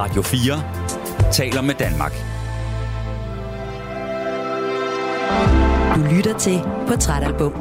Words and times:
Radio 0.00 0.22
4 0.22 1.32
taler 1.32 1.62
med 1.62 1.74
Danmark. 1.74 2.12
Du 5.94 6.14
lytter 6.14 6.38
til 6.38 6.60
Portrætalbum. 6.88 7.52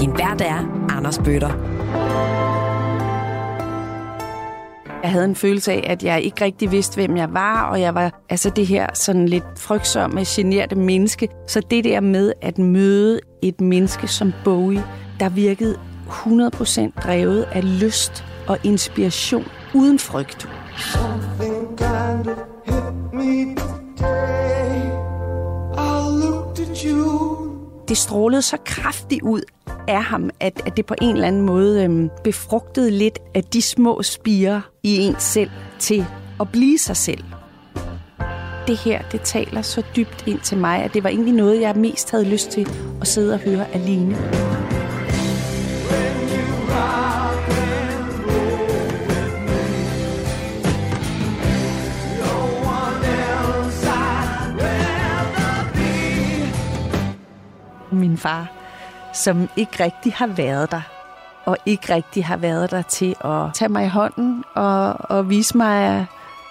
Din 0.00 0.10
vært 0.18 0.40
er 0.40 0.86
Anders 0.96 1.18
Bøtter. 1.18 1.48
Jeg 5.02 5.10
havde 5.10 5.24
en 5.24 5.34
følelse 5.34 5.72
af, 5.72 5.84
at 5.86 6.02
jeg 6.02 6.22
ikke 6.22 6.44
rigtig 6.44 6.70
vidste, 6.70 6.94
hvem 6.94 7.16
jeg 7.16 7.34
var, 7.34 7.62
og 7.70 7.80
jeg 7.80 7.94
var 7.94 8.24
altså 8.28 8.50
det 8.50 8.66
her 8.66 8.86
sådan 8.94 9.28
lidt 9.28 9.44
frygtsomme, 9.58 10.24
generte 10.26 10.76
menneske. 10.76 11.28
Så 11.48 11.60
det 11.70 11.84
der 11.84 12.00
med 12.00 12.32
at 12.42 12.58
møde 12.58 13.20
et 13.42 13.60
menneske 13.60 14.08
som 14.08 14.32
Bowie, 14.44 14.84
der 15.20 15.28
virkede 15.28 15.78
100% 16.08 17.00
drevet 17.00 17.42
af 17.52 17.80
lyst 17.80 18.24
og 18.46 18.58
inspiration 18.62 19.44
uden 19.74 19.98
frygt. 19.98 20.48
Something 20.76 21.13
kind 21.94 22.26
of 22.26 22.38
hit 22.66 22.94
me 23.12 23.54
today. 23.54 24.76
I 25.78 25.94
looked 26.24 26.60
at 26.60 26.82
you. 26.82 27.50
Det 27.88 27.96
strålede 27.96 28.42
så 28.42 28.56
kraftigt 28.64 29.22
ud 29.22 29.40
af 29.88 30.02
ham, 30.02 30.30
at, 30.40 30.62
at 30.66 30.76
det 30.76 30.86
på 30.86 30.94
en 31.02 31.14
eller 31.14 31.28
anden 31.28 31.42
måde 31.42 31.84
øhm, 31.84 32.10
befrugtede 32.24 32.90
lidt 32.90 33.18
af 33.34 33.44
de 33.44 33.62
små 33.62 34.02
spirer 34.02 34.60
i 34.82 34.98
en 34.98 35.14
selv 35.18 35.50
til 35.78 36.06
at 36.40 36.48
blive 36.52 36.78
sig 36.78 36.96
selv. 36.96 37.24
Det 38.66 38.78
her, 38.78 39.02
det 39.12 39.20
taler 39.20 39.62
så 39.62 39.82
dybt 39.96 40.24
ind 40.26 40.40
til 40.40 40.58
mig, 40.58 40.82
at 40.82 40.94
det 40.94 41.04
var 41.04 41.10
egentlig 41.10 41.34
noget, 41.34 41.60
jeg 41.60 41.76
mest 41.76 42.10
havde 42.10 42.24
lyst 42.24 42.50
til 42.50 42.68
at 43.00 43.06
sidde 43.06 43.34
og 43.34 43.40
høre 43.40 43.66
alene. 43.74 44.16
Min 58.04 58.18
far, 58.18 58.46
som 59.12 59.48
ikke 59.56 59.84
rigtig 59.84 60.12
har 60.12 60.26
været 60.26 60.70
der, 60.70 60.80
og 61.44 61.56
ikke 61.66 61.94
rigtig 61.94 62.26
har 62.26 62.36
været 62.36 62.70
der 62.70 62.82
til 62.82 63.16
at 63.24 63.54
tage 63.54 63.68
mig 63.68 63.84
i 63.84 63.88
hånden 63.88 64.44
og, 64.54 64.96
og 65.00 65.28
vise 65.28 65.56
mig 65.56 66.06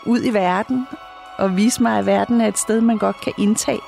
ud 0.05 0.19
i 0.23 0.33
verden, 0.33 0.87
og 1.37 1.57
vise 1.57 1.83
mig, 1.83 1.99
at 1.99 2.05
verden 2.05 2.41
er 2.41 2.47
et 2.47 2.57
sted, 2.57 2.81
man 2.81 2.97
godt 2.97 3.21
kan 3.21 3.33
indtage. 3.37 3.79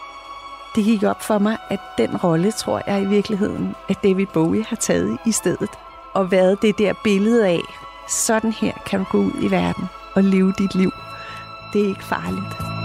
Det 0.75 0.83
gik 0.83 1.03
op 1.03 1.22
for 1.22 1.39
mig, 1.39 1.57
at 1.69 1.80
den 1.97 2.17
rolle, 2.17 2.52
tror 2.52 2.81
jeg 2.88 3.02
i 3.02 3.05
virkeligheden, 3.05 3.75
at 3.89 4.03
David 4.03 4.25
Bowie 4.33 4.66
har 4.66 4.75
taget 4.75 5.17
i 5.25 5.31
stedet, 5.31 5.69
og 6.13 6.31
været 6.31 6.61
det 6.61 6.77
der 6.77 6.94
billede 7.03 7.47
af, 7.47 7.61
sådan 8.09 8.52
her 8.52 8.73
kan 8.85 9.00
du 9.00 9.05
gå 9.11 9.17
ud 9.17 9.33
i 9.41 9.52
verden 9.52 9.89
og 10.16 10.23
leve 10.23 10.53
dit 10.57 10.75
liv. 10.75 10.91
Det 11.73 11.81
er 11.81 11.88
ikke 11.88 12.03
farligt. 12.03 12.84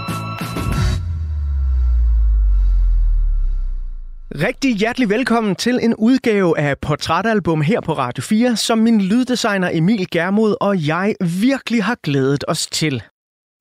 Rigtig 4.35 4.75
hjertelig 4.75 5.09
velkommen 5.09 5.55
til 5.55 5.79
en 5.83 5.95
udgave 5.95 6.59
af 6.59 6.79
Portrætalbum 6.79 7.61
her 7.61 7.81
på 7.81 7.93
Radio 7.93 8.21
4, 8.21 8.55
som 8.55 8.77
min 8.77 9.01
lyddesigner 9.01 9.69
Emil 9.73 10.09
Germod 10.11 10.55
og 10.61 10.87
jeg 10.87 11.15
virkelig 11.41 11.83
har 11.83 11.97
glædet 12.03 12.43
os 12.47 12.67
til. 12.67 13.03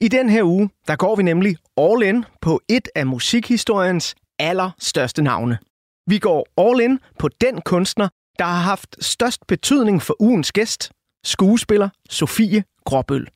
I 0.01 0.09
den 0.09 0.31
her 0.31 0.43
uge, 0.43 0.71
der 0.87 0.97
går 0.97 1.17
vi 1.17 1.23
nemlig 1.23 1.57
all 1.77 2.03
in 2.03 2.25
på 2.41 2.61
et 2.69 2.89
af 2.95 3.07
musikhistoriens 3.07 4.15
allerstørste 4.39 5.23
navne. 5.23 5.59
Vi 6.07 6.19
går 6.19 6.47
all 6.59 6.81
in 6.81 6.99
på 7.19 7.29
den 7.29 7.61
kunstner, 7.61 8.09
der 8.39 8.45
har 8.45 8.61
haft 8.61 9.05
størst 9.05 9.47
betydning 9.47 10.03
for 10.03 10.17
ugens 10.23 10.53
gæst, 10.53 10.93
skuespiller 11.25 11.89
Sofie 12.11 12.65
Gråbøl. 12.85 13.29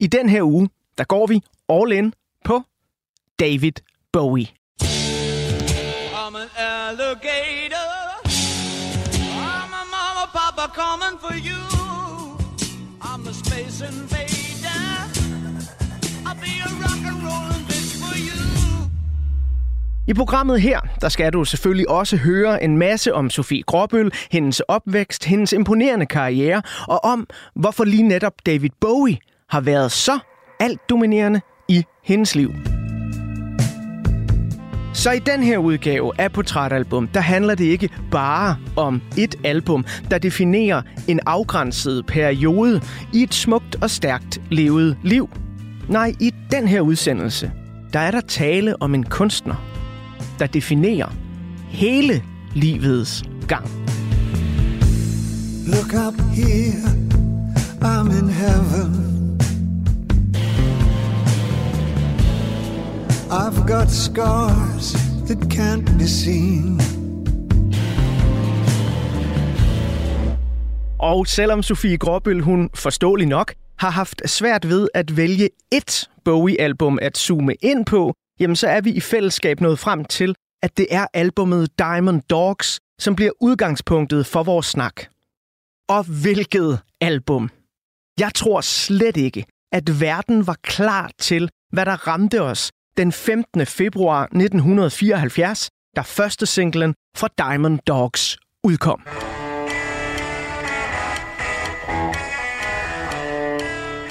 I 0.00 0.06
den 0.06 0.28
her 0.28 0.42
uge, 0.42 0.68
der 0.98 1.04
går 1.04 1.26
vi 1.26 1.42
all 1.68 1.92
in 1.92 2.12
på 2.44 2.62
David 3.40 3.72
Bowie. 4.12 4.46
Alligator. 6.58 7.90
I'm 9.44 9.72
a 9.80 9.84
mama, 9.96 10.26
papa 10.32 10.72
coming 10.74 11.18
for 11.20 11.34
you. 11.34 11.62
I'm 13.02 13.26
a 13.28 13.34
space 13.34 13.82
invader. 13.82 14.82
I'll 16.26 16.34
be 16.40 16.54
a 16.64 16.70
rock 16.82 17.02
and 17.10 17.22
rollin' 17.26 17.64
bitch 17.68 17.92
for 18.00 18.16
you. 18.16 18.40
I 20.08 20.14
programmet 20.14 20.60
her, 20.60 20.80
der 21.00 21.08
skal 21.08 21.32
du 21.32 21.44
selvfølgelig 21.44 21.88
også 21.88 22.16
høre 22.16 22.62
en 22.62 22.78
masse 22.78 23.14
om 23.14 23.30
Sofie 23.30 23.62
Gråbøl, 23.62 24.12
hendes 24.30 24.60
opvækst, 24.60 25.24
hendes 25.24 25.52
imponerende 25.52 26.06
karriere, 26.06 26.62
og 26.88 27.04
om, 27.04 27.26
hvorfor 27.54 27.84
lige 27.84 28.02
netop 28.02 28.32
David 28.46 28.70
Bowie 28.80 29.18
har 29.48 29.60
været 29.60 29.92
så 29.92 30.18
alt 30.60 30.80
dominerende 30.90 31.40
i 31.68 31.84
hendes 32.04 32.34
liv. 32.34 32.52
Så 34.96 35.10
i 35.10 35.18
den 35.18 35.42
her 35.42 35.58
udgave 35.58 36.12
af 36.18 36.32
Portrætalbum, 36.32 37.08
der 37.08 37.20
handler 37.20 37.54
det 37.54 37.64
ikke 37.64 37.88
bare 38.10 38.56
om 38.76 39.02
et 39.16 39.34
album, 39.44 39.84
der 40.10 40.18
definerer 40.18 40.82
en 41.08 41.20
afgrænset 41.26 42.06
periode 42.06 42.80
i 43.12 43.22
et 43.22 43.34
smukt 43.34 43.76
og 43.82 43.90
stærkt 43.90 44.40
levet 44.50 44.96
liv. 45.02 45.28
Nej, 45.88 46.12
i 46.20 46.32
den 46.50 46.68
her 46.68 46.80
udsendelse, 46.80 47.52
der 47.92 47.98
er 47.98 48.10
der 48.10 48.20
tale 48.20 48.82
om 48.82 48.94
en 48.94 49.04
kunstner, 49.04 49.54
der 50.38 50.46
definerer 50.46 51.12
hele 51.68 52.22
livets 52.54 53.24
gang. 53.48 53.68
Look 55.66 55.92
up 56.08 56.20
here, 56.34 56.90
I'm 57.82 58.18
in 58.18 58.28
heaven. 58.28 59.15
I've 63.30 63.66
got 63.66 63.90
scars 63.90 64.92
that 65.26 65.38
can't 65.52 65.98
be 65.98 66.06
seen. 66.06 66.80
Og 70.98 71.26
selvom 71.26 71.62
Sofie 71.62 71.98
Gråbøl, 71.98 72.40
hun 72.40 72.70
forståelig 72.74 73.26
nok, 73.26 73.54
har 73.78 73.90
haft 73.90 74.30
svært 74.30 74.68
ved 74.68 74.88
at 74.94 75.16
vælge 75.16 75.48
et 75.72 76.08
Bowie-album 76.24 76.98
at 77.02 77.18
zoome 77.18 77.54
ind 77.54 77.86
på, 77.86 78.14
jamen 78.40 78.56
så 78.56 78.68
er 78.68 78.80
vi 78.80 78.90
i 78.90 79.00
fællesskab 79.00 79.60
nået 79.60 79.78
frem 79.78 80.04
til, 80.04 80.34
at 80.62 80.76
det 80.76 80.86
er 80.90 81.06
albumet 81.14 81.78
Diamond 81.78 82.22
Dogs, 82.30 82.80
som 83.00 83.16
bliver 83.16 83.32
udgangspunktet 83.40 84.26
for 84.26 84.42
vores 84.42 84.66
snak. 84.66 85.02
Og 85.88 86.04
hvilket 86.22 86.78
album! 87.00 87.50
Jeg 88.20 88.30
tror 88.34 88.60
slet 88.60 89.16
ikke, 89.16 89.44
at 89.72 90.00
verden 90.00 90.46
var 90.46 90.56
klar 90.62 91.10
til, 91.18 91.50
hvad 91.72 91.86
der 91.86 92.08
ramte 92.08 92.42
os 92.42 92.70
den 92.96 93.12
15. 93.12 93.66
februar 93.66 94.22
1974, 94.22 95.68
da 95.96 96.00
første 96.00 96.46
singlen 96.46 96.94
fra 97.16 97.28
Diamond 97.38 97.78
Dogs 97.86 98.38
udkom. 98.64 99.00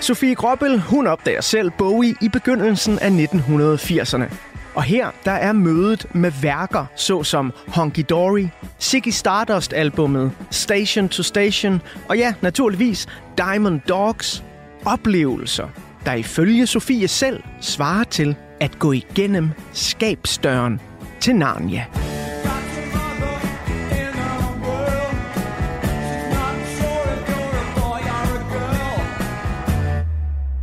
Sofie 0.01 0.35
Gråbøl, 0.35 0.79
hun 0.79 1.07
opdager 1.07 1.41
selv 1.41 1.71
Bowie 1.77 2.15
i 2.21 2.29
begyndelsen 2.29 2.99
af 2.99 3.09
1980'erne. 3.09 4.35
Og 4.75 4.83
her 4.83 5.11
der 5.25 5.31
er 5.31 5.53
mødet 5.53 6.05
med 6.15 6.31
værker 6.41 6.85
såsom 6.95 7.53
Honky 7.67 8.05
Dory, 8.09 8.47
Ziggy 8.81 9.09
Stardust-albummet 9.09 10.31
Station 10.51 11.09
to 11.09 11.23
Station 11.23 11.81
og 12.09 12.17
ja, 12.17 12.33
naturligvis 12.41 13.07
Diamond 13.37 13.81
Dogs. 13.89 14.43
Oplevelser, 14.85 15.67
der 16.05 16.13
ifølge 16.13 16.67
Sofie 16.67 17.07
selv 17.07 17.43
svarer 17.61 18.03
til 18.03 18.35
at 18.59 18.79
gå 18.79 18.91
igennem 18.91 19.49
skabsdøren 19.73 20.81
til 21.19 21.35
Narnia. 21.35 21.85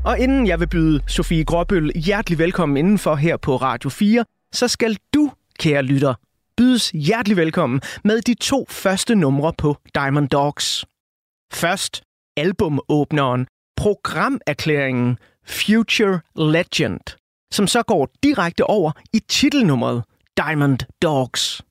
Og 0.04 0.18
inden 0.18 0.46
jeg 0.46 0.60
vil 0.60 0.66
byde 0.66 1.00
Sofie 1.06 1.44
Gråbøl 1.44 1.92
hjertelig 1.94 2.38
velkommen 2.38 2.76
indenfor 2.76 3.14
her 3.14 3.36
på 3.36 3.56
Radio 3.56 3.90
4, 3.90 4.24
så 4.52 4.68
skal 4.68 4.96
du, 5.14 5.30
kære 5.58 5.82
lytter, 5.82 6.14
bydes 6.56 6.90
hjertelig 6.90 7.36
velkommen 7.36 7.80
med 8.04 8.20
de 8.20 8.34
to 8.34 8.66
første 8.70 9.14
numre 9.14 9.52
på 9.58 9.76
Diamond 9.94 10.28
Dogs. 10.28 10.84
Først 11.52 12.02
albumåbneren, 12.36 13.46
programerklæringen 13.76 15.18
Future 15.46 16.20
Legend, 16.36 17.21
som 17.52 17.66
så 17.66 17.82
går 17.82 18.08
direkte 18.22 18.64
over 18.64 18.92
i 19.12 19.18
titelnummeret 19.18 20.04
Diamond 20.36 20.78
Dogs. 21.02 21.62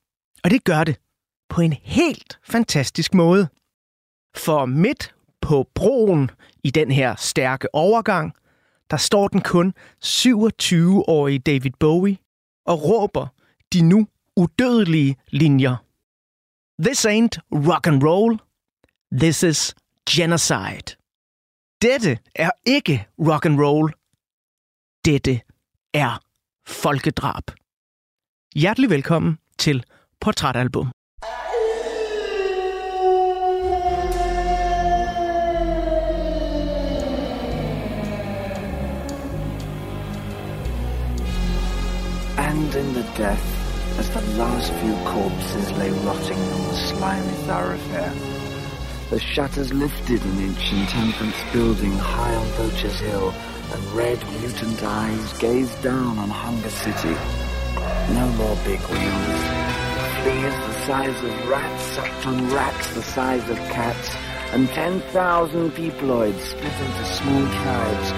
Og 0.44 0.50
det 0.50 0.64
gør 0.64 0.84
det 0.84 1.00
på 1.48 1.60
en 1.60 1.72
helt 1.72 2.38
fantastisk 2.44 3.14
måde. 3.14 3.48
For 4.36 4.66
midt 4.66 5.14
på 5.40 5.68
broen 5.74 6.30
i 6.64 6.70
den 6.70 6.90
her 6.90 7.16
stærke 7.16 7.74
overgang, 7.74 8.32
der 8.90 8.96
står 8.96 9.28
den 9.28 9.40
kun 9.40 9.74
27-årige 10.04 11.38
David 11.38 11.70
Bowie 11.80 12.18
og 12.66 12.82
råber 12.82 13.26
de 13.72 13.82
nu 13.82 14.06
udødelige 14.36 15.16
linjer. 15.28 15.76
This 16.82 17.06
ain't 17.06 17.38
rock 17.52 17.86
and 17.86 18.02
roll. 18.04 18.38
This 19.20 19.42
is 19.42 19.74
genocide. 20.10 20.96
Dette 21.82 22.18
er 22.34 22.50
ikke 22.66 23.06
rock 23.18 23.46
and 23.46 23.60
roll. 23.60 23.92
dette 25.04 25.40
er 25.94 26.18
folkedrab. 26.66 27.42
Hjertelig 28.54 28.90
velkommen 28.90 29.38
til 29.58 29.84
Portrætalbum. 30.20 30.90
And 42.38 42.74
in 42.74 42.94
the 42.94 43.04
death, 43.16 43.98
as 43.98 44.08
the 44.10 44.20
last 44.38 44.72
few 44.72 44.94
corpses 45.04 45.70
lay 45.78 45.90
rotting 45.90 46.38
on 46.38 46.62
the 46.70 46.76
slimy 46.76 47.36
thoroughfare, 47.48 48.31
the 49.12 49.20
shutters 49.20 49.70
lifted 49.74 50.24
an 50.24 50.38
inch 50.38 50.72
in 50.72 50.86
temperance 50.86 51.36
building 51.52 51.92
high 51.92 52.34
on 52.34 52.48
Poacher's 52.52 52.98
Hill, 52.98 53.28
and 53.70 53.84
red 53.92 54.18
mutant 54.40 54.82
eyes 54.82 55.38
gazed 55.38 55.82
down 55.82 56.16
on 56.16 56.30
Hunger 56.30 56.70
City. 56.70 57.14
No 58.16 58.26
more 58.40 58.56
big 58.64 58.80
wheels. 58.80 59.42
Fleas 60.16 60.56
the 60.64 60.76
size 60.86 61.18
of 61.28 61.48
rats 61.50 61.82
sucked 61.92 62.26
on 62.26 62.54
rats 62.54 62.94
the 62.94 63.02
size 63.02 63.46
of 63.50 63.58
cats, 63.68 64.16
and 64.54 64.66
10,000 64.70 65.70
peopleoids 65.72 66.40
split 66.40 66.72
into 66.72 67.04
small 67.04 67.44
tribes, 67.60 68.12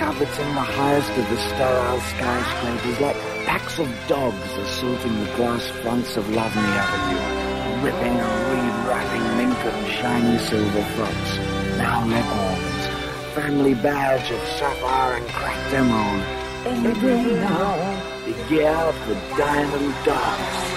coveting 0.00 0.54
the 0.54 0.68
highest 0.80 1.10
of 1.10 1.28
the 1.28 1.36
sterile 1.36 2.00
skyscrapers 2.00 3.00
like 3.00 3.16
packs 3.44 3.78
of 3.78 3.88
dogs 4.08 4.52
assaulting 4.56 5.20
the 5.24 5.36
glass 5.36 5.68
fronts 5.82 6.16
of 6.16 6.26
Lovely 6.30 6.62
Avenue, 6.62 7.84
ripping 7.84 8.47
and 8.98 9.12
re-wrapping 9.12 9.36
mink 9.36 9.58
and 9.64 9.92
shiny 9.92 10.38
silver 10.38 10.82
frocks, 10.94 11.38
now 11.76 12.04
leg 12.06 12.24
warmers, 12.36 12.86
family 13.34 13.74
badge 13.74 14.30
of 14.30 14.40
sapphire 14.58 15.16
and 15.16 15.28
cracked 15.28 15.74
emerald. 15.74 16.22
Anything 16.66 17.40
now, 17.40 17.76
the 18.26 18.32
gear 18.48 18.92
for 19.04 19.14
diamond 19.36 19.94
dogs. 20.04 20.67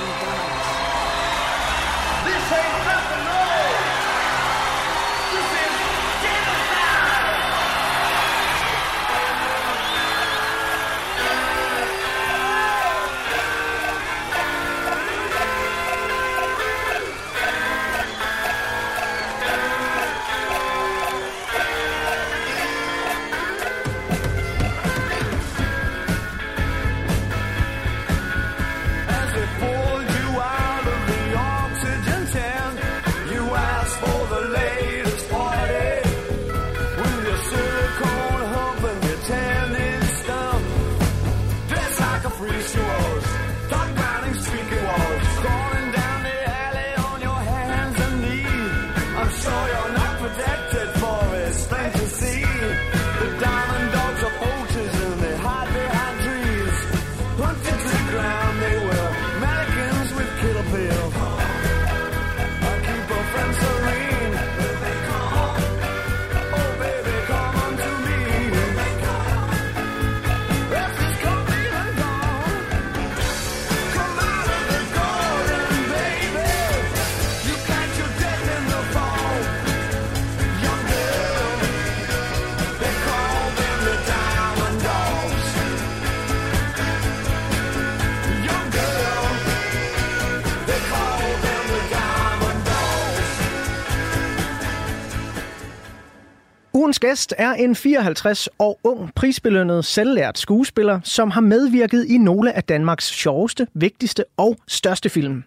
Ugens 96.91 96.99
gæst 96.99 97.33
er 97.37 97.53
en 97.53 97.75
54 97.75 98.49
år 98.59 98.79
ung, 98.83 99.13
prisbelønnet, 99.15 99.85
selvlært 99.85 100.39
skuespiller, 100.39 100.99
som 101.03 101.31
har 101.31 101.41
medvirket 101.41 102.05
i 102.05 102.17
nogle 102.17 102.53
af 102.53 102.63
Danmarks 102.63 103.05
sjoveste, 103.05 103.67
vigtigste 103.73 104.25
og 104.37 104.57
største 104.67 105.09
film. 105.09 105.43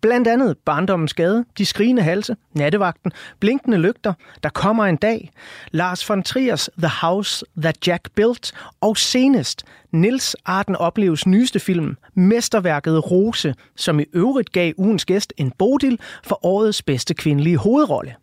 Blandt 0.00 0.28
andet 0.28 0.56
Barndommens 0.64 1.14
Gade, 1.14 1.44
De 1.58 1.66
Skrigende 1.66 2.02
Halse, 2.02 2.36
Nattevagten, 2.54 3.12
Blinkende 3.40 3.78
Lygter, 3.78 4.12
Der 4.42 4.48
kommer 4.48 4.84
en 4.84 4.96
dag, 4.96 5.30
Lars 5.70 6.08
von 6.08 6.22
Triers 6.22 6.70
The 6.78 6.90
House 7.00 7.46
That 7.62 7.86
Jack 7.86 8.08
Built 8.14 8.52
og 8.80 8.96
senest 8.96 9.64
Nils 9.92 10.36
Arden 10.44 10.76
Opleves 10.76 11.26
nyeste 11.26 11.60
film, 11.60 11.96
mesterværket 12.14 13.10
Rose, 13.10 13.54
som 13.76 14.00
i 14.00 14.04
øvrigt 14.12 14.52
gav 14.52 14.72
ugens 14.76 15.04
gæst 15.04 15.32
en 15.36 15.50
bodil 15.50 16.00
for 16.24 16.46
årets 16.46 16.82
bedste 16.82 17.14
kvindelige 17.14 17.56
hovedrolle. 17.56 18.14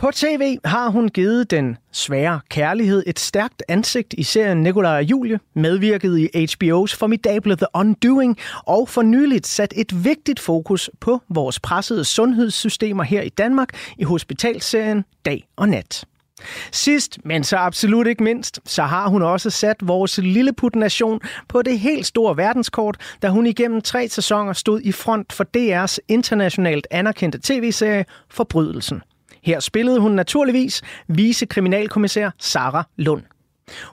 På 0.00 0.10
tv 0.14 0.58
har 0.64 0.88
hun 0.88 1.08
givet 1.08 1.50
den 1.50 1.76
svære 1.92 2.40
kærlighed 2.50 3.02
et 3.06 3.18
stærkt 3.18 3.62
ansigt 3.68 4.14
i 4.18 4.22
serien 4.22 4.62
Nikolaj 4.62 4.96
og 4.96 5.02
Julie, 5.02 5.40
medvirket 5.54 6.18
i 6.18 6.28
HBO's 6.36 6.96
formidable 6.96 7.56
The 7.56 7.66
Undoing 7.74 8.36
og 8.66 8.88
for 8.88 9.02
nyligt 9.02 9.46
sat 9.46 9.74
et 9.76 10.04
vigtigt 10.04 10.40
fokus 10.40 10.90
på 11.00 11.20
vores 11.28 11.60
pressede 11.60 12.04
sundhedssystemer 12.04 13.02
her 13.02 13.22
i 13.22 13.28
Danmark 13.28 13.68
i 13.98 14.04
hospitalserien 14.04 15.04
Dag 15.24 15.48
og 15.56 15.68
Nat. 15.68 16.04
Sidst, 16.72 17.18
men 17.24 17.44
så 17.44 17.56
absolut 17.56 18.06
ikke 18.06 18.22
mindst, 18.22 18.60
så 18.66 18.82
har 18.82 19.08
hun 19.08 19.22
også 19.22 19.50
sat 19.50 19.76
vores 19.82 20.18
lilleput-nation 20.18 21.20
på 21.48 21.62
det 21.62 21.78
helt 21.78 22.06
store 22.06 22.36
verdenskort, 22.36 22.96
da 23.22 23.28
hun 23.28 23.46
igennem 23.46 23.80
tre 23.82 24.08
sæsoner 24.08 24.52
stod 24.52 24.80
i 24.80 24.92
front 24.92 25.32
for 25.32 25.44
DR's 25.56 25.96
internationalt 26.08 26.86
anerkendte 26.90 27.38
tv-serie 27.42 28.04
Forbrydelsen. 28.30 29.02
Her 29.42 29.60
spillede 29.60 30.00
hun 30.00 30.12
naturligvis 30.12 30.82
vicekriminalkommissær 31.08 32.30
Sara 32.38 32.84
Lund. 32.96 33.22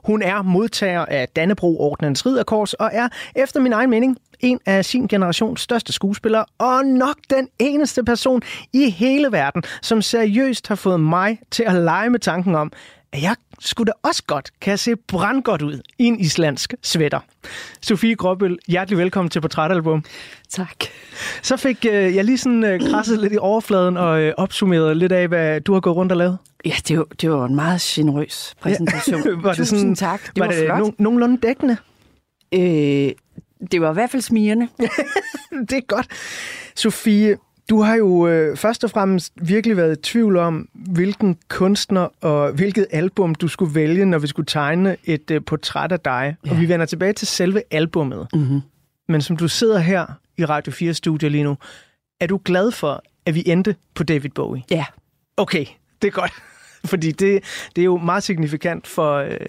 Hun 0.03 0.21
er 0.21 0.41
modtager 0.41 1.05
af 1.05 1.27
Dannebro-ordnens 1.35 2.25
ridderkors 2.25 2.73
og 2.73 2.89
er, 2.93 3.07
efter 3.35 3.59
min 3.59 3.73
egen 3.73 3.89
mening, 3.89 4.17
en 4.39 4.59
af 4.65 4.85
sin 4.85 5.07
generations 5.07 5.61
største 5.61 5.93
skuespillere, 5.93 6.45
og 6.57 6.85
nok 6.85 7.15
den 7.29 7.49
eneste 7.59 8.03
person 8.03 8.41
i 8.73 8.89
hele 8.89 9.31
verden, 9.31 9.63
som 9.81 10.01
seriøst 10.01 10.67
har 10.67 10.75
fået 10.75 10.99
mig 10.99 11.39
til 11.51 11.63
at 11.63 11.75
lege 11.75 12.09
med 12.09 12.19
tanken 12.19 12.55
om, 12.55 12.71
at 13.13 13.21
jeg 13.21 13.35
skulle 13.59 13.87
da 13.87 13.91
også 14.09 14.23
godt 14.27 14.51
kan 14.61 14.77
se 14.77 14.95
brandgodt 14.95 15.61
ud 15.61 15.81
i 15.99 16.03
en 16.05 16.19
islandsk 16.19 16.73
sweater. 16.83 17.19
Sofie 17.81 18.15
Gråbøl, 18.15 18.57
hjertelig 18.67 18.97
velkommen 18.97 19.29
til 19.29 19.41
Portrætalbum. 19.41 20.03
Tak. 20.49 20.83
Så 21.43 21.57
fik 21.57 21.85
øh, 21.89 22.15
jeg 22.15 22.25
lige 22.25 22.37
sådan 22.37 22.63
øh, 22.63 22.91
krasset 22.91 23.19
lidt 23.19 23.33
i 23.33 23.37
overfladen 23.37 23.97
og 23.97 24.21
øh, 24.21 24.33
opsummeret 24.37 24.97
lidt 24.97 25.11
af, 25.11 25.27
hvad 25.27 25.61
du 25.61 25.73
har 25.73 25.79
gået 25.79 25.95
rundt 25.95 26.11
og 26.11 26.17
lavet. 26.17 26.37
Ja, 26.65 26.73
det 26.87 26.97
var, 26.97 27.05
det 27.21 27.31
var 27.31 27.45
en 27.45 27.55
meget 27.55 27.81
generøs 27.81 28.55
præsentation. 28.61 29.21
var 29.43 29.49
det 29.49 29.57
Tusind 29.57 29.79
sådan, 29.79 29.95
tak. 29.95 30.21
Det 30.35 30.39
var, 30.39 30.45
var 30.45 30.53
det 30.53 30.65
flot. 30.65 30.87
no- 30.87 30.95
nogenlunde 30.99 31.37
dækkende? 31.47 31.77
Øh, 32.53 33.11
det 33.71 33.81
var 33.81 33.89
i 33.89 33.93
hvert 33.93 34.09
fald 34.09 34.21
smirende. 34.21 34.67
det 35.69 35.77
er 35.77 35.85
godt. 35.87 36.07
Sofie, 36.75 37.37
du 37.69 37.81
har 37.81 37.95
jo 37.95 38.27
øh, 38.27 38.57
først 38.57 38.83
og 38.83 38.89
fremmest 38.89 39.33
virkelig 39.35 39.77
været 39.77 39.97
i 39.97 40.01
tvivl 40.01 40.37
om, 40.37 40.69
hvilken 40.73 41.37
kunstner 41.49 42.07
og 42.21 42.51
hvilket 42.51 42.87
album 42.91 43.35
du 43.35 43.47
skulle 43.47 43.75
vælge, 43.75 44.05
når 44.05 44.19
vi 44.19 44.27
skulle 44.27 44.45
tegne 44.45 44.97
et 45.03 45.31
øh, 45.31 45.41
portræt 45.45 45.91
af 45.91 45.99
dig. 45.99 46.35
Ja. 46.45 46.51
Og 46.51 46.59
vi 46.59 46.69
vender 46.69 46.85
tilbage 46.85 47.13
til 47.13 47.27
selve 47.27 47.61
albummet. 47.71 48.27
Mm-hmm. 48.33 48.61
Men 49.07 49.21
som 49.21 49.37
du 49.37 49.47
sidder 49.47 49.79
her 49.79 50.05
i 50.37 50.45
Radio 50.45 50.71
4 50.71 50.93
studio 50.93 51.29
lige 51.29 51.43
nu, 51.43 51.57
er 52.19 52.27
du 52.27 52.41
glad 52.45 52.71
for, 52.71 53.03
at 53.25 53.35
vi 53.35 53.43
endte 53.45 53.75
på 53.95 54.03
David 54.03 54.29
Bowie? 54.29 54.63
Ja. 54.71 54.85
Okay, 55.37 55.65
det 56.01 56.07
er 56.07 56.11
godt. 56.11 56.31
Fordi 56.85 57.11
det, 57.11 57.43
det 57.75 57.81
er 57.81 57.85
jo 57.85 57.97
meget 57.97 58.23
signifikant 58.23 58.87
for, 58.87 59.15
øh, 59.15 59.39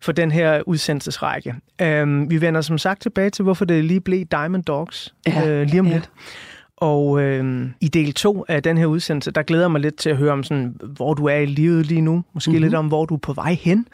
for 0.00 0.12
den 0.12 0.30
her 0.30 0.62
udsendelsesrække. 0.62 1.54
Um, 1.82 2.30
vi 2.30 2.40
vender 2.40 2.60
som 2.60 2.78
sagt 2.78 3.02
tilbage 3.02 3.30
til, 3.30 3.42
hvorfor 3.42 3.64
det 3.64 3.84
lige 3.84 4.00
blev 4.00 4.24
Diamond 4.24 4.64
Dogs 4.64 5.14
Ja, 5.26 5.48
øh, 5.48 5.66
lige 5.66 5.80
om 5.80 5.86
ja. 5.86 5.92
lidt. 5.92 6.10
Og 6.80 7.22
øh, 7.22 7.70
i 7.80 7.88
del 7.88 8.12
2 8.12 8.44
af 8.48 8.62
den 8.62 8.78
her 8.78 8.86
udsendelse, 8.86 9.30
der 9.30 9.42
glæder 9.42 9.64
jeg 9.64 9.70
mig 9.70 9.80
lidt 9.80 9.96
til 9.96 10.10
at 10.10 10.16
høre 10.16 10.32
om, 10.32 10.42
sådan, 10.44 10.76
hvor 10.82 11.14
du 11.14 11.26
er 11.26 11.36
i 11.36 11.46
livet 11.46 11.86
lige 11.86 12.00
nu. 12.00 12.24
Måske 12.32 12.50
mm-hmm. 12.50 12.62
lidt 12.62 12.74
om, 12.74 12.86
hvor 12.86 13.04
du 13.04 13.14
er 13.14 13.18
på 13.18 13.32
vej 13.32 13.56
hen. 13.60 13.86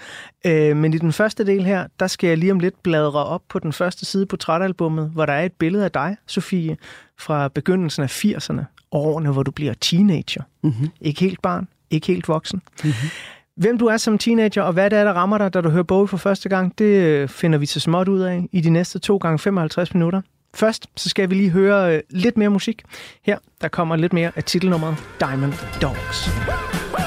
Øh, 0.46 0.76
men 0.76 0.94
i 0.94 0.98
den 0.98 1.12
første 1.12 1.46
del 1.46 1.64
her, 1.64 1.86
der 2.00 2.06
skal 2.06 2.28
jeg 2.28 2.38
lige 2.38 2.52
om 2.52 2.60
lidt 2.60 2.82
bladre 2.82 3.24
op 3.24 3.42
på 3.48 3.58
den 3.58 3.72
første 3.72 4.04
side 4.04 4.26
på 4.26 4.30
portrætalbummet, 4.30 5.10
hvor 5.10 5.26
der 5.26 5.32
er 5.32 5.44
et 5.44 5.52
billede 5.52 5.84
af 5.84 5.92
dig, 5.92 6.16
Sofie, 6.26 6.76
fra 7.18 7.48
begyndelsen 7.48 8.02
af 8.02 8.24
80'erne. 8.24 8.62
Årene, 8.92 9.32
hvor 9.32 9.42
du 9.42 9.50
bliver 9.50 9.74
teenager. 9.80 10.42
Mm-hmm. 10.62 10.88
Ikke 11.00 11.20
helt 11.20 11.42
barn, 11.42 11.68
ikke 11.90 12.06
helt 12.06 12.28
voksen. 12.28 12.62
Mm-hmm. 12.84 13.08
Hvem 13.56 13.78
du 13.78 13.86
er 13.86 13.96
som 13.96 14.18
teenager, 14.18 14.62
og 14.62 14.72
hvad 14.72 14.90
det 14.90 14.98
er, 14.98 15.04
der 15.04 15.12
rammer 15.12 15.38
dig, 15.38 15.54
da 15.54 15.60
du 15.60 15.68
hører 15.68 15.82
Bowie 15.82 16.08
for 16.08 16.16
første 16.16 16.48
gang, 16.48 16.78
det 16.78 16.84
øh, 16.84 17.28
finder 17.28 17.58
vi 17.58 17.66
så 17.66 17.80
småt 17.80 18.08
ud 18.08 18.20
af 18.20 18.48
i 18.52 18.60
de 18.60 18.70
næste 18.70 18.98
2 18.98 19.16
gange 19.16 19.38
55 19.38 19.94
minutter. 19.94 20.20
Først 20.54 20.86
så 20.96 21.08
skal 21.08 21.30
vi 21.30 21.34
lige 21.34 21.50
høre 21.50 21.94
øh, 21.96 22.02
lidt 22.10 22.36
mere 22.36 22.50
musik. 22.50 22.82
Her 23.22 23.38
der 23.60 23.68
kommer 23.68 23.96
lidt 23.96 24.12
mere 24.12 24.32
af 24.36 24.44
titelnummeret 24.44 24.96
Diamond 25.20 25.52
Dogs. 25.82 26.28
Woo! 26.48 27.05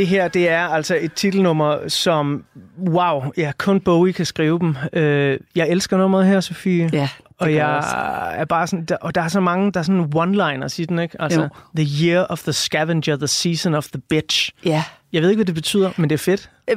Det 0.00 0.08
her, 0.08 0.28
det 0.28 0.48
er 0.48 0.60
altså 0.66 0.98
et 1.00 1.12
titelnummer, 1.12 1.88
som, 1.88 2.44
wow, 2.88 3.22
ja, 3.36 3.52
kun 3.58 3.80
Bowie 3.80 4.12
kan 4.12 4.26
skrive 4.26 4.58
dem. 4.58 4.76
Øh, 4.92 5.38
jeg 5.56 5.68
elsker 5.68 5.96
nummeret 5.96 6.26
her, 6.26 6.40
Sofie. 6.40 6.90
Ja, 6.92 7.08
og 7.38 7.48
jeg 7.50 7.56
jeg 7.56 7.66
også. 7.66 7.96
er 8.40 8.44
bare 8.44 8.66
sådan, 8.66 8.84
der, 8.84 8.96
og 8.96 9.14
der 9.14 9.20
er 9.22 9.28
så 9.28 9.40
mange, 9.40 9.72
der 9.72 9.80
er 9.80 9.84
sådan 9.84 10.12
one-liners 10.14 10.82
i 10.82 10.84
den, 10.84 10.98
ikke? 10.98 11.22
Altså, 11.22 11.40
Jo. 11.40 11.48
the 11.76 12.06
year 12.06 12.26
of 12.30 12.42
the 12.42 12.52
scavenger, 12.52 13.16
the 13.16 13.26
season 13.26 13.74
of 13.74 13.86
the 13.88 14.00
bitch. 14.08 14.50
Ja. 14.64 14.84
Jeg 15.12 15.22
ved 15.22 15.30
ikke, 15.30 15.38
hvad 15.38 15.46
det 15.46 15.54
betyder, 15.54 15.90
men 15.96 16.10
det 16.10 16.14
er 16.14 16.18
fedt. 16.18 16.50
Øh, 16.70 16.76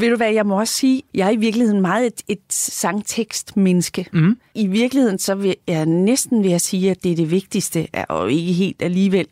ved 0.00 0.10
du 0.10 0.16
hvad, 0.16 0.32
jeg 0.32 0.46
må 0.46 0.58
også 0.58 0.74
sige, 0.74 1.02
jeg 1.14 1.26
er 1.26 1.30
i 1.30 1.36
virkeligheden 1.36 1.80
meget 1.80 2.06
et, 2.06 2.22
et 2.28 2.38
sangtekstmenneske. 2.50 4.06
Mm. 4.12 4.38
I 4.54 4.66
virkeligheden 4.66 5.18
så 5.18 5.34
vil 5.34 5.54
jeg 5.68 5.86
næsten 5.86 6.44
ved 6.44 6.52
at 6.52 6.60
sige, 6.60 6.90
at 6.90 7.02
det 7.02 7.12
er 7.12 7.16
det 7.16 7.30
vigtigste, 7.30 7.86
og 8.08 8.32
ikke 8.32 8.52
helt 8.52 8.82
alligevel. 8.82 9.26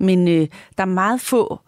Men 0.00 0.28
øh, 0.28 0.46
der 0.78 0.82
er 0.82 0.84
meget 0.84 1.20
få 1.20 1.60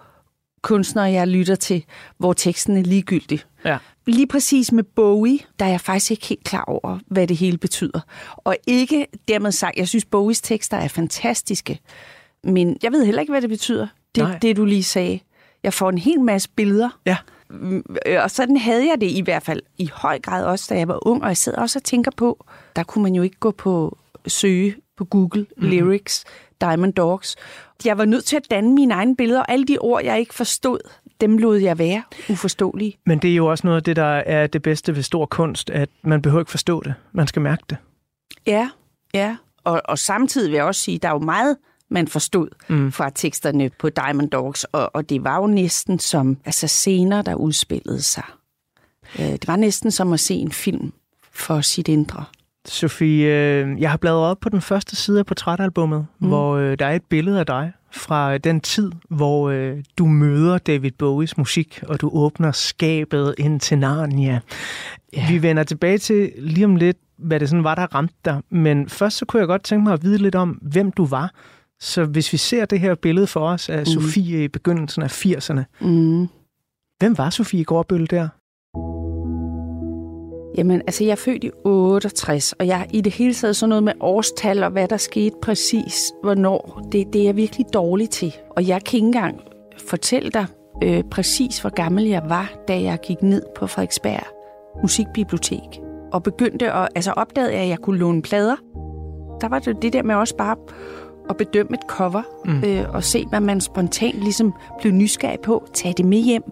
kunstnere, 0.66 1.04
jeg 1.04 1.28
lytter 1.28 1.54
til, 1.54 1.84
hvor 2.18 2.32
teksten 2.32 2.76
er 2.76 2.82
ligegyldig. 2.82 3.40
Ja. 3.64 3.78
Lige 4.06 4.26
præcis 4.26 4.72
med 4.72 4.84
Bowie, 4.84 5.38
der 5.58 5.64
er 5.64 5.70
jeg 5.70 5.80
faktisk 5.80 6.10
ikke 6.10 6.26
helt 6.26 6.44
klar 6.44 6.64
over, 6.64 6.98
hvad 7.06 7.26
det 7.26 7.36
hele 7.36 7.58
betyder. 7.58 8.00
Og 8.36 8.56
ikke 8.66 9.06
dermed 9.28 9.52
sagt, 9.52 9.76
jeg 9.76 9.88
synes, 9.88 10.04
Bowies 10.04 10.40
tekster 10.40 10.76
er 10.76 10.88
fantastiske, 10.88 11.78
men 12.44 12.76
jeg 12.82 12.92
ved 12.92 13.04
heller 13.04 13.20
ikke, 13.20 13.32
hvad 13.32 13.42
det 13.42 13.50
betyder, 13.50 13.86
Nej. 14.18 14.32
det, 14.32 14.42
det 14.42 14.56
du 14.56 14.64
lige 14.64 14.84
sagde. 14.84 15.20
Jeg 15.62 15.72
får 15.72 15.88
en 15.88 15.98
hel 15.98 16.20
masse 16.20 16.48
billeder, 16.56 16.98
Ja. 17.06 17.16
Øh, 18.06 18.22
og 18.22 18.30
sådan 18.30 18.56
havde 18.56 18.88
jeg 18.88 19.00
det 19.00 19.10
i 19.10 19.20
hvert 19.20 19.42
fald 19.42 19.62
i 19.78 19.90
høj 19.94 20.18
grad 20.18 20.44
også, 20.44 20.66
da 20.70 20.78
jeg 20.78 20.88
var 20.88 21.06
ung. 21.06 21.22
Og 21.22 21.28
jeg 21.28 21.36
sidder 21.36 21.58
også 21.58 21.78
og 21.78 21.84
tænker 21.84 22.10
på, 22.16 22.46
der 22.76 22.82
kunne 22.82 23.02
man 23.02 23.14
jo 23.14 23.22
ikke 23.22 23.36
gå 23.40 23.50
på 23.50 23.98
søge 24.26 24.74
på 24.96 25.04
Google, 25.04 25.46
mm. 25.56 25.66
lyrics, 25.66 26.24
Diamond 26.60 26.92
Dogs. 26.92 27.36
Jeg 27.84 27.98
var 27.98 28.04
nødt 28.04 28.24
til 28.24 28.36
at 28.36 28.50
danne 28.50 28.74
mine 28.74 28.94
egne 28.94 29.16
billeder, 29.16 29.40
og 29.40 29.50
alle 29.50 29.64
de 29.64 29.78
ord, 29.78 30.04
jeg 30.04 30.18
ikke 30.18 30.34
forstod, 30.34 30.78
dem 31.20 31.38
lod 31.38 31.56
jeg 31.58 31.78
være 31.78 32.02
uforståelige. 32.30 32.98
Men 33.06 33.18
det 33.18 33.30
er 33.30 33.34
jo 33.34 33.46
også 33.46 33.66
noget 33.66 33.76
af 33.76 33.82
det, 33.82 33.96
der 33.96 34.04
er 34.26 34.46
det 34.46 34.62
bedste 34.62 34.96
ved 34.96 35.02
stor 35.02 35.26
kunst, 35.26 35.70
at 35.70 35.88
man 36.02 36.22
behøver 36.22 36.40
ikke 36.40 36.50
forstå 36.50 36.82
det. 36.82 36.94
Man 37.12 37.26
skal 37.26 37.42
mærke 37.42 37.62
det. 37.70 37.76
Ja, 38.46 38.70
ja. 39.14 39.36
Og, 39.64 39.82
og 39.84 39.98
samtidig 39.98 40.50
vil 40.50 40.56
jeg 40.56 40.64
også 40.64 40.80
sige, 40.80 40.94
at 40.94 41.02
der 41.02 41.08
er 41.08 41.12
jo 41.12 41.18
meget, 41.18 41.56
man 41.88 42.08
forstod 42.08 42.48
mm. 42.68 42.92
fra 42.92 43.10
teksterne 43.10 43.70
på 43.78 43.88
Diamond 43.88 44.30
Dogs, 44.30 44.64
og, 44.64 44.90
og 44.94 45.08
det 45.10 45.24
var 45.24 45.36
jo 45.36 45.46
næsten 45.46 45.98
som 45.98 46.38
altså 46.44 46.66
scener, 46.68 47.22
der 47.22 47.34
udspillede 47.34 48.02
sig. 48.02 48.24
Øh, 49.18 49.24
Det 49.26 49.48
var 49.48 49.56
næsten 49.56 49.90
som 49.90 50.12
at 50.12 50.20
se 50.20 50.34
en 50.34 50.52
film 50.52 50.92
for 51.32 51.60
sit 51.60 51.88
indre. 51.88 52.24
Sofie, 52.68 53.26
øh, 53.26 53.80
jeg 53.80 53.90
har 53.90 53.96
bladret 53.96 54.30
op 54.30 54.36
på 54.40 54.48
den 54.48 54.60
første 54.60 54.96
side 54.96 55.18
af 55.18 55.26
portrætalbummet, 55.26 56.06
mm. 56.18 56.28
hvor 56.28 56.56
øh, 56.56 56.78
der 56.78 56.86
er 56.86 56.94
et 56.94 57.04
billede 57.08 57.40
af 57.40 57.46
dig 57.46 57.72
fra 57.92 58.38
den 58.38 58.60
tid, 58.60 58.92
hvor 59.10 59.50
øh, 59.50 59.76
du 59.98 60.06
møder 60.06 60.58
David 60.58 60.90
Bowies 60.98 61.38
musik, 61.38 61.80
og 61.88 62.00
du 62.00 62.10
åbner 62.12 62.52
skabet 62.52 63.34
ind 63.38 63.60
til 63.60 63.78
Narnia. 63.78 64.40
Ja. 65.12 65.26
Vi 65.28 65.42
vender 65.42 65.62
tilbage 65.62 65.98
til 65.98 66.32
lige 66.38 66.64
om 66.64 66.76
lidt, 66.76 66.96
hvad 67.18 67.40
det 67.40 67.48
sådan 67.48 67.64
var, 67.64 67.74
der 67.74 67.94
ramte 67.94 68.14
dig. 68.24 68.40
Men 68.50 68.88
først 68.88 69.16
så 69.16 69.24
kunne 69.24 69.40
jeg 69.40 69.46
godt 69.46 69.62
tænke 69.64 69.84
mig 69.84 69.92
at 69.92 70.02
vide 70.02 70.18
lidt 70.18 70.34
om, 70.34 70.50
hvem 70.50 70.92
du 70.92 71.04
var. 71.04 71.30
Så 71.80 72.04
hvis 72.04 72.32
vi 72.32 72.38
ser 72.38 72.64
det 72.64 72.80
her 72.80 72.94
billede 72.94 73.26
for 73.26 73.40
os 73.48 73.68
af 73.68 73.78
mm. 73.78 73.84
Sofie 73.86 74.44
i 74.44 74.48
begyndelsen 74.48 75.02
af 75.02 75.24
80'erne, 75.26 75.62
Mm. 75.80 76.28
hvem 76.98 77.18
var 77.18 77.30
Sofie 77.30 77.64
Gårdbøl 77.64 78.06
der? 78.10 78.28
Jamen, 80.56 80.80
altså, 80.80 81.04
jeg 81.04 81.10
er 81.10 81.16
født 81.16 81.44
i 81.44 81.50
68, 81.64 82.52
og 82.52 82.66
jeg 82.66 82.86
i 82.92 83.00
det 83.00 83.12
hele 83.12 83.34
taget 83.34 83.56
sådan 83.56 83.68
noget 83.68 83.82
med 83.82 83.92
årstal 84.00 84.62
og 84.64 84.70
hvad 84.70 84.88
der 84.88 84.96
skete 84.96 85.36
præcis, 85.42 86.12
hvornår, 86.22 86.82
det, 86.92 87.12
det 87.12 87.20
er 87.20 87.24
jeg 87.24 87.36
virkelig 87.36 87.66
dårlig 87.72 88.10
til. 88.10 88.36
Og 88.56 88.68
jeg 88.68 88.84
kan 88.84 88.96
ikke 88.96 89.06
engang 89.06 89.40
fortælle 89.88 90.30
dig 90.30 90.46
øh, 90.82 91.04
præcis, 91.10 91.58
hvor 91.58 91.70
gammel 91.70 92.04
jeg 92.04 92.22
var, 92.28 92.52
da 92.68 92.82
jeg 92.82 92.98
gik 93.02 93.22
ned 93.22 93.42
på 93.56 93.66
Frederiksberg 93.66 94.26
Musikbibliotek 94.82 95.80
og 96.12 96.22
begyndte 96.22 96.72
at, 96.72 96.88
altså 96.94 97.12
opdagede 97.12 97.52
jeg, 97.52 97.62
at 97.62 97.68
jeg 97.68 97.78
kunne 97.78 97.98
låne 97.98 98.22
plader. 98.22 98.56
Der 99.40 99.48
var 99.48 99.58
det 99.58 99.82
det 99.82 99.92
der 99.92 100.02
med 100.02 100.14
også 100.14 100.36
bare 100.36 100.56
at 101.30 101.36
bedømme 101.36 101.74
et 101.74 101.82
cover 101.88 102.22
mm. 102.44 102.62
øh, 102.64 102.94
og 102.94 103.04
se, 103.04 103.26
hvad 103.26 103.40
man 103.40 103.60
spontant 103.60 104.20
ligesom 104.20 104.54
blev 104.80 104.92
nysgerrig 104.92 105.40
på, 105.40 105.64
tage 105.74 105.94
det 105.96 106.04
med 106.04 106.18
hjem 106.18 106.42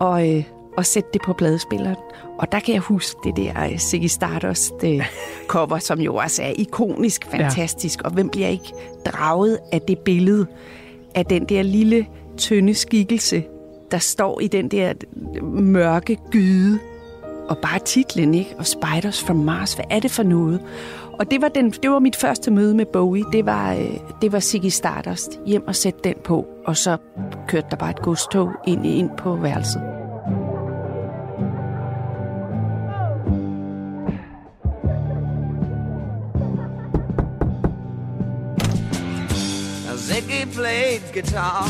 og, 0.00 0.36
øh, 0.36 0.44
og 0.76 0.86
sætte 0.86 1.08
det 1.12 1.22
på 1.22 1.32
pladespilleren. 1.32 1.96
Og 2.38 2.52
der 2.52 2.60
kan 2.60 2.74
jeg 2.74 2.82
huske 2.82 3.20
det 3.24 3.36
der 3.36 3.64
øh, 3.64 3.78
Ziggy 3.78 4.06
Stardust 4.06 4.74
øh, 4.84 5.06
cover, 5.48 5.78
som 5.78 6.00
jo 6.00 6.14
også 6.14 6.42
er 6.42 6.52
ikonisk 6.58 7.26
fantastisk. 7.30 8.00
Ja. 8.00 8.04
Og 8.04 8.12
hvem 8.12 8.28
bliver 8.28 8.48
ikke 8.48 8.72
draget 9.06 9.58
af 9.72 9.80
det 9.80 9.98
billede 9.98 10.46
af 11.14 11.26
den 11.26 11.44
der 11.44 11.62
lille, 11.62 12.06
tynde 12.36 12.74
skikkelse, 12.74 13.44
der 13.90 13.98
står 13.98 14.40
i 14.40 14.46
den 14.46 14.68
der 14.68 14.92
mørke 15.52 16.18
gyde 16.30 16.78
og 17.48 17.58
bare 17.58 17.78
titlen, 17.78 18.34
ikke? 18.34 18.54
Og 18.58 18.66
Spiders 18.66 19.24
from 19.24 19.36
Mars, 19.36 19.74
hvad 19.74 19.84
er 19.90 20.00
det 20.00 20.10
for 20.10 20.22
noget? 20.22 20.60
Og 21.18 21.30
det 21.30 21.42
var, 21.42 21.48
den, 21.48 21.70
det 21.70 21.90
var 21.90 21.98
mit 21.98 22.16
første 22.16 22.50
møde 22.50 22.74
med 22.74 22.86
Bowie. 22.86 23.24
Det 23.32 23.46
var, 23.46 23.74
øh, 23.74 23.98
det 24.22 24.32
var 24.32 24.40
Ziggy 24.40 24.68
Stardust. 24.68 25.40
Hjem 25.46 25.66
og 25.66 25.74
sætte 25.74 26.00
den 26.04 26.14
på, 26.24 26.46
og 26.66 26.76
så 26.76 26.96
kørte 27.48 27.66
der 27.70 27.76
bare 27.76 27.90
et 27.90 28.02
godstog 28.02 28.50
ind, 28.66 28.86
ind 28.86 29.10
på 29.18 29.36
værelset. 29.36 30.05
He 40.36 40.44
played 40.60 41.02
guitar, 41.12 41.62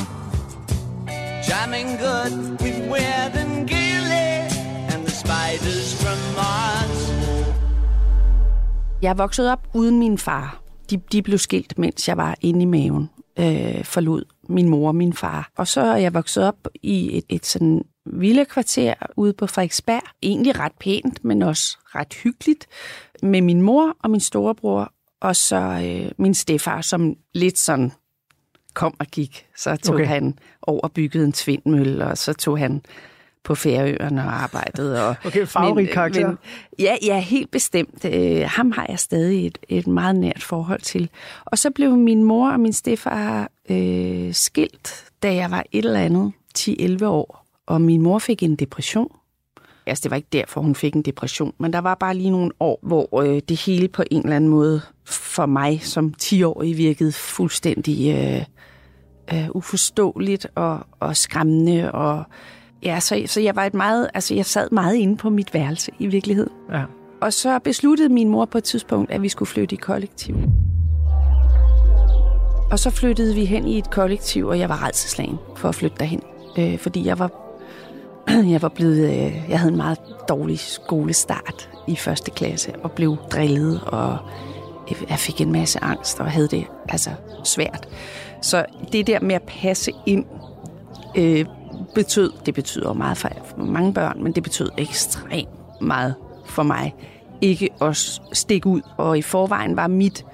jamming 1.49 1.91
good 2.07 2.33
with 2.63 2.79
Weird 2.91 3.35
and 3.43 3.69
Gilly 3.69 4.33
and 4.93 5.01
the 5.07 5.15
spiders 5.23 5.89
from 6.03 6.19
Mars. 6.39 7.01
Jeg 9.03 9.19
voksede 9.19 9.53
op 9.53 9.69
uden 9.75 9.99
min 9.99 10.19
far. 10.19 10.63
De, 10.91 10.97
de 11.13 11.23
blev 11.23 11.39
skilt, 11.39 11.79
mens 11.79 12.09
jeg 12.09 12.17
var 12.17 12.37
inde 12.41 12.63
i 12.63 12.65
maven. 12.65 13.11
Øh, 13.39 13.85
forlod 13.85 14.25
min 14.49 14.69
mor 14.69 14.89
og 14.89 14.95
min 14.95 15.13
far. 15.13 15.51
Og 15.57 15.67
så 15.67 15.81
er 15.81 15.97
jeg 15.97 16.15
vokset 16.15 16.45
op 16.45 16.69
i 16.83 17.19
et, 17.19 17.25
et 17.29 17.47
sådan 17.47 17.83
villekvarter 18.07 18.95
ude 19.17 19.33
på 19.33 19.47
Frederiksberg. 19.47 20.03
Egentlig 20.23 20.59
ret 20.59 20.73
pænt, 20.81 21.25
men 21.25 21.43
også 21.43 21.79
ret 21.85 22.15
hyggeligt. 22.15 22.67
Med 23.23 23.43
min 23.43 23.63
mor 23.63 23.97
og 24.03 24.11
min 24.11 24.21
storebror, 24.21 24.93
og 25.21 25.37
så 25.37 25.57
øh, 25.57 26.11
min 26.19 26.35
stefar, 26.35 26.81
som 26.81 27.15
lidt 27.35 27.59
sådan 27.59 27.93
kom 28.77 28.95
og 28.99 29.07
gik. 29.07 29.47
Så 29.57 29.77
tog 29.77 29.95
Okay. 29.95 30.07
han 30.07 30.39
over 30.63 30.81
og 30.81 30.93
byggede 30.93 31.25
en 31.25 31.33
tvindmølle, 31.33 32.07
og 32.07 32.19
så 32.19 32.33
tog 32.33 32.59
han 32.59 32.83
på 33.45 33.55
Færøerne 33.55 34.21
og 34.25 34.43
arbejdede. 34.43 35.09
Og, 35.09 35.15
Okay, 35.27 35.47
farverig 35.47 35.89
karakter. 35.91 36.35
ja, 36.79 36.97
ja, 37.03 37.21
helt 37.21 37.51
bestemt. 37.51 38.05
Øh, 38.05 38.43
ham 38.47 38.73
har 38.73 38.87
jeg 38.89 38.99
stadig 38.99 39.47
et, 39.47 39.59
et 39.69 39.87
meget 39.87 40.17
nært 40.17 40.43
forhold 40.43 40.81
til. 40.81 41.09
Og 41.45 41.59
så 41.59 41.71
blev 41.71 41.97
min 41.97 42.25
mor 42.25 42.51
og 42.51 42.61
min 42.61 42.73
stefar 42.73 43.51
øh, 43.71 44.35
skilt, 44.35 45.05
da 45.23 45.35
jeg 45.35 45.51
var 45.51 45.65
et 45.73 45.85
eller 45.85 46.01
andet 46.01 46.33
10-11 46.59 47.05
år. 47.05 47.47
Og 47.67 47.81
min 47.81 48.01
mor 48.03 48.19
fik 48.19 48.43
en 48.43 48.57
depression. 48.57 49.09
Altså, 49.87 50.03
det 50.03 50.11
var 50.11 50.17
ikke 50.17 50.29
derfor, 50.33 50.61
hun 50.61 50.75
fik 50.75 50.95
en 50.95 51.03
depression, 51.03 51.53
men 51.59 51.73
der 51.73 51.79
var 51.79 51.95
bare 51.95 52.15
lige 52.15 52.31
nogle 52.31 52.51
år, 52.61 52.79
hvor 52.83 53.21
øh, 53.23 53.41
det 53.49 53.61
hele 53.61 53.89
på 53.89 54.03
en 54.11 54.23
eller 54.23 54.37
anden 54.37 54.51
måde 54.51 54.81
for 55.05 55.47
mig 55.47 55.81
som 55.83 56.15
10-årig 56.23 56.77
virkede 56.77 57.13
fuldstændig 57.13 58.15
øh, 58.15 58.45
øh, 59.33 59.49
uforståeligt 59.51 60.47
og, 60.55 60.79
og 61.01 61.17
skræmmende. 61.17 61.93
Og, 61.93 62.25
ja, 62.83 63.01
så, 63.01 63.23
så 63.27 63.41
jeg 63.41 63.57
var 63.57 63.65
et 63.65 63.75
meget, 63.75 64.11
altså 64.15 64.35
jeg 64.35 64.47
sad 64.47 64.69
meget 64.73 64.95
inde 64.95 65.17
på 65.17 65.31
mit 65.31 65.55
værelse 65.55 65.93
i 65.99 66.07
virkeligheden. 66.07 66.53
Ja. 66.73 66.83
Og 67.21 67.33
så 67.33 67.59
besluttede 67.59 68.09
min 68.09 68.29
mor 68.29 68.45
på 68.45 68.59
et 68.59 68.65
tidspunkt, 68.65 69.11
at 69.11 69.23
vi 69.23 69.29
skulle 69.29 69.49
flytte 69.49 69.75
i 69.75 69.79
kollektiv. 69.79 70.37
Og 72.71 72.79
så 72.79 72.91
flyttede 72.91 73.35
vi 73.35 73.45
hen 73.45 73.69
i 73.69 73.79
et 73.79 73.91
kollektiv, 73.91 74.47
og 74.47 74.59
jeg 74.59 74.69
var 74.69 74.87
redselslagen 74.87 75.39
for 75.57 75.69
at 75.69 75.75
flytte 75.75 75.97
derhen. 76.01 76.23
Øh, 76.59 76.79
fordi 76.79 77.07
jeg 77.07 77.19
var, 77.19 77.46
jeg 78.53 78.63
var 78.63 78.69
blevet, 78.69 78.99
øh, 78.99 79.51
jeg 79.51 79.59
havde 79.59 79.71
en 79.71 79.77
meget 79.77 79.99
dårlig 80.29 80.59
skolestart 80.59 81.71
i 81.87 81.97
første 81.97 82.31
klasse, 82.31 82.73
og 82.83 82.93
blev 82.93 83.17
drillet, 83.33 83.81
og 83.87 84.19
jeg 85.11 85.19
fik 85.19 85.41
en 85.41 85.53
masse 85.53 85.85
angst, 85.85 86.21
og 86.21 86.31
havde 86.31 86.49
det 86.49 86.67
altså 86.89 87.11
svært. 87.45 87.89
Så 88.43 88.65
det 88.93 89.07
der 89.07 89.21
med 89.21 89.35
at 89.35 89.43
passe 89.43 89.93
ind, 90.07 90.25
øh, 91.17 91.47
betød, 91.95 92.33
det 92.47 92.55
betyder 92.55 92.93
meget 92.93 93.19
for, 93.19 93.29
for 93.45 93.57
mange 93.65 93.93
børn, 93.93 94.23
men 94.23 94.33
det 94.33 94.43
betød 94.43 94.71
ekstremt 94.79 95.49
meget 95.81 96.15
for 96.45 96.63
mig 96.63 96.95
ikke 97.41 97.69
at 97.81 98.21
stikke 98.33 98.67
ud. 98.67 98.81
Og 98.97 99.19
i 99.19 99.23
forvejen 99.23 99.77
var 99.77 99.87
mit, 99.87 100.25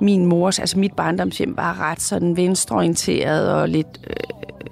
min 0.00 0.26
mors, 0.26 0.58
altså 0.58 0.78
mit 0.78 0.92
barndomshjem 0.92 1.56
var 1.56 1.80
ret 1.80 2.02
sådan 2.02 2.36
venstreorienteret 2.36 3.52
og 3.54 3.68
lidt 3.68 4.00
øh, 4.06 4.16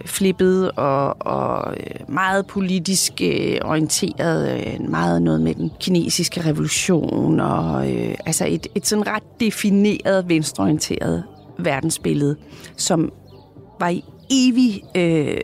flippet 0.07 0.71
og, 0.71 1.27
og 1.27 1.75
øh, 1.77 2.15
meget 2.15 2.47
politisk 2.47 3.13
øh, 3.23 3.59
orienteret. 3.65 4.67
Øh, 4.67 4.91
meget 4.91 5.23
noget 5.23 5.41
med 5.41 5.55
den 5.55 5.71
kinesiske 5.81 6.41
revolution 6.41 7.41
og 7.41 7.93
øh, 7.93 8.15
altså 8.27 8.47
et, 8.47 8.67
et 8.75 8.87
sådan 8.87 9.07
ret 9.07 9.23
defineret 9.41 10.29
venstreorienteret 10.29 11.25
verdensbillede, 11.59 12.37
som 12.77 13.13
var 13.81 13.89
i 13.89 14.05
evig 14.31 14.83
øh, 14.97 15.41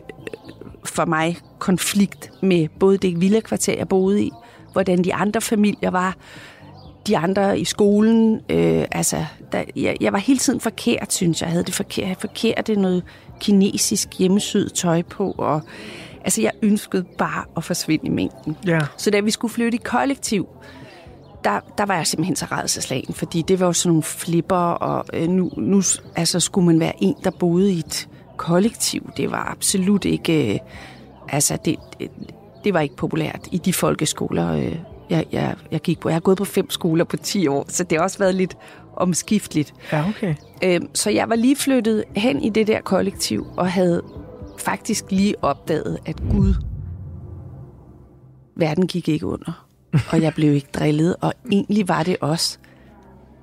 for 0.85 1.05
mig 1.05 1.37
konflikt 1.59 2.31
med 2.41 2.67
både 2.79 2.97
det 2.97 3.21
villakvarter, 3.21 3.75
jeg 3.77 3.87
boede 3.87 4.23
i, 4.23 4.31
hvordan 4.71 5.03
de 5.03 5.13
andre 5.13 5.41
familier 5.41 5.91
var, 5.91 6.15
de 7.07 7.17
andre 7.17 7.59
i 7.59 7.65
skolen. 7.65 8.41
Øh, 8.49 8.85
altså, 8.91 9.25
der, 9.51 9.63
jeg, 9.75 9.97
jeg 10.01 10.13
var 10.13 10.19
hele 10.19 10.39
tiden 10.39 10.59
forkert, 10.59 11.13
synes 11.13 11.41
jeg. 11.41 11.47
Jeg 11.47 11.51
havde 11.51 11.65
det 11.65 11.73
forkert, 11.73 12.17
forkerte 12.19 12.75
noget 12.75 13.03
kinesisk 13.39 14.19
hjemmesyet 14.19 14.73
tøj 14.73 15.01
på, 15.01 15.35
og 15.37 15.61
altså, 16.23 16.41
jeg 16.41 16.51
ønskede 16.61 17.05
bare 17.17 17.43
at 17.57 17.63
forsvinde 17.63 18.05
i 18.05 18.09
mængden. 18.09 18.57
Ja. 18.67 18.79
Så 18.97 19.11
da 19.11 19.19
vi 19.19 19.31
skulle 19.31 19.53
flytte 19.53 19.75
i 19.75 19.81
kollektiv, 19.83 20.47
der, 21.43 21.59
der 21.77 21.85
var 21.85 21.95
jeg 21.95 22.07
simpelthen 22.07 22.35
så 22.35 22.45
redselslagen, 22.51 23.13
fordi 23.13 23.41
det 23.41 23.59
var 23.59 23.65
jo 23.65 23.73
sådan 23.73 23.89
nogle 23.89 24.03
flipper, 24.03 24.55
og 24.55 25.05
øh, 25.13 25.27
nu, 25.27 25.51
nu 25.57 25.81
altså, 26.15 26.39
skulle 26.39 26.65
man 26.65 26.79
være 26.79 27.03
en, 27.03 27.15
der 27.23 27.31
boede 27.31 27.73
i 27.73 27.79
et 27.79 28.09
kollektiv. 28.37 29.11
Det 29.17 29.31
var 29.31 29.51
absolut 29.51 30.05
ikke... 30.05 30.53
Øh, 30.53 30.59
altså, 31.29 31.57
det, 31.65 31.75
det, 31.99 32.11
det 32.63 32.73
var 32.73 32.79
ikke 32.79 32.95
populært 32.95 33.47
i 33.51 33.57
de 33.57 33.73
folkeskoler, 33.73 34.51
øh, 34.51 34.75
jeg, 35.09 35.25
jeg, 35.31 35.55
jeg 35.71 35.81
gik 35.81 35.99
på. 35.99 36.09
Jeg 36.09 36.15
har 36.15 36.19
gået 36.19 36.37
på 36.37 36.45
fem 36.45 36.69
skoler 36.69 37.03
på 37.03 37.17
10 37.17 37.47
år, 37.47 37.65
så 37.67 37.83
det 37.83 37.97
har 37.97 38.03
også 38.03 38.17
været 38.17 38.35
lidt 38.35 38.57
omskifteligt. 38.97 39.73
Ja, 39.91 40.09
okay. 40.09 40.35
Øh, 40.63 40.81
så 40.93 41.09
jeg 41.09 41.29
var 41.29 41.35
lige 41.35 41.55
flyttet 41.55 42.03
hen 42.15 42.41
i 42.41 42.49
det 42.49 42.67
der 42.67 42.81
kollektiv, 42.81 43.47
og 43.57 43.71
havde 43.71 44.03
faktisk 44.57 45.05
lige 45.11 45.35
opdaget, 45.41 45.97
at 46.05 46.21
Gud, 46.31 46.53
verden 48.55 48.87
gik 48.87 49.09
ikke 49.09 49.25
under. 49.25 49.67
Og 50.11 50.21
jeg 50.21 50.33
blev 50.33 50.53
ikke 50.53 50.67
drillet, 50.73 51.15
og 51.21 51.33
egentlig 51.51 51.87
var 51.87 52.03
det 52.03 52.17
også. 52.21 52.57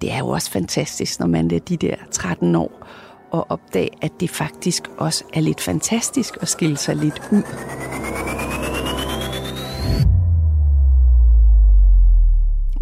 Det 0.01 0.12
er 0.12 0.18
jo 0.18 0.29
også 0.29 0.51
fantastisk, 0.51 1.20
når 1.20 1.27
man 1.27 1.51
er 1.51 1.59
de 1.59 1.77
der 1.77 1.94
13 2.11 2.55
år, 2.55 2.87
og 3.31 3.51
opdage, 3.51 3.88
at 4.03 4.12
det 4.20 4.31
faktisk 4.31 4.83
også 4.98 5.25
er 5.35 5.40
lidt 5.40 5.61
fantastisk 5.61 6.37
at 6.40 6.48
skille 6.48 6.77
sig 6.77 6.96
lidt 6.96 7.22
ud. 7.33 7.42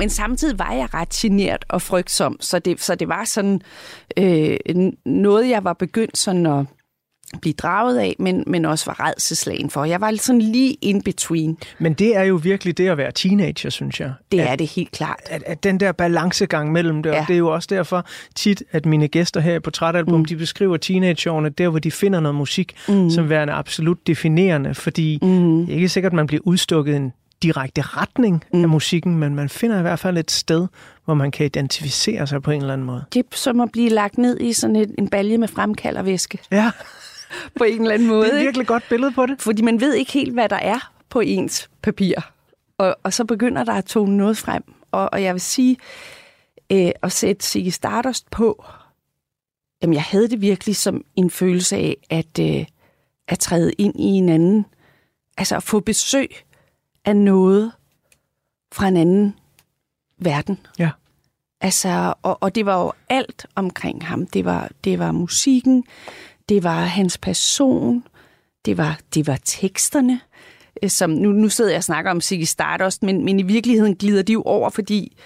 Men 0.01 0.11
samtidig 0.11 0.59
var 0.59 0.73
jeg 0.73 0.95
ret 0.95 1.09
genert 1.09 1.65
og 1.69 1.83
frygtsom, 1.83 2.37
så 2.41 2.59
det, 2.59 2.81
så 2.81 2.95
det 2.95 3.09
var 3.09 3.25
sådan 3.25 3.61
øh, 4.17 4.57
noget, 5.07 5.49
jeg 5.49 5.65
var 5.65 5.73
begyndt 5.73 6.19
sådan 6.19 6.47
at 6.47 6.67
blive 7.41 7.53
draget 7.53 7.99
af, 7.99 8.17
men, 8.19 8.45
men 8.47 8.65
også 8.65 8.87
var 8.87 9.01
redselslagen 9.07 9.71
for. 9.71 9.85
Jeg 9.85 10.01
var 10.01 10.15
sådan 10.17 10.43
lige 10.43 10.73
in 10.73 11.03
between. 11.03 11.59
Men 11.79 11.93
det 11.93 12.17
er 12.17 12.23
jo 12.23 12.41
virkelig 12.43 12.79
det 12.79 12.89
at 12.89 12.97
være 12.99 13.13
teenager, 13.13 13.71
synes 13.71 14.01
jeg. 14.01 14.13
Det 14.33 14.41
at, 14.41 14.47
er 14.47 14.57
det 14.57 14.67
helt 14.67 14.91
klart. 14.91 15.21
At, 15.27 15.43
at 15.47 15.65
den 15.65 15.81
der 15.81 15.93
balancegang 15.93 16.73
mellem 16.73 17.03
det, 17.03 17.11
ja. 17.11 17.21
Og 17.21 17.29
det 17.29 17.35
er 17.35 17.39
jo 17.39 17.49
også 17.49 17.69
derfor 17.71 18.07
tit, 18.35 18.63
at 18.71 18.87
mine 18.87 19.09
gæster 19.09 19.41
her 19.41 19.55
i 19.55 19.61
Portrætalbum, 19.61 20.19
mm. 20.19 20.25
de 20.25 20.37
beskriver 20.37 20.77
teenageårene 20.77 21.49
der, 21.49 21.69
hvor 21.69 21.79
de 21.79 21.91
finder 21.91 22.21
noget 22.21 22.35
musik, 22.35 22.75
mm. 22.89 23.11
som 23.11 23.29
værende 23.29 23.53
absolut 23.53 24.07
definerende, 24.07 24.75
fordi 24.75 25.19
mm. 25.23 25.67
det 25.67 25.73
er 25.73 25.77
ikke 25.77 25.89
sikkert, 25.89 26.13
at 26.13 26.17
man 26.17 26.27
bliver 26.27 26.43
udstukket 26.45 26.97
en 26.97 27.13
direkte 27.43 27.83
retning 27.83 28.45
mm. 28.53 28.63
af 28.63 28.69
musikken, 28.69 29.19
men 29.19 29.35
man 29.35 29.49
finder 29.49 29.79
i 29.79 29.83
hvert 29.83 29.99
fald 29.99 30.19
et 30.19 30.31
sted, 30.31 30.67
hvor 31.05 31.15
man 31.15 31.31
kan 31.31 31.47
identificere 31.47 32.27
sig 32.27 32.43
på 32.43 32.51
en 32.51 32.61
eller 32.61 32.73
anden 32.73 32.87
måde. 32.87 33.05
Det 33.13 33.21
er 33.21 33.37
som 33.37 33.61
at 33.61 33.73
blive 33.73 33.89
lagt 33.89 34.19
ned 34.19 34.41
i 34.41 34.53
sådan 34.53 34.77
et, 34.77 34.95
en 34.99 35.09
balje 35.09 35.39
med 35.39 35.49
fremkaldervæske 35.49 36.39
Ja, 36.51 36.71
på 37.59 37.65
en 37.65 37.81
eller 37.81 37.95
anden 37.95 38.09
måde. 38.09 38.25
det 38.25 38.29
er 38.29 38.35
et 38.35 38.41
ikke? 38.41 38.47
virkelig 38.47 38.67
godt 38.67 38.85
billede 38.89 39.13
på 39.13 39.27
det. 39.27 39.43
Fordi 39.43 39.63
man 39.63 39.81
ved 39.81 39.95
ikke 39.95 40.13
helt, 40.13 40.33
hvad 40.33 40.49
der 40.49 40.57
er 40.57 40.93
på 41.09 41.21
ens 41.21 41.71
papir. 41.83 42.15
Og, 42.79 42.97
og 43.03 43.13
så 43.13 43.25
begynder 43.25 43.65
der 43.65 43.73
at 43.73 43.85
tone 43.85 44.17
noget 44.17 44.37
frem. 44.37 44.63
Og, 44.91 45.09
og 45.13 45.23
jeg 45.23 45.35
vil 45.35 45.41
sige, 45.41 45.77
øh, 46.73 46.91
at 47.03 47.13
sætte 47.13 47.47
Ziggy 47.47 47.69
Stardust 47.69 48.31
på, 48.31 48.65
jamen 49.83 49.95
jeg 49.95 50.03
havde 50.03 50.29
det 50.29 50.41
virkelig 50.41 50.77
som 50.77 51.05
en 51.17 51.31
følelse 51.31 51.77
af, 51.77 51.97
at, 52.11 52.39
øh, 52.41 52.65
at 53.29 53.39
træde 53.39 53.73
ind 53.73 54.01
i 54.01 54.05
en 54.05 54.29
anden, 54.29 54.67
altså 55.39 55.57
at 55.57 55.63
få 55.63 55.81
besøg 55.81 56.29
af 57.05 57.17
noget 57.17 57.73
fra 58.73 58.89
en 58.89 58.97
anden 58.97 59.35
verden. 60.19 60.59
Ja. 60.79 60.91
Altså, 61.61 62.15
og, 62.23 62.39
og 62.43 62.55
det 62.55 62.67
var 62.67 62.83
jo 62.83 62.93
alt 63.09 63.47
omkring 63.55 64.07
ham. 64.07 64.27
Det 64.27 64.45
var, 64.45 64.71
det 64.85 64.99
var 64.99 65.13
musikken, 65.13 65.85
det 66.49 66.63
var 66.65 66.81
hans 66.81 67.19
person, 67.19 68.05
det 68.65 68.79
var, 68.79 68.99
det 69.15 69.27
var 69.27 69.39
teksterne. 69.45 70.21
øh, 70.83 70.91
Som, 70.91 71.11
nu, 71.11 71.33
nu 71.33 71.49
sidder 71.49 71.71
jeg 71.71 71.79
og 71.79 71.85
snakker 71.85 72.11
om 72.11 72.21
Ziggy 72.21 72.45
Stardust, 72.45 73.03
men, 73.03 73.25
men 73.25 73.41
i 73.41 73.43
virkeligheden 73.43 73.97
glider 73.97 74.23
de 74.23 74.33
jo 74.33 74.43
over, 74.43 74.71
fordi 74.71 75.17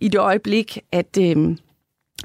i 0.00 0.08
det 0.08 0.18
øjeblik, 0.18 0.78
at, 0.92 1.18
øh, 1.20 1.56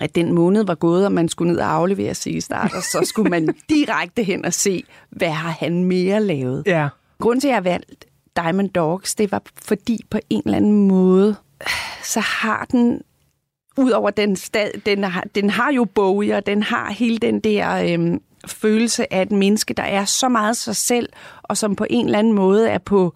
at 0.02 0.15
den 0.15 0.34
måned 0.34 0.65
var 0.65 0.76
gået, 0.76 1.06
og 1.06 1.12
man 1.12 1.30
skulle 1.30 1.52
ned 1.52 1.60
og 1.60 1.72
aflevere 1.74 2.13
Ziggy 2.15 2.39
Stardust, 2.39 2.91
så 2.91 3.02
skulle 3.06 3.30
man 3.30 3.56
direkte 3.70 4.24
hen 4.24 4.46
og 4.46 4.54
se, 4.54 4.84
hvad 5.10 5.30
har 5.32 5.50
han 5.60 5.84
mere 5.84 6.24
lavet. 6.24 6.63
Ja, 6.65 6.88
Grunden 7.20 7.41
til, 7.41 7.48
at 7.48 7.50
jeg 7.50 7.56
har 7.56 7.62
valgt 7.62 8.06
Diamond 8.43 8.69
Dogs, 8.69 9.15
det 9.15 9.32
var 9.32 9.41
fordi 9.62 10.00
på 10.10 10.19
en 10.30 10.41
eller 10.45 10.58
anden 10.58 10.88
måde, 10.88 11.36
så 12.04 12.19
har 12.19 12.65
den, 12.71 13.02
udover 13.78 14.10
den 14.10 14.36
stad, 14.36 14.71
den 14.86 15.04
har, 15.04 15.26
den 15.36 15.50
har 15.50 15.71
jo 15.71 15.86
Bowie, 15.86 16.36
og 16.36 16.45
den 16.45 16.63
har 16.63 16.91
hele 16.91 17.17
den 17.17 17.39
der 17.39 17.93
øhm, 17.93 18.21
følelse 18.47 19.13
af 19.13 19.21
et 19.21 19.32
menneske, 19.32 19.73
der 19.73 19.84
er 19.84 20.06
så 20.06 20.30
meget 20.30 20.58
sig 20.58 20.76
selv, 20.76 21.10
og 21.43 21.58
som 21.58 21.76
på 21.76 21.86
en 21.89 22.06
eller 22.06 22.19
anden 22.19 22.34
måde 22.34 22.69
er 22.69 22.78
på 22.78 23.15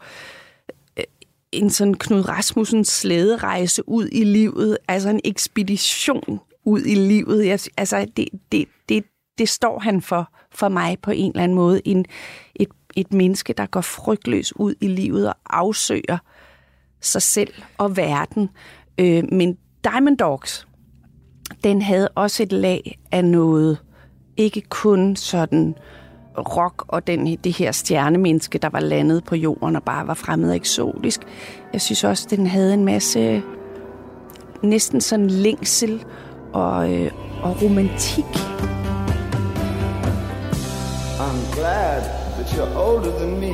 øh, 0.98 1.04
en 1.52 1.70
sådan 1.70 1.94
Knud 1.94 2.30
Rasmussens 2.30 2.88
slæderejse 2.88 3.90
ud 3.90 4.10
i 4.12 4.24
livet, 4.24 4.78
altså 4.88 5.10
en 5.10 5.22
ekspedition 5.24 6.40
ud 6.66 6.82
i 6.82 6.96
livet. 6.96 7.46
Jeg, 7.46 7.60
altså, 7.78 8.08
det, 8.18 8.30
det, 8.52 8.68
det, 8.90 9.04
det 9.38 9.50
står 9.50 9.80
han 9.80 10.02
for, 10.02 10.32
for 10.52 10.70
mig 10.70 10.98
på 11.02 11.12
en 11.12 11.32
eller 11.32 11.44
anden 11.44 11.56
måde. 11.56 11.82
En, 11.86 12.06
et, 12.56 12.70
et 12.96 13.14
menneske, 13.14 13.54
der 13.54 13.66
går 13.66 13.82
frygtløs 13.82 14.56
ud 14.56 14.76
i 14.82 14.88
livet 14.88 15.28
og 15.28 15.36
afsøger 15.50 16.18
sig 17.02 17.22
selv 17.22 17.54
og 17.78 17.98
verden. 17.98 18.50
Øh, 18.98 19.24
men 19.32 19.58
Diamond 19.84 20.18
Dogs, 20.18 20.68
den 21.64 21.82
havde 21.82 22.10
også 22.10 22.44
et 22.44 22.52
lag 22.52 23.00
af 23.12 23.26
noget, 23.26 23.78
ikke 24.38 24.62
kun 24.62 25.16
sådan 25.16 25.76
rock 26.38 26.84
og 26.88 27.08
den, 27.08 27.36
det 27.36 27.58
her 27.58 27.72
stjernemenneske, 27.72 28.58
der 28.58 28.70
var 28.70 28.80
landet 28.80 29.24
på 29.24 29.36
jorden 29.36 29.76
og 29.76 29.84
bare 29.84 30.08
var 30.08 30.14
fremmed 30.14 30.50
og 30.50 30.56
eksotisk. 30.56 31.22
Jeg 31.74 31.82
synes 31.82 32.04
også, 32.04 32.28
den 32.30 32.48
havde 32.48 32.74
en 32.74 32.86
masse 32.86 33.44
næsten 34.64 35.02
sådan 35.02 35.28
længsel 35.28 36.06
og, 36.54 36.94
øh, 36.94 37.12
og 37.44 37.62
romantik. 37.62 38.26
I'm 41.20 41.56
glad 41.56 42.21
you're 42.54 42.78
older 42.78 43.12
than 43.12 43.40
me. 43.40 43.54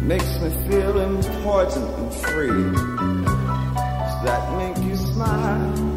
Makes 0.00 0.40
me 0.40 0.50
feel 0.68 1.00
important 1.00 1.88
and 1.98 2.14
free. 2.14 2.72
Does 3.28 4.24
that 4.24 4.56
make 4.58 4.84
you 4.84 4.96
smile? 4.96 5.91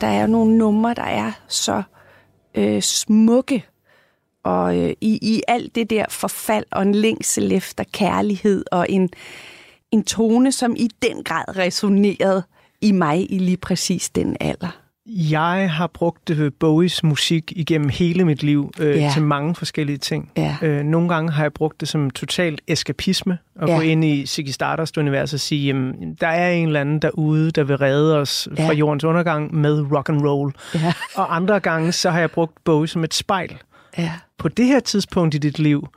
Der 0.00 0.06
er 0.06 0.26
nogle 0.26 0.58
numre, 0.58 0.94
der 0.94 1.02
er 1.02 1.32
så 1.48 1.82
øh, 2.54 2.82
smukke, 2.82 3.64
og 4.44 4.78
øh, 4.78 4.90
i, 5.00 5.18
i 5.22 5.42
alt 5.48 5.74
det 5.74 5.90
der 5.90 6.04
forfald 6.08 6.64
og 6.72 6.82
en 6.82 6.94
længsel 6.94 7.52
efter 7.52 7.84
kærlighed 7.92 8.64
og 8.72 8.86
en, 8.90 9.10
en 9.90 10.04
tone, 10.04 10.52
som 10.52 10.76
i 10.76 10.88
den 11.02 11.24
grad 11.24 11.56
resonerede 11.56 12.42
i 12.80 12.92
mig 12.92 13.32
i 13.32 13.38
lige 13.38 13.56
præcis 13.56 14.10
den 14.10 14.36
alder. 14.40 14.85
Jeg 15.08 15.70
har 15.72 15.86
brugt 15.86 16.30
øh, 16.30 16.52
Bowies 16.60 17.02
musik 17.02 17.52
igennem 17.56 17.88
hele 17.88 18.24
mit 18.24 18.42
liv 18.42 18.70
øh, 18.80 18.96
Ja. 18.96 19.10
til 19.14 19.22
mange 19.22 19.54
forskellige 19.54 19.98
ting. 19.98 20.30
Ja. 20.36 20.56
Øh, 20.62 20.82
nogle 20.84 21.08
gange 21.08 21.32
har 21.32 21.44
jeg 21.44 21.52
brugt 21.52 21.80
det 21.80 21.88
som 21.88 22.10
total 22.10 22.58
eskapisme, 22.68 23.38
at 23.62 23.68
Ja. 23.68 23.74
gå 23.74 23.80
ind 23.80 24.04
i 24.04 24.26
Ziggy 24.26 24.48
Stardust-universet 24.48 25.34
og 25.36 25.40
sige, 25.40 25.66
jamen, 25.66 26.14
der 26.20 26.26
er 26.28 26.50
en 26.50 26.66
eller 26.66 26.80
anden 26.80 26.98
derude, 26.98 27.50
der 27.50 27.64
vil 27.64 27.76
redde 27.76 28.18
os 28.18 28.48
Ja. 28.58 28.68
fra 28.68 28.72
jordens 28.74 29.04
undergang 29.04 29.54
med 29.54 29.92
rock 29.92 30.08
and 30.08 30.20
roll. 30.26 30.52
Ja. 30.74 30.92
Og 31.14 31.36
andre 31.36 31.60
gange, 31.60 31.92
så 31.92 32.10
har 32.10 32.20
jeg 32.20 32.30
brugt 32.30 32.64
Bowie 32.64 32.88
som 32.88 33.04
et 33.04 33.14
spejl. 33.14 33.56
Ja. 33.98 34.12
På 34.38 34.48
det 34.48 34.66
her 34.66 34.80
tidspunkt 34.80 35.34
i 35.34 35.38
dit 35.38 35.58
liv, 35.58 35.88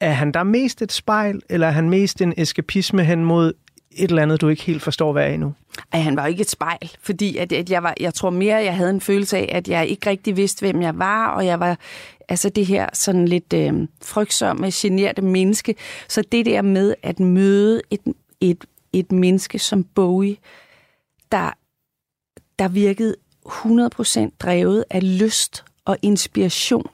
er 0.00 0.12
han 0.12 0.32
der 0.32 0.42
mest 0.42 0.82
et 0.82 0.92
spejl, 0.92 1.40
eller 1.50 1.66
er 1.66 1.70
han 1.70 1.90
mest 1.90 2.22
en 2.22 2.34
eskapisme 2.36 3.04
hen 3.04 3.24
mod 3.24 3.52
et 3.98 4.10
eller 4.10 4.22
andet, 4.22 4.40
du 4.40 4.48
ikke 4.48 4.62
helt 4.62 4.82
forstår, 4.82 5.12
hvad 5.12 5.24
er 5.24 5.28
endnu? 5.34 5.54
Ej, 5.92 6.00
han 6.00 6.16
var 6.16 6.22
jo 6.22 6.28
ikke 6.28 6.40
et 6.40 6.50
spejl, 6.50 6.90
fordi 7.00 7.36
at, 7.36 7.52
at 7.52 7.70
jeg, 7.70 7.82
var, 7.82 7.94
jeg 8.00 8.14
tror 8.14 8.30
mere, 8.30 8.56
jeg 8.56 8.76
havde 8.76 8.90
en 8.90 9.00
følelse 9.00 9.36
af, 9.36 9.48
at 9.52 9.68
jeg 9.68 9.86
ikke 9.86 10.10
rigtig 10.10 10.36
vidste, 10.36 10.60
hvem 10.60 10.82
jeg 10.82 10.98
var, 10.98 11.28
og 11.28 11.46
jeg 11.46 11.60
var 11.60 11.78
altså 12.28 12.48
det 12.48 12.66
her 12.66 12.88
sådan 12.92 13.28
lidt 13.28 13.52
øh, 13.52 13.88
frygtsomme, 14.02 14.70
generte 14.72 15.22
menneske. 15.22 15.74
Så 16.08 16.22
det 16.32 16.46
der 16.46 16.62
med 16.62 16.94
at 17.02 17.20
møde 17.20 17.82
et, 17.90 18.00
et, 18.40 18.64
et 18.92 19.12
menneske 19.12 19.58
som 19.58 19.84
Bowie, 19.84 20.36
der, 21.32 21.50
der 22.58 22.68
virkede 22.68 23.14
100% 23.46 24.30
drevet 24.38 24.84
af 24.90 25.18
lyst 25.18 25.64
og 25.84 25.96
inspiration, 26.02 26.90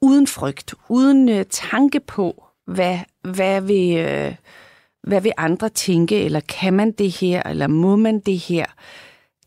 uden 0.00 0.26
frygt, 0.26 0.74
uden 0.88 1.28
øh, 1.28 1.44
tanke 1.50 2.00
på, 2.00 2.44
hvad, 2.66 2.98
hvad 3.22 3.60
vil... 3.60 3.96
Øh, 3.96 4.34
hvad 5.02 5.20
vil 5.20 5.32
andre 5.36 5.68
tænke, 5.68 6.24
eller 6.24 6.40
kan 6.40 6.72
man 6.72 6.92
det 6.92 7.10
her, 7.10 7.42
eller 7.42 7.66
må 7.66 7.96
man 7.96 8.20
det 8.20 8.38
her? 8.38 8.66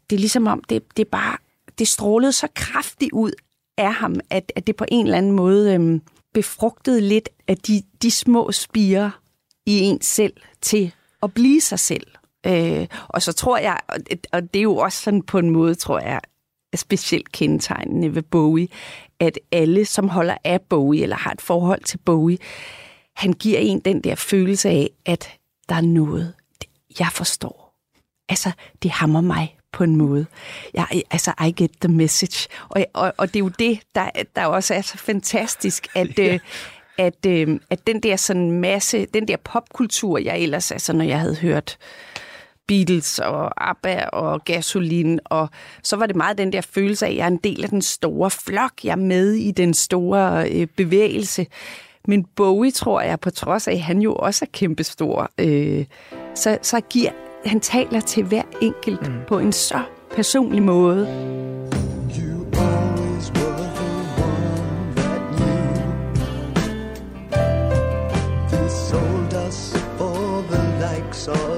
Det 0.09 0.15
er 0.15 0.19
ligesom 0.19 0.47
om, 0.47 0.63
det, 0.69 0.83
det 0.97 1.07
bare, 1.07 1.37
det 1.79 1.87
strålede 1.87 2.31
så 2.31 2.47
kraftigt 2.55 3.11
ud 3.11 3.31
af 3.77 3.93
ham, 3.93 4.15
at, 4.29 4.51
at 4.55 4.67
det 4.67 4.75
på 4.75 4.85
en 4.87 5.05
eller 5.05 5.17
anden 5.17 5.31
måde 5.31 5.73
øhm, 5.73 6.01
befrugtede 6.33 7.01
lidt 7.01 7.29
af 7.47 7.57
de, 7.57 7.83
de 8.01 8.11
små 8.11 8.51
spirer 8.51 9.09
i 9.65 9.79
en 9.79 10.01
selv 10.01 10.33
til 10.61 10.93
at 11.23 11.33
blive 11.33 11.61
sig 11.61 11.79
selv. 11.79 12.07
Øh, 12.47 12.87
og 13.07 13.21
så 13.21 13.33
tror 13.33 13.57
jeg, 13.57 13.79
og 13.87 14.09
det, 14.09 14.27
og 14.31 14.53
det 14.53 14.59
er 14.59 14.63
jo 14.63 14.77
også 14.77 15.01
sådan 15.01 15.21
på 15.21 15.37
en 15.37 15.49
måde, 15.49 15.75
tror 15.75 15.99
jeg, 15.99 16.21
er 16.73 16.77
specielt 16.77 17.31
kendetegnende 17.31 18.15
ved 18.15 18.21
Bowie, 18.21 18.67
at 19.19 19.39
alle, 19.51 19.85
som 19.85 20.09
holder 20.09 20.37
af 20.43 20.61
Bowie, 20.61 21.03
eller 21.03 21.15
har 21.15 21.31
et 21.31 21.41
forhold 21.41 21.83
til 21.83 21.97
Bowie, 21.97 22.37
han 23.15 23.33
giver 23.33 23.59
en 23.59 23.79
den 23.79 24.01
der 24.01 24.15
følelse 24.15 24.69
af, 24.69 24.89
at 25.05 25.29
der 25.69 25.75
er 25.75 25.81
noget, 25.81 26.33
jeg 26.99 27.07
forstår. 27.11 27.75
Altså, 28.29 28.51
det 28.83 28.91
hammer 28.91 29.21
mig 29.21 29.57
på 29.71 29.83
en 29.83 29.95
måde. 29.95 30.25
Jeg, 30.73 30.87
altså, 31.11 31.33
I 31.47 31.51
get 31.51 31.71
the 31.81 31.93
message. 31.93 32.47
Og, 32.69 32.85
og, 32.93 33.13
og 33.17 33.27
det 33.27 33.35
er 33.35 33.43
jo 33.43 33.51
det, 33.59 33.79
der, 33.95 34.09
der 34.35 34.45
også 34.45 34.73
er 34.73 34.81
så 34.81 34.97
fantastisk, 34.97 35.87
at, 35.95 36.19
øh, 36.19 36.39
at, 36.97 37.25
øh, 37.27 37.59
at 37.69 37.87
den 37.87 37.99
der 37.99 38.15
sådan 38.15 38.51
masse, 38.51 39.05
den 39.05 39.27
der 39.27 39.37
popkultur, 39.37 40.17
jeg 40.17 40.39
ellers, 40.39 40.71
altså 40.71 40.93
når 40.93 41.05
jeg 41.05 41.19
havde 41.19 41.35
hørt 41.35 41.77
Beatles 42.67 43.19
og 43.19 43.69
ABBA 43.69 44.05
og 44.05 44.45
Gasoline, 44.45 45.19
og 45.25 45.49
så 45.83 45.95
var 45.95 46.05
det 46.05 46.15
meget 46.15 46.37
den 46.37 46.53
der 46.53 46.61
følelse 46.61 47.05
af, 47.05 47.09
at 47.09 47.15
jeg 47.15 47.23
er 47.23 47.27
en 47.27 47.37
del 47.37 47.63
af 47.63 47.69
den 47.69 47.81
store 47.81 48.31
flok, 48.31 48.71
jeg 48.83 48.91
er 48.91 48.95
med 48.95 49.33
i 49.33 49.51
den 49.51 49.73
store 49.73 50.51
øh, 50.51 50.67
bevægelse. 50.67 51.47
Men 52.07 52.25
Bowie, 52.35 52.71
tror 52.71 53.01
jeg, 53.01 53.19
på 53.19 53.29
trods 53.29 53.67
af, 53.67 53.73
at 53.73 53.81
han 53.81 53.99
jo 54.01 54.15
også 54.15 54.45
er 54.45 54.49
kæmpestor, 54.53 55.31
øh, 55.39 55.85
så, 56.35 56.57
så 56.61 56.81
giver, 56.89 57.11
han 57.45 57.59
taler 57.59 57.99
til 57.99 58.23
hver 58.23 58.43
enkelt 58.61 59.07
mm. 59.07 59.19
på 59.27 59.39
en 59.39 59.51
så 59.51 59.79
personlig 60.15 60.63
måde. 60.63 61.07
You 71.27 71.54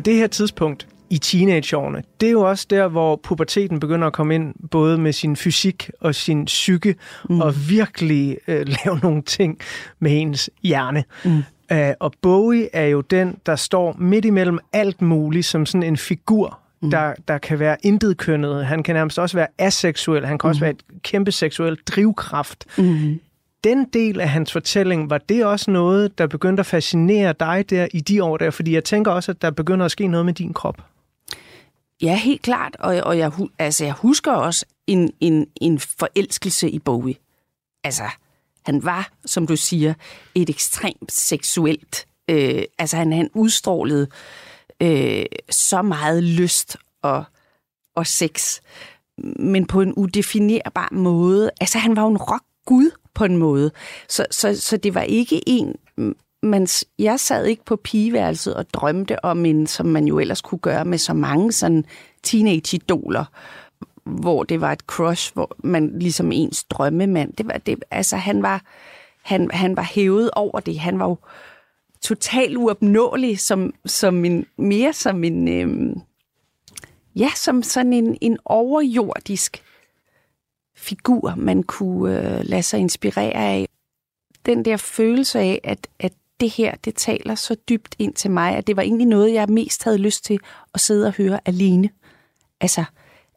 det 0.00 0.14
her 0.14 0.26
tidspunkt 0.26 0.86
i 1.10 1.18
teenageårene, 1.18 2.02
det 2.20 2.26
er 2.26 2.30
jo 2.30 2.40
også 2.40 2.66
der, 2.70 2.88
hvor 2.88 3.20
puberteten 3.22 3.80
begynder 3.80 4.06
at 4.06 4.12
komme 4.12 4.34
ind, 4.34 4.54
både 4.70 4.98
med 4.98 5.12
sin 5.12 5.36
fysik 5.36 5.90
og 6.00 6.14
sin 6.14 6.44
psyke, 6.44 6.94
mm. 7.30 7.40
og 7.40 7.54
virkelig 7.68 8.38
øh, 8.48 8.66
lave 8.84 8.98
nogle 9.02 9.22
ting 9.22 9.58
med 9.98 10.20
ens 10.20 10.50
hjerne. 10.62 11.04
Mm. 11.24 11.42
Uh, 11.72 11.78
og 12.00 12.12
Bowie 12.22 12.68
er 12.72 12.86
jo 12.86 13.00
den, 13.00 13.36
der 13.46 13.56
står 13.56 13.96
midt 13.98 14.24
imellem 14.24 14.58
alt 14.72 15.02
muligt, 15.02 15.46
som 15.46 15.66
sådan 15.66 15.82
en 15.82 15.96
figur, 15.96 16.58
mm. 16.82 16.90
der, 16.90 17.14
der 17.28 17.38
kan 17.38 17.58
være 17.58 17.76
intet 17.82 18.16
kønnet. 18.16 18.66
Han 18.66 18.82
kan 18.82 18.94
nærmest 18.94 19.18
også 19.18 19.36
være 19.36 19.46
aseksuel. 19.58 20.26
Han 20.26 20.38
kan 20.38 20.46
mm. 20.46 20.50
også 20.50 20.60
være 20.60 20.70
et 20.70 20.82
kæmpe 21.02 21.32
seksuel 21.32 21.76
drivkraft. 21.76 22.64
Mm. 22.78 23.20
Den 23.64 23.84
del 23.84 24.20
af 24.20 24.28
hans 24.28 24.52
fortælling, 24.52 25.10
var 25.10 25.18
det 25.18 25.44
også 25.44 25.70
noget, 25.70 26.18
der 26.18 26.26
begyndte 26.26 26.60
at 26.60 26.66
fascinere 26.66 27.34
dig 27.40 27.70
der 27.70 27.88
i 27.94 28.00
de 28.00 28.24
år 28.24 28.36
der? 28.36 28.50
Fordi 28.50 28.74
jeg 28.74 28.84
tænker 28.84 29.10
også, 29.10 29.30
at 29.32 29.42
der 29.42 29.50
begynder 29.50 29.84
at 29.84 29.90
ske 29.90 30.06
noget 30.06 30.26
med 30.26 30.34
din 30.34 30.52
krop. 30.52 30.82
Ja, 32.02 32.16
helt 32.16 32.42
klart. 32.42 32.76
Og, 32.78 32.96
og 32.96 33.18
jeg, 33.18 33.32
altså, 33.58 33.84
jeg 33.84 33.92
husker 33.92 34.32
også 34.32 34.66
en, 34.86 35.12
en, 35.20 35.46
en 35.60 35.78
forelskelse 35.78 36.70
i 36.70 36.78
Bowie. 36.78 37.14
Altså, 37.84 38.04
han 38.66 38.84
var, 38.84 39.10
som 39.26 39.46
du 39.46 39.56
siger, 39.56 39.94
et 40.34 40.50
ekstremt 40.50 41.12
seksuelt... 41.12 42.06
Øh, 42.30 42.62
altså, 42.78 42.96
han, 42.96 43.12
han 43.12 43.30
udstrålede 43.34 44.08
øh, 44.82 45.24
så 45.50 45.82
meget 45.82 46.22
lyst 46.22 46.76
og, 47.02 47.24
og 47.96 48.06
sex, 48.06 48.60
men 49.38 49.66
på 49.66 49.80
en 49.80 49.92
udefinerbar 49.92 50.88
måde. 50.92 51.50
Altså, 51.60 51.78
han 51.78 51.96
var 51.96 52.02
jo 52.02 52.08
en 52.08 52.18
rockgud 52.18 52.90
på 53.20 53.24
en 53.24 53.36
måde. 53.36 53.70
Så, 54.08 54.26
så, 54.30 54.60
så 54.60 54.76
det 54.76 54.94
var 54.94 55.02
ikke 55.02 55.42
en... 55.46 55.74
Man, 56.42 56.68
jeg 56.98 57.20
sad 57.20 57.46
ikke 57.46 57.64
på 57.64 57.76
pigeværelset 57.76 58.54
og 58.54 58.74
drømte 58.74 59.24
om 59.24 59.44
en, 59.44 59.66
som 59.66 59.86
man 59.86 60.04
jo 60.04 60.18
ellers 60.18 60.40
kunne 60.40 60.58
gøre 60.58 60.84
med 60.84 60.98
så 60.98 61.14
mange 61.14 61.52
sådan 61.52 61.84
teenage-idoler, 62.22 63.24
hvor 64.04 64.42
det 64.44 64.60
var 64.60 64.72
et 64.72 64.80
crush, 64.80 65.34
hvor 65.34 65.56
man 65.58 65.98
ligesom 65.98 66.32
ens 66.32 66.64
drømmemand. 66.64 67.32
Det 67.32 67.46
var, 67.46 67.58
det, 67.58 67.84
altså, 67.90 68.16
han 68.16 68.42
var, 68.42 68.62
han, 69.22 69.50
han 69.52 69.76
var 69.76 69.82
hævet 69.82 70.30
over 70.30 70.60
det. 70.60 70.78
Han 70.78 70.98
var 70.98 71.08
jo 71.08 71.16
totalt 72.02 72.56
uopnåelig, 72.56 73.38
som, 73.38 73.74
som 73.86 74.24
en, 74.24 74.46
mere 74.56 74.92
som 74.92 75.24
en, 75.24 75.48
øhm, 75.48 76.00
ja, 77.16 77.30
som 77.36 77.62
sådan 77.62 77.92
en, 77.92 78.18
en 78.20 78.38
overjordisk 78.44 79.62
figur, 80.80 81.34
man 81.36 81.62
kunne 81.62 82.36
øh, 82.38 82.40
lade 82.44 82.62
sig 82.62 82.80
inspirere 82.80 83.34
af. 83.34 83.68
Den 84.46 84.64
der 84.64 84.76
følelse 84.76 85.38
af, 85.40 85.60
at, 85.64 85.86
at 85.98 86.12
det 86.40 86.50
her, 86.50 86.74
det 86.84 86.94
taler 86.94 87.34
så 87.34 87.56
dybt 87.68 87.94
ind 87.98 88.14
til 88.14 88.30
mig, 88.30 88.56
at 88.56 88.66
det 88.66 88.76
var 88.76 88.82
egentlig 88.82 89.06
noget, 89.06 89.34
jeg 89.34 89.48
mest 89.48 89.84
havde 89.84 89.98
lyst 89.98 90.24
til 90.24 90.38
at 90.74 90.80
sidde 90.80 91.06
og 91.06 91.12
høre 91.12 91.40
alene. 91.46 91.88
Altså, 92.60 92.84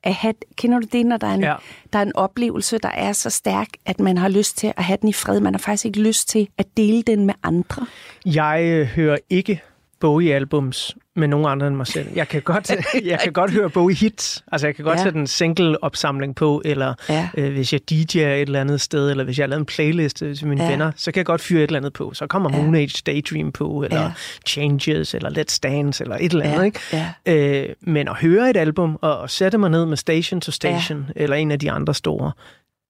at 0.04 0.14
have, 0.14 0.34
kender 0.56 0.80
du 0.80 0.88
det, 0.92 1.06
når 1.06 1.18
der 1.18 1.28
er, 1.28 1.34
en, 1.34 1.42
Ja. 1.42 1.56
der 1.94 2.00
er 2.00 2.04
en 2.04 2.16
oplevelse, 2.16 2.78
der 2.78 2.90
er 2.90 3.14
så 3.14 3.30
stærk, 3.30 3.68
at 3.86 4.00
man 4.00 4.18
har 4.18 4.30
lyst 4.30 4.58
til 4.58 4.74
at 4.78 4.84
have 4.84 4.98
den 5.02 5.10
i 5.10 5.14
fred. 5.14 5.40
Man 5.40 5.54
har 5.54 5.60
faktisk 5.60 5.86
ikke 5.86 6.02
lyst 6.02 6.30
til 6.30 6.48
at 6.58 6.66
dele 6.78 7.02
den 7.02 7.26
med 7.26 7.34
andre. 7.44 7.86
Jeg 8.26 8.64
øh, 8.66 8.86
hører 8.86 9.18
ikke 9.30 9.62
Bowie-albums 10.06 10.96
med 11.16 11.28
nogen 11.28 11.46
andre 11.46 11.68
end 11.68 11.76
mig 11.76 11.88
selv. 11.88 12.08
Jeg 12.16 12.28
kan 12.28 12.42
godt, 12.42 12.72
jeg 13.12 13.20
kan 13.24 13.34
godt 13.34 13.52
høre 13.52 13.70
Bowie-hits. 13.70 14.44
Altså, 14.52 14.68
jeg 14.68 14.76
kan 14.76 14.86
godt 14.86 14.98
Ja. 15.00 15.04
sætte 15.04 15.20
en 15.20 15.28
single-opsamling 15.28 16.36
på, 16.36 16.62
eller 16.66 16.94
Ja. 17.10 17.30
øh, 17.38 17.52
hvis 17.54 17.74
jeg 17.74 17.82
DJ'er 17.92 18.18
et 18.20 18.42
eller 18.42 18.62
andet 18.62 18.82
sted, 18.82 19.10
eller 19.12 19.24
hvis 19.24 19.38
jeg 19.38 19.44
har 19.44 19.48
lavet 19.50 19.60
en 19.60 19.66
playlist 19.66 20.22
øh, 20.22 20.36
til 20.38 20.48
mine 20.48 20.64
Ja. 20.64 20.70
venner, 20.72 20.92
så 20.96 21.12
kan 21.12 21.18
jeg 21.20 21.26
godt 21.26 21.42
fyre 21.42 21.64
et 21.64 21.68
eller 21.68 21.80
andet 21.80 21.94
på. 21.94 22.14
Så 22.14 22.28
kommer 22.28 22.50
Ja. 22.58 22.62
Moon 22.62 22.76
Age 22.76 23.02
Daydream 23.06 23.52
på, 23.52 23.84
eller 23.84 24.02
Ja. 24.02 24.12
Changes, 24.48 25.14
eller 25.14 25.30
Let's 25.30 25.60
Dance, 25.64 26.04
eller 26.04 26.18
et 26.22 26.32
eller 26.32 26.46
andet. 26.46 26.60
Ja, 26.60 26.64
Ikke? 26.64 26.80
ja. 27.26 27.64
Øh, 27.70 27.70
men 27.82 28.08
at 28.08 28.16
høre 28.16 28.50
et 28.50 28.58
album, 28.58 28.98
og, 29.02 29.18
og 29.18 29.30
sætte 29.30 29.58
mig 29.58 29.70
ned 29.70 29.86
med 29.86 29.98
Station 29.98 30.42
to 30.42 30.52
Station, 30.52 31.06
eller 31.16 31.36
en 31.36 31.52
af 31.52 31.60
de 31.60 31.72
andre 31.72 31.94
store, 31.94 32.32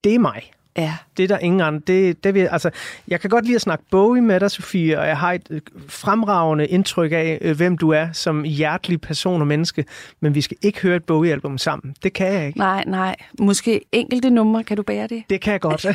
det 0.04 0.16
er 0.16 0.20
mig. 0.20 0.42
Ja, 0.78 0.94
Det 1.18 1.24
er 1.24 1.28
der 1.28 1.38
ingen 1.38 1.62
andre. 1.62 1.82
Det, 1.88 2.24
det 2.24 2.34
vil, 2.34 2.40
altså, 2.52 2.70
jeg 3.08 3.22
kan 3.22 3.30
godt 3.30 3.46
lide 3.46 3.56
at 3.56 3.62
snakke 3.62 3.86
Bowie 3.92 4.22
med 4.22 4.40
dig, 4.40 4.52
Sofie, 4.52 5.00
og 5.00 5.08
jeg 5.08 5.18
har 5.18 5.34
et 5.34 5.48
øh, 5.50 5.62
fremragende 5.88 6.68
indtryk 6.68 7.12
af, 7.12 7.38
øh, 7.42 7.58
hvem 7.58 7.78
du 7.78 7.90
er 7.90 8.08
som 8.14 8.44
hjertelig 8.44 9.02
person 9.02 9.42
og 9.42 9.48
menneske, 9.48 9.86
men 10.20 10.36
vi 10.36 10.42
skal 10.42 10.58
ikke 10.62 10.82
høre 10.82 10.96
et 10.96 11.04
Bowie-album 11.04 11.58
sammen. 11.58 11.96
Det 12.04 12.14
kan 12.14 12.34
jeg 12.34 12.48
ikke. 12.48 12.60
nej, 12.60 12.84
nej. 12.88 13.16
Måske 13.40 13.82
enkelte 13.92 14.30
numre, 14.30 14.64
kan 14.64 14.78
du 14.78 14.84
bære 14.84 15.08
det? 15.08 15.24
Det 15.30 15.42
kan 15.42 15.52
jeg 15.52 15.62
godt. 15.62 15.86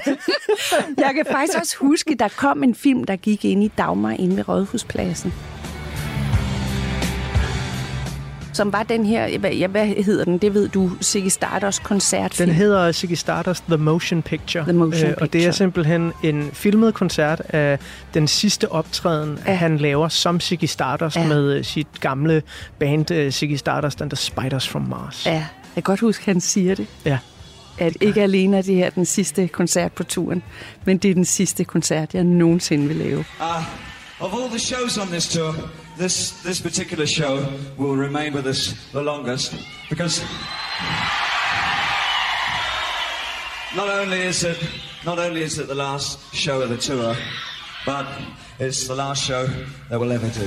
Jeg 0.99 1.13
kan 1.15 1.27
faktisk 1.31 1.59
også 1.59 1.77
huske, 1.81 2.15
der 2.19 2.29
kom 2.29 2.63
en 2.63 2.75
film, 2.75 3.05
der 3.05 3.17
gik 3.17 3.45
ind 3.45 3.65
i 3.65 3.71
Dagmar 3.79 4.11
inde 4.11 4.37
ved 4.37 4.49
Rådhuspladsen. 4.49 5.33
Som 8.59 8.73
var 8.73 8.83
den 8.83 9.07
her, 9.07 9.39
hvad, 9.39 9.53
ja, 9.53 9.67
hvad 9.67 9.87
hedder 9.87 10.25
den? 10.25 10.39
Det 10.39 10.55
ved 10.55 10.69
du, 10.69 10.91
Ziggy 11.03 11.29
Stardust 11.29 11.83
koncertfilm. 11.83 12.49
Den 12.49 12.57
hedder 12.57 12.93
Ziggy 12.93 13.15
Stardust 13.15 13.65
The 13.69 13.77
Motion 13.77 14.23
Picture, 14.23 14.65
The 14.65 14.73
Motion 14.73 15.11
øh, 15.11 15.15
og 15.21 15.33
det 15.33 15.39
er 15.39 15.43
Picture. 15.43 15.53
simpelthen 15.53 16.13
en 16.23 16.51
filmet 16.53 16.95
koncert 16.95 17.41
af 17.49 17.79
den 18.15 18.29
sidste 18.29 18.73
optræden, 18.73 19.39
Ja. 19.47 19.55
han 19.55 19.79
laver 19.79 20.09
som 20.09 20.41
Ziggy 20.41 20.65
Stardust 20.65 21.17
Ja. 21.17 21.27
med 21.27 21.53
øh, 21.53 21.65
sit 21.65 21.87
gamle 22.01 22.43
band 22.79 23.11
øh, 23.11 23.33
Ziggy 23.33 23.55
Stardust 23.57 24.03
and 24.03 24.11
the 24.11 24.17
Spiders 24.17 24.69
from 24.69 24.83
Mars. 24.83 25.27
Ja, 25.27 25.33
jeg 25.33 25.45
kan 25.75 25.83
godt 25.83 26.01
huske, 26.01 26.23
at 26.23 26.27
han 26.27 26.41
siger 26.41 26.75
det. 26.75 26.87
Ja. 27.05 27.19
At 27.79 27.97
ikke 28.01 28.23
alene 28.23 28.59
er 28.59 28.63
det 28.63 28.75
her 28.75 28.91
den 28.91 29.05
sidste 29.07 29.49
koncert 29.49 29.93
på 29.93 30.05
turen, 30.05 30.43
men 30.85 30.99
det 30.99 31.11
er 31.11 31.15
den 31.15 31.25
sidste 31.25 31.65
koncert, 31.65 32.15
jeg 32.15 32.25
nogensinde 32.25 32.87
vil 32.89 32.97
lave. 32.97 33.19
Uh, 33.19 33.47
of 34.21 34.33
all 34.43 34.51
the 34.51 34.59
shows 34.59 34.99
on 34.99 35.07
this 35.09 35.29
tour, 35.29 35.55
this 35.99 36.31
this 36.43 36.61
particular 36.61 37.07
show 37.07 37.45
will 37.77 37.97
remain 37.97 38.33
with 38.33 38.47
us 38.47 38.73
the 38.93 39.03
longest 39.03 39.53
because 39.91 40.23
not 43.75 43.89
only 43.89 44.21
is 44.21 44.45
it 44.45 44.59
not 45.05 45.19
only 45.19 45.43
is 45.43 45.59
it 45.59 45.67
the 45.67 45.75
last 45.75 46.33
show 46.33 46.61
of 46.63 46.69
the 46.69 46.77
tour, 46.77 47.17
but 47.85 48.07
it's 48.61 48.87
the 48.87 48.95
last 48.95 49.25
show 49.25 49.47
that 49.91 49.99
we'll 49.99 50.13
ever 50.13 50.29
do. 50.29 50.47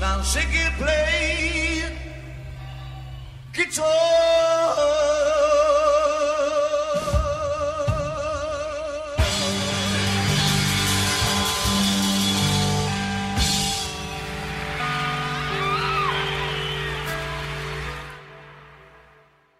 Now 0.00 0.20
Ziggy 0.20 0.76
play 0.78 1.98
guitar. 3.52 4.97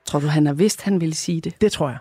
Tror 0.09 0.21
du, 0.21 0.27
han 0.27 0.47
har 0.47 0.53
vidst, 0.55 0.83
han 0.83 1.01
ville 1.01 1.15
sige 1.15 1.41
det? 1.41 1.61
Det 1.61 1.73
tror 1.73 1.89
jeg. 1.89 1.99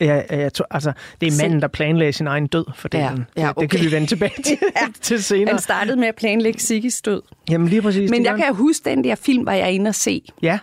Ja, 0.00 0.22
ja, 0.30 0.38
jeg 0.38 0.52
tror, 0.52 0.66
altså, 0.70 0.92
det 1.20 1.26
er 1.32 1.42
manden, 1.42 1.60
der 1.62 1.68
planlagde 1.68 2.12
sin 2.12 2.26
egen 2.26 2.46
død 2.46 2.64
for 2.74 2.88
Ja, 2.92 3.10
den. 3.14 3.26
ja, 3.36 3.46
Det 3.46 3.54
kan 3.56 3.64
okay. 3.64 3.80
vi 3.84 3.92
vende 3.92 4.06
tilbage 4.06 4.42
til, 4.46 4.58
til 5.00 5.22
senere. 5.24 5.50
Han 5.54 5.58
startede 5.62 5.96
med 5.96 6.08
at 6.08 6.16
planlægge 6.16 6.60
Siggis 6.60 7.02
død. 7.02 7.22
Jamen 7.50 7.68
lige 7.68 7.82
præcis. 7.82 8.10
Men 8.10 8.24
jeg 8.24 8.34
gør 8.34 8.42
kan 8.44 8.54
huske, 8.54 8.90
den 8.90 9.04
der 9.04 9.14
film 9.14 9.46
var 9.46 9.52
jeg 9.54 9.72
inde 9.72 9.88
og 9.88 9.94
se. 9.94 10.22
Ja, 10.42 10.58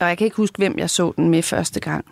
Og 0.00 0.08
jeg 0.08 0.18
kan 0.18 0.24
ikke 0.24 0.36
huske, 0.36 0.56
hvem 0.58 0.78
jeg 0.78 0.90
så 0.90 1.12
den 1.16 1.28
med 1.28 1.42
første 1.42 1.80
gang. 1.80 2.04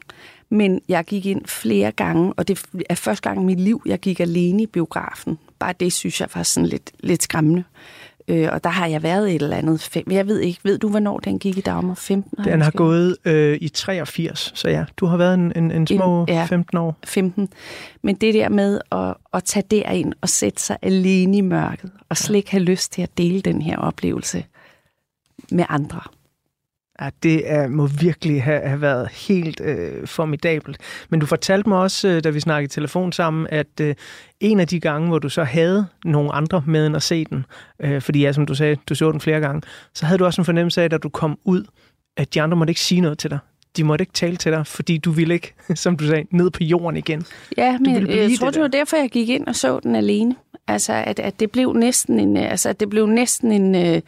Men 0.50 0.80
jeg 0.88 1.04
gik 1.04 1.26
ind 1.26 1.46
flere 1.46 1.92
gange, 1.92 2.32
og 2.36 2.48
det 2.48 2.64
er 2.90 2.94
første 2.94 3.22
gang 3.28 3.42
i 3.42 3.44
mit 3.44 3.60
liv, 3.60 3.82
jeg 3.86 3.98
gik 3.98 4.20
alene 4.20 4.62
i 4.62 4.66
biografen. 4.66 5.38
Bare 5.58 5.74
det 5.80 5.92
synes 5.92 6.20
jeg 6.20 6.28
var 6.34 6.42
sådan 6.42 6.66
lidt, 6.66 6.90
lidt 7.00 7.22
skræmmende. 7.22 7.64
Øh, 8.28 8.48
og 8.52 8.64
der 8.64 8.70
har 8.70 8.86
jeg 8.86 9.02
været 9.02 9.34
et 9.34 9.42
eller 9.42 9.56
andet 9.56 9.80
fem. 9.82 10.04
Jeg 10.10 10.26
ved 10.26 10.40
ikke, 10.40 10.60
ved 10.64 10.78
du, 10.78 10.88
hvornår 10.88 11.18
den 11.18 11.38
gik 11.38 11.58
i 11.58 11.60
Dagmar? 11.60 11.94
15? 11.94 12.44
den 12.44 12.60
har 12.60 12.66
måske? 12.68 12.76
gået 12.76 13.16
øh, 13.24 13.58
i 13.60 13.68
83, 13.68 14.52
så 14.54 14.68
ja, 14.68 14.84
du 14.96 15.06
har 15.06 15.16
været 15.16 15.34
en, 15.34 15.52
en, 15.56 15.70
en 15.70 15.86
små 15.86 16.22
En- 16.22 16.28
ja. 16.28 16.44
15 16.44 16.78
år. 16.78 16.96
15. 17.04 17.48
Men 18.02 18.14
det 18.16 18.34
der 18.34 18.48
med 18.48 18.80
at, 18.92 19.14
at 19.34 19.44
tage 19.44 19.64
derind 19.70 20.12
og 20.20 20.28
sætte 20.28 20.62
sig 20.62 20.76
alene 20.82 21.36
i 21.36 21.40
mørket, 21.40 21.90
og 22.08 22.16
slet 22.16 22.36
ikke 22.36 22.50
have 22.50 22.62
lyst 22.62 22.92
til 22.92 23.02
at 23.02 23.18
dele 23.18 23.40
den 23.40 23.62
her 23.62 23.78
oplevelse 23.78 24.44
med 25.50 25.64
andre. 25.68 26.00
Ja, 27.02 27.10
det 27.22 27.50
er, 27.50 27.68
må 27.68 27.86
virkelig 27.86 28.42
have, 28.42 28.60
have 28.60 28.80
været 28.80 29.08
helt 29.12 29.60
øh, 29.60 30.06
formidabelt. 30.06 30.78
Men 31.10 31.20
du 31.20 31.26
fortalte 31.26 31.68
mig 31.68 31.78
også, 31.78 32.08
øh, 32.08 32.24
da 32.24 32.30
vi 32.30 32.40
snakkede 32.40 32.64
i 32.64 32.68
telefon 32.68 33.12
sammen, 33.12 33.46
at 33.50 33.80
øh, 33.80 33.94
en 34.40 34.60
af 34.60 34.68
de 34.68 34.80
gange, 34.80 35.08
hvor 35.08 35.18
du 35.18 35.28
så 35.28 35.44
havde 35.44 35.86
nogle 36.04 36.32
andre 36.32 36.62
med 36.66 36.86
end 36.86 36.96
at 36.96 37.02
se 37.02 37.24
den, 37.24 37.44
øh, 37.80 38.02
fordi 38.02 38.20
ja, 38.20 38.32
som 38.32 38.46
du 38.46 38.54
sagde, 38.54 38.76
du 38.88 38.94
så 38.94 39.12
den 39.12 39.20
flere 39.20 39.40
gange, 39.40 39.62
så 39.94 40.06
havde 40.06 40.18
du 40.18 40.24
også 40.24 40.40
en 40.40 40.44
fornemmelse 40.44 40.82
af, 40.82 40.88
at 40.92 41.02
du 41.02 41.08
kom 41.08 41.38
ud, 41.44 41.64
at 42.16 42.34
de 42.34 42.42
andre 42.42 42.56
måtte 42.56 42.70
ikke 42.70 42.80
sige 42.80 43.00
noget 43.00 43.18
til 43.18 43.30
dig. 43.30 43.38
De 43.76 43.84
måtte 43.84 44.02
ikke 44.02 44.12
tale 44.12 44.36
til 44.36 44.52
dig, 44.52 44.66
fordi 44.66 44.98
du 44.98 45.10
ville 45.10 45.34
ikke, 45.34 45.54
som 45.74 45.96
du 45.96 46.06
sagde, 46.06 46.24
ned 46.30 46.50
på 46.50 46.64
jorden 46.64 46.96
igen. 46.96 47.26
Ja, 47.56 47.78
men 47.78 47.94
jeg, 47.94 48.08
jeg 48.08 48.30
tror, 48.38 48.46
det 48.46 48.54
det 48.54 48.62
var 48.62 48.68
der. 48.68 48.78
derfor, 48.78 48.96
jeg 48.96 49.10
gik 49.10 49.28
ind 49.28 49.46
og 49.46 49.56
så 49.56 49.80
den 49.80 49.94
alene. 49.94 50.34
Altså, 50.68 50.92
at, 50.92 51.18
at 51.18 51.40
det 51.40 51.50
blev 51.50 51.72
næsten 51.72 52.20
en, 52.20 52.36
øh, 52.36 52.50
altså, 52.50 52.68
at 52.68 52.80
det 52.80 52.90
blev 52.90 53.06
næsten 53.06 53.52
en, 53.52 53.74
øh, 53.74 54.00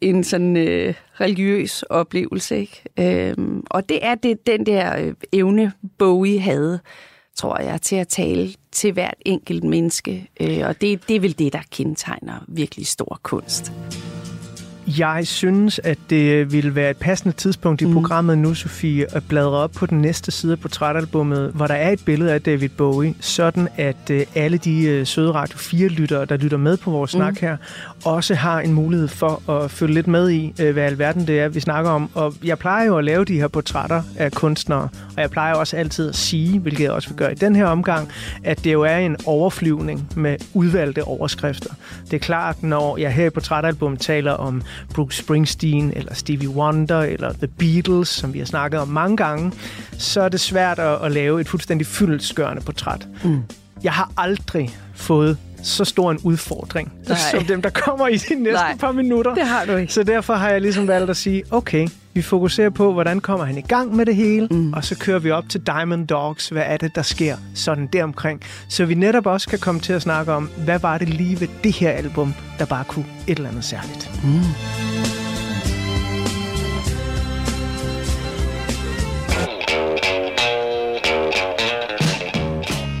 en 0.00 0.24
sådan 0.24 0.56
øh, 0.56 0.94
religiøs 1.20 1.82
oplevelse, 1.82 2.56
ikke? 2.60 2.82
Øhm, 2.98 3.62
og 3.70 3.88
det 3.88 4.04
er 4.04 4.14
det, 4.14 4.46
den 4.46 4.66
der 4.66 4.98
øh, 4.98 5.14
evne, 5.32 5.72
Bowie 5.98 6.40
havde, 6.40 6.80
tror 7.36 7.60
jeg, 7.60 7.82
til 7.82 7.96
at 7.96 8.08
tale 8.08 8.48
til 8.72 8.92
hvert 8.92 9.14
enkelt 9.24 9.64
menneske. 9.64 10.28
Øh, 10.40 10.60
og 10.64 10.80
det, 10.80 11.08
det 11.08 11.16
er 11.16 11.20
vel 11.20 11.38
det, 11.38 11.52
der 11.52 11.62
kendetegner 11.70 12.44
virkelig 12.48 12.86
stor 12.86 13.20
kunst. 13.22 13.72
Jeg 14.98 15.26
synes, 15.26 15.80
at 15.84 15.98
det 16.10 16.52
ville 16.52 16.74
være 16.74 16.90
et 16.90 16.96
passende 16.96 17.36
tidspunkt 17.36 17.82
i 17.82 17.84
Mm. 17.84 17.92
programmet 17.92 18.38
nu, 18.38 18.54
Sofie, 18.54 19.06
at 19.16 19.22
bladre 19.28 19.50
op 19.50 19.70
på 19.72 19.86
den 19.86 19.98
næste 20.00 20.30
side 20.30 20.52
af 20.52 20.58
portrætalbummet, 20.60 21.50
hvor 21.54 21.66
der 21.66 21.74
er 21.74 21.90
et 21.90 22.04
billede 22.04 22.32
af 22.32 22.42
David 22.42 22.68
Bowie, 22.68 23.14
sådan 23.20 23.68
at 23.76 24.10
øh, 24.10 24.26
alle 24.34 24.58
de 24.58 24.82
øh, 24.84 25.06
søde 25.06 25.32
Radio 25.32 25.58
4-lyttere, 25.58 26.24
der 26.24 26.36
lytter 26.36 26.56
med 26.58 26.76
på 26.76 26.90
vores 26.90 27.14
Mm. 27.14 27.18
snak 27.18 27.38
her, 27.38 27.56
også 28.04 28.34
har 28.34 28.60
en 28.60 28.72
mulighed 28.72 29.08
for 29.08 29.50
at 29.50 29.70
følge 29.70 29.94
lidt 29.94 30.06
med 30.06 30.30
i, 30.30 30.54
øh, 30.60 30.72
hvad 30.72 30.82
alverden 30.82 31.26
det 31.26 31.40
er, 31.40 31.48
vi 31.48 31.60
snakker 31.60 31.90
om. 31.90 32.10
Og 32.14 32.34
jeg 32.44 32.58
plejer 32.58 32.86
jo 32.86 32.98
at 32.98 33.04
lave 33.04 33.24
de 33.24 33.34
her 33.40 33.48
portrætter 33.48 34.02
af 34.16 34.32
kunstnere, 34.32 34.88
og 35.16 35.20
jeg 35.22 35.30
plejer 35.30 35.54
også 35.54 35.76
altid 35.76 36.08
at 36.08 36.16
sige, 36.16 36.58
hvilket 36.58 36.84
jeg 36.84 36.90
også 36.92 37.08
vil 37.08 37.16
gøre 37.16 37.32
i 37.32 37.34
den 37.34 37.56
her 37.56 37.66
omgang, 37.66 38.08
at 38.44 38.64
det 38.64 38.72
jo 38.72 38.82
er 38.82 38.96
en 38.96 39.16
overflyvning 39.24 40.08
med 40.16 40.36
udvalgte 40.54 41.04
overskrifter. 41.04 41.70
Det 42.04 42.12
er 42.14 42.18
klart, 42.20 42.62
når 42.62 42.96
jeg 42.96 43.12
her 43.12 43.26
i 43.26 43.30
portrætalbum 43.30 43.96
taler 43.96 44.32
om 44.32 44.62
Bruce 44.94 45.18
Springsteen, 45.22 45.92
eller 45.96 46.14
Stevie 46.14 46.48
Wonder, 46.48 47.00
eller 47.00 47.32
The 47.32 47.46
Beatles, 47.46 48.08
som 48.08 48.34
vi 48.34 48.38
har 48.38 48.46
snakket 48.46 48.80
om 48.80 48.88
mange 48.88 49.16
gange, 49.16 49.52
så 49.98 50.20
er 50.20 50.28
det 50.28 50.40
svært 50.40 50.78
at, 50.78 51.04
at 51.04 51.12
lave 51.12 51.40
et 51.40 51.48
fuldstændig 51.48 51.86
fyldesgørende 51.86 52.62
portræt. 52.62 53.08
Mm. 53.24 53.42
Jeg 53.82 53.92
har 53.92 54.12
aldrig 54.16 54.76
fået 54.94 55.38
så 55.62 55.84
stor 55.84 56.10
en 56.10 56.18
udfordring, 56.22 56.92
Nej. 57.08 57.18
som 57.30 57.44
dem, 57.44 57.62
der 57.62 57.70
kommer 57.70 58.08
i 58.08 58.16
de 58.16 58.34
næste 58.34 58.52
Nej, 58.52 58.76
par 58.76 58.92
minutter. 58.92 59.34
Det 59.34 59.46
har 59.46 59.64
du 59.64 59.76
ikke. 59.76 59.92
Så 59.92 60.02
derfor 60.02 60.34
har 60.34 60.50
jeg 60.50 60.60
ligesom 60.60 60.88
valgt 60.88 61.10
at 61.10 61.16
sige, 61.16 61.42
okay, 61.50 61.88
vi 62.16 62.22
fokuserer 62.22 62.70
på, 62.70 62.92
hvordan 62.92 63.20
kommer 63.20 63.46
han 63.46 63.58
i 63.58 63.60
gang 63.60 63.96
med 63.96 64.06
det 64.06 64.16
hele, 64.16 64.48
mm. 64.50 64.72
og 64.72 64.84
så 64.84 64.98
kører 64.98 65.18
vi 65.18 65.30
op 65.30 65.48
til 65.48 65.60
Diamond 65.66 66.06
Dogs. 66.06 66.48
Hvad 66.48 66.62
er 66.66 66.76
det, 66.76 66.94
der 66.94 67.02
sker 67.02 67.36
sådan 67.54 67.86
deromkring? 67.92 68.40
Så 68.68 68.84
vi 68.84 68.94
netop 68.94 69.26
også 69.26 69.48
kan 69.48 69.58
komme 69.58 69.80
til 69.80 69.92
at 69.92 70.02
snakke 70.02 70.32
om, 70.32 70.50
hvad 70.64 70.78
var 70.78 70.98
det 70.98 71.08
lige 71.08 71.40
ved 71.40 71.48
det 71.64 71.72
her 71.72 71.90
album, 71.90 72.34
der 72.58 72.64
bare 72.64 72.84
kunne 72.84 73.04
et 73.26 73.36
eller 73.36 73.48
andet 73.50 73.64
særligt. 73.64 74.10
Mm. 74.24 74.40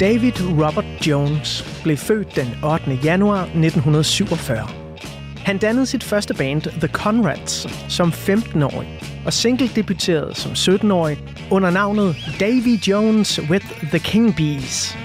David 0.00 0.32
Robert 0.40 1.06
Jones 1.06 1.80
blev 1.82 1.96
født 1.96 2.36
den 2.36 2.64
8. 2.64 2.98
januar 3.04 3.40
1947. 3.42 4.85
Han 5.46 5.58
dannede 5.58 5.86
sit 5.86 6.04
første 6.04 6.34
band, 6.34 6.62
The 6.62 6.88
Conrads, 6.88 7.66
som 7.88 8.08
15-årig, 8.08 8.88
og 9.26 9.32
single-debuterede 9.32 10.34
som 10.34 10.52
17-årig 10.52 11.18
under 11.50 11.70
navnet 11.70 12.16
Davy 12.40 12.80
Jones 12.88 13.40
with 13.50 13.66
the 13.82 13.98
King 13.98 14.36
Bees. 14.36 14.96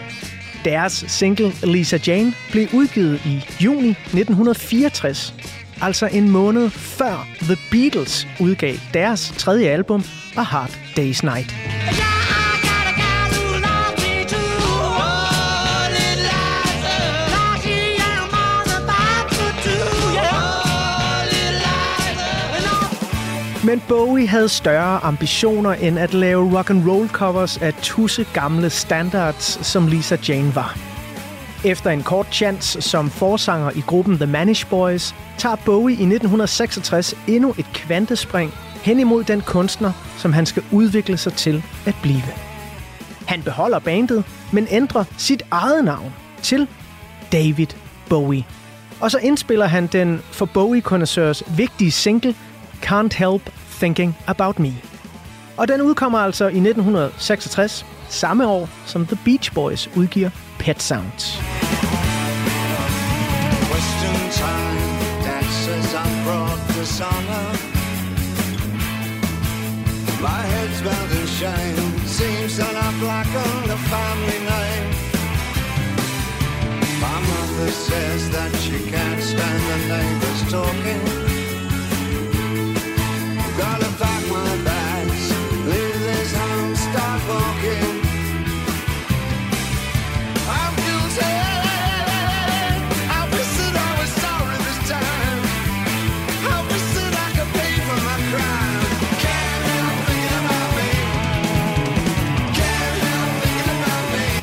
Deres 0.66 1.06
single 1.08 1.52
Lisa 1.64 1.98
Jane 2.08 2.34
blev 2.52 2.68
udgivet 2.74 3.22
i 3.26 3.44
juni 3.64 3.90
1964, 3.90 5.34
altså 5.82 6.08
en 6.08 6.30
måned 6.30 6.70
før 6.70 7.28
The 7.42 7.58
Beatles 7.72 8.28
udgav 8.40 8.76
deres 8.94 9.34
tredje 9.38 9.70
album, 9.70 10.04
A 10.38 10.42
Hard 10.42 10.70
Day's 10.98 11.24
Night. 11.24 11.71
Men 23.72 23.82
Bowie 23.88 24.28
havde 24.28 24.50
større 24.50 25.04
ambitioner 25.04 25.74
end 25.74 26.00
at 26.00 26.14
lave 26.14 26.58
rock 26.58 26.70
and 26.70 26.90
roll 26.90 27.08
covers 27.08 27.58
af 27.58 27.74
tusse 27.74 28.26
gamle 28.34 28.70
standards, 28.70 29.68
som 29.68 29.88
Lisa 29.88 30.18
Jane 30.28 30.56
var. 30.56 30.78
Efter 31.66 31.90
en 31.90 32.04
kort 32.04 32.28
chance 32.32 32.82
som 32.82 33.10
forsanger 33.10 33.72
i 33.72 33.80
gruppen 33.88 34.18
The 34.18 34.26
Manish 34.26 34.70
Boys, 34.70 35.16
tager 35.38 35.56
Bowie 35.56 35.94
i 35.94 36.04
1966 36.04 37.16
endnu 37.28 37.56
et 37.58 37.66
kvantespring 37.74 38.54
hen 38.82 39.00
imod 39.00 39.24
den 39.24 39.42
kunstner, 39.42 39.92
som 40.18 40.34
han 40.34 40.46
skal 40.46 40.64
udvikle 40.72 41.18
sig 41.18 41.34
til 41.34 41.64
at 41.86 41.96
blive. 42.02 42.24
Han 43.26 43.42
beholder 43.42 43.80
bandet, 43.80 44.24
men 44.52 44.68
ændrer 44.70 45.04
sit 45.18 45.44
eget 45.52 45.86
navn 45.86 46.14
til 46.42 46.68
David 47.32 47.68
Bowie. 48.10 48.46
Og 49.00 49.12
så 49.12 49.18
indspiller 49.18 49.66
han 49.66 49.88
den 49.88 50.22
for 50.32 50.46
bowie 50.46 50.82
connoisseurs 50.82 51.44
vigtige 51.58 51.92
single 51.92 52.36
Can't 52.86 53.18
Help 53.18 53.61
Thinking 53.82 54.16
About 54.28 54.60
Me. 54.60 54.74
Og 55.58 55.68
den 55.68 55.82
udkommer 55.82 56.20
altså 56.20 56.44
i 56.44 56.48
1966, 56.48 57.86
samme 58.10 58.48
år 58.48 58.70
som 58.86 59.06
The 59.06 59.18
Beach 59.26 59.54
Boys 59.54 59.90
udgiver 59.96 60.30
Pet 60.60 60.82
Sounds. 60.82 61.24
Question 63.72 64.20
time 64.42 64.92
dances 65.28 65.94
on 66.02 66.12
broad 66.26 66.60
dishonor. 66.78 67.48
My 70.28 70.42
head's 70.54 70.82
bound 70.88 71.12
in 71.20 71.28
shame. 71.40 71.92
Seems 72.20 72.54
that 72.58 72.94
black 73.04 73.30
on 73.46 73.62
the 73.72 73.80
family 73.92 74.40
name. 74.54 74.88
My 77.06 77.18
mother 77.32 77.72
says 77.88 78.22
that 78.36 78.52
she 78.64 78.78
can't 78.94 79.24
stand 79.32 79.62
the 79.72 79.78
neighbors 79.94 80.42
talking. 80.52 81.11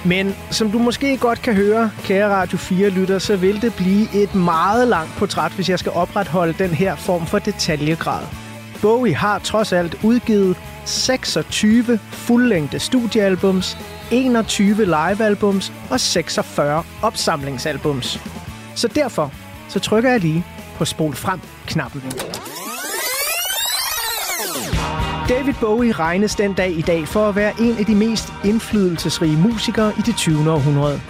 Men 0.08 0.34
som 0.50 0.70
du 0.70 0.78
måske 0.78 1.16
godt 1.16 1.42
kan 1.42 1.54
høre, 1.54 1.90
kære 2.04 2.28
Radio 2.28 2.58
4-lytter, 2.58 3.18
så 3.18 3.36
vil 3.36 3.62
det 3.62 3.74
blive 3.74 4.22
et 4.22 4.34
meget 4.34 4.88
langt 4.88 5.12
portræt, 5.18 5.52
hvis 5.52 5.68
jeg 5.68 5.78
skal 5.78 5.92
opretholde 5.92 6.54
den 6.58 6.70
her 6.70 6.96
form 6.96 7.26
for 7.26 7.38
detaljegrad. 7.38 8.22
Bowie 8.82 9.14
har 9.14 9.38
trods 9.38 9.72
alt 9.72 10.04
udgivet 10.04 10.56
26 10.84 11.98
fuldlængde 12.12 12.78
studiealbums, 12.78 13.78
21 14.10 14.84
livealbums 14.84 15.72
og 15.90 16.00
46 16.00 16.84
opsamlingsalbums. 17.02 18.20
Så 18.74 18.88
derfor 18.88 19.32
så 19.68 19.80
trykker 19.80 20.10
jeg 20.10 20.20
lige 20.20 20.44
på 20.78 20.84
spol 20.84 21.14
frem-knappen. 21.14 22.02
David 25.28 25.54
Bowie 25.60 25.92
regnes 25.92 26.34
den 26.34 26.54
dag 26.54 26.70
i 26.70 26.80
dag 26.80 27.08
for 27.08 27.28
at 27.28 27.36
være 27.36 27.52
en 27.60 27.78
af 27.78 27.84
de 27.84 27.94
mest 27.94 28.32
indflydelsesrige 28.44 29.36
musikere 29.36 29.92
i 29.98 30.00
det 30.06 30.16
20. 30.16 30.50
århundrede. 30.52 31.00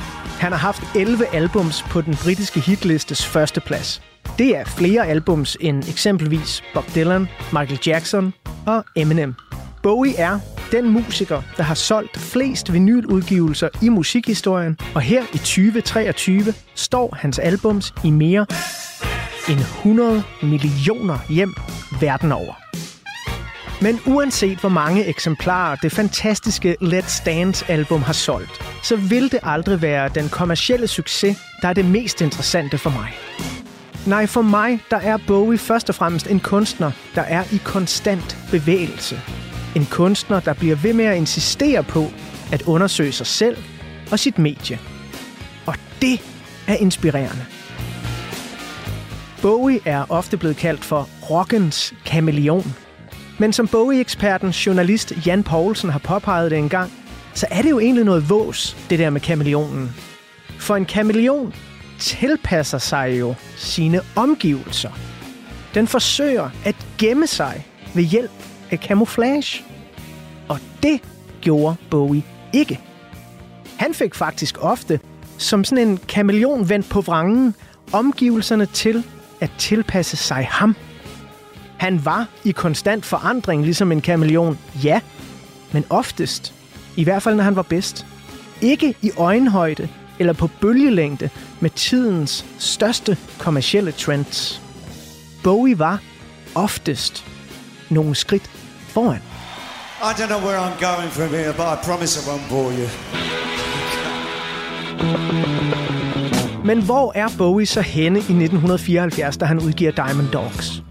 Han 0.41 0.53
har 0.53 0.59
haft 0.59 0.83
11 0.97 1.27
albums 1.35 1.83
på 1.83 2.01
den 2.01 2.15
britiske 2.23 2.61
hitlistes 2.61 3.27
første 3.27 3.61
plads. 3.61 4.03
Det 4.39 4.57
er 4.57 4.65
flere 4.65 5.07
albums 5.07 5.57
end 5.61 5.89
eksempelvis 5.89 6.63
Bob 6.75 6.95
Dylan, 6.95 7.29
Michael 7.53 7.81
Jackson 7.87 8.35
og 8.67 8.85
Eminem. 8.97 9.35
Bowie 9.83 10.17
er 10.17 10.39
den 10.73 10.91
musiker, 10.91 11.43
der 11.57 11.63
har 11.63 11.75
solgt 11.75 12.19
flest 12.19 12.73
vinyludgivelser 12.73 13.69
i 13.83 13.89
musikhistorien, 13.89 14.79
og 14.95 15.01
her 15.01 15.23
i 15.35 15.39
2023 15.39 16.55
står 16.75 17.17
hans 17.19 17.39
albums 17.39 17.95
i 18.05 18.11
mere 18.11 18.47
end 19.51 19.59
100 19.59 20.23
millioner 20.43 21.19
hjem 21.29 21.55
verden 22.01 22.33
over. 22.33 22.69
Men 23.83 24.01
uanset 24.07 24.59
hvor 24.59 24.69
mange 24.69 25.05
eksemplarer 25.05 25.77
det 25.77 25.93
fantastiske 25.93 26.77
Let's 26.83 27.25
Dance-album 27.25 28.03
har 28.03 28.13
solgt, 28.13 28.51
så 28.83 28.97
vil 28.97 29.33
det 29.33 29.39
aldrig 29.43 29.83
være 29.83 30.09
den 30.09 30.29
kommercielle 30.29 30.87
succes, 30.87 31.39
der 31.63 31.69
er 31.69 31.73
det 31.73 31.85
mest 31.85 32.21
interessante 32.21 32.79
for 32.79 32.91
mig. 32.91 33.13
Nej, 34.07 34.27
for 34.27 34.43
mig 34.43 34.81
der 34.91 34.97
er 34.97 35.19
Bowie 35.27 35.59
først 35.59 35.89
og 35.89 35.95
fremmest 35.95 36.27
en 36.27 36.41
kunstner, 36.41 36.91
der 37.15 37.23
er 37.23 37.45
i 37.53 37.61
konstant 37.65 38.37
bevægelse. 38.51 39.21
En 39.77 39.87
kunstner, 39.91 40.41
der 40.41 40.55
bliver 40.55 40.77
ved 40.77 40.93
med 40.93 41.05
at 41.05 41.17
insistere 41.17 41.83
på 41.83 42.07
at 42.53 42.63
undersøge 42.63 43.13
sig 43.13 43.27
selv 43.27 43.57
og 44.11 44.19
sit 44.19 44.39
medie. 44.39 44.79
Og 45.67 45.75
det 46.03 46.21
er 46.67 46.75
inspirerende. 46.75 47.45
Bowie 49.43 49.81
er 49.85 50.05
ofte 50.09 50.37
blevet 50.37 50.57
kaldt 50.57 50.85
for 50.85 51.09
rockens 51.31 51.95
kameleon. 52.07 52.75
Men 53.39 53.53
som 53.53 53.69
Bowie-eksperten, 53.69 54.51
journalist 54.51 55.27
Jan 55.27 55.43
Poulsen 55.43 55.91
har 55.91 55.99
påpeget 55.99 56.51
det 56.51 56.59
engang, 56.59 56.93
så 57.35 57.47
er 57.51 57.63
det 57.63 57.71
jo 57.71 57.79
egentlig 57.81 58.05
noget 58.05 58.31
vås, 58.31 58.77
det 58.91 58.99
der 58.99 59.11
med 59.11 59.21
kameleonen. 59.21 59.97
For 60.59 60.77
en 60.77 60.85
kameleon 60.85 61.55
tilpasser 61.99 62.79
sig 62.79 63.17
jo 63.21 63.35
sine 63.57 64.01
omgivelser. 64.17 64.91
Den 65.75 65.87
forsøger 65.87 66.51
at 66.65 66.77
gemme 66.99 67.27
sig 67.27 67.67
ved 67.95 68.03
hjælp 68.03 68.31
af 68.71 68.79
camouflage. 68.79 69.65
Og 70.49 70.59
det 70.83 71.01
gjorde 71.41 71.77
Bowie 71.91 72.23
ikke. 72.53 72.81
Han 73.79 73.95
fik 73.95 74.15
faktisk 74.15 74.59
ofte, 74.61 75.01
som 75.39 75.65
sådan 75.65 75.89
en 75.89 75.99
kameleon 76.09 76.69
vendt 76.69 76.89
på 76.89 77.01
vrangen, 77.01 77.55
omgivelserne 77.93 78.67
til 78.67 79.05
at 79.41 79.51
tilpasse 79.59 80.17
sig 80.17 80.49
ham. 80.51 80.77
Han 81.79 82.05
var 82.05 82.27
i 82.45 82.51
konstant 82.51 83.07
forandring, 83.07 83.63
ligesom 83.63 83.93
en 83.93 84.01
kameleon, 84.01 84.59
ja, 84.85 85.01
men 85.73 85.85
oftest, 85.91 86.55
i 86.97 87.05
hvert 87.05 87.23
fald 87.23 87.35
når 87.35 87.45
han 87.45 87.57
var 87.57 87.63
bedst, 87.63 88.07
ikke 88.61 88.95
i 89.03 89.11
øjenhøjde 89.17 89.89
eller 90.19 90.33
på 90.33 90.51
bølgelængde 90.61 91.31
med 91.61 91.71
tidens 91.71 92.45
største 92.59 93.17
kommercielle 93.39 93.93
trends. 93.93 94.63
Bowie 95.45 95.79
var 95.79 96.01
oftest 96.55 97.25
nogle 97.91 98.15
skridt 98.15 98.51
foran. 98.89 99.21
I 100.01 100.13
don't 100.21 100.27
know 100.27 100.41
where 100.41 100.59
I'm 100.59 100.79
going 100.81 101.11
from 101.13 101.29
here, 101.29 101.53
but 101.53 101.67
I 101.67 101.77
promise 101.85 102.21
I 102.21 102.23
won't 102.31 102.49
bore 102.51 102.73
you. 102.73 102.89
Men 106.65 106.83
hvor 106.83 107.13
er 107.15 107.29
Bowie 107.39 107.67
så 107.67 107.81
henne 107.81 108.19
i 108.19 108.23
1974, 108.23 109.37
da 109.37 109.45
han 109.45 109.59
udgiver 109.59 109.91
Diamond 109.91 110.29
Dogs? 110.29 110.83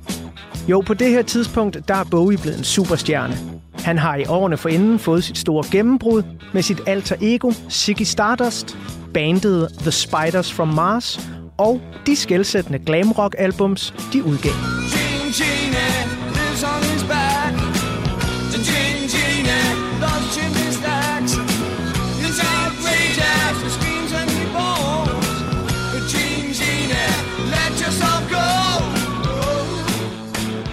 Jo, 0.69 0.81
på 0.81 0.93
det 0.93 1.09
her 1.09 1.21
tidspunkt, 1.21 1.87
der 1.87 1.95
er 1.95 2.03
Bowie 2.03 2.37
blevet 2.37 2.57
en 2.57 2.63
superstjerne. 2.63 3.37
Han 3.73 3.97
har 3.97 4.15
i 4.15 4.25
årene 4.25 4.57
forinden 4.57 4.99
fået 4.99 5.23
sit 5.23 5.37
store 5.37 5.63
gennembrud 5.71 6.23
med 6.53 6.61
sit 6.61 6.81
alter 6.87 7.15
ego, 7.21 7.51
Ziggy 7.69 8.03
Stardust, 8.03 8.77
bandet 9.13 9.69
The 9.79 9.91
Spiders 9.91 10.53
from 10.53 10.67
Mars 10.67 11.19
og 11.57 11.81
de 12.05 12.15
skældsættende 12.15 12.79
glamrock-albums, 12.79 13.93
de 14.13 14.23
udgav. 14.23 14.51
Gene 14.51 15.33
Genie 15.33 15.66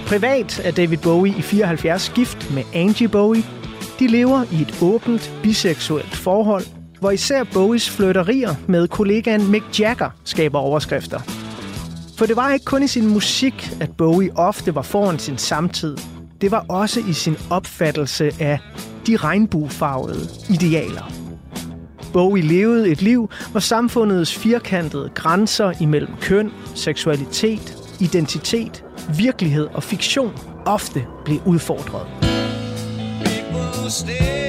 Privat 0.07 0.61
er 0.65 0.71
David 0.71 0.99
Bowie 0.99 1.35
i 1.39 1.43
74 1.43 2.13
gift 2.15 2.55
med 2.55 2.63
Angie 2.75 3.09
Bowie. 3.09 3.43
De 3.99 4.07
lever 4.07 4.45
i 4.53 4.63
et 4.63 4.79
åbent, 4.83 5.33
biseksuelt 5.43 6.17
forhold, 6.17 6.65
hvor 7.01 7.11
især 7.11 7.45
Bowies 7.45 7.91
flirterier 7.91 8.55
med 8.69 8.89
kollegaen 8.89 9.51
Mick 9.51 9.81
Jagger 9.81 10.11
skaber 10.25 10.59
overskrifter. 10.59 11.21
For 12.19 12.27
det 12.27 12.37
var 12.37 12.51
ikke 12.51 12.65
kun 12.65 12.83
i 12.83 12.87
sin 12.87 13.09
musik, 13.09 13.71
at 13.81 13.91
Bowie 13.97 14.31
ofte 14.37 14.75
var 14.75 14.83
foran 14.83 15.19
sin 15.19 15.39
samtid. 15.39 15.97
Det 16.41 16.51
var 16.51 16.65
også 16.69 17.01
i 17.09 17.13
sin 17.13 17.37
opfattelse 17.51 18.31
af 18.41 18.59
de 19.07 19.17
regnbuefarvede 19.17 20.29
idealer. 20.51 21.13
Bowie 22.13 22.43
levede 22.43 22.89
et 22.89 23.03
liv, 23.03 23.31
hvor 23.51 23.61
samfundets 23.61 24.35
firkantede 24.35 25.11
grænser 25.15 25.73
imellem 25.81 26.13
køn, 26.21 26.51
seksualitet, 26.75 27.84
identitet, 28.01 28.85
virkelighed 29.17 29.67
og 29.75 29.83
fiktion 29.83 30.33
ofte 30.67 31.07
blev 31.25 31.39
udfordret. 31.47 32.07
People 33.25 33.91
stay. 33.91 34.44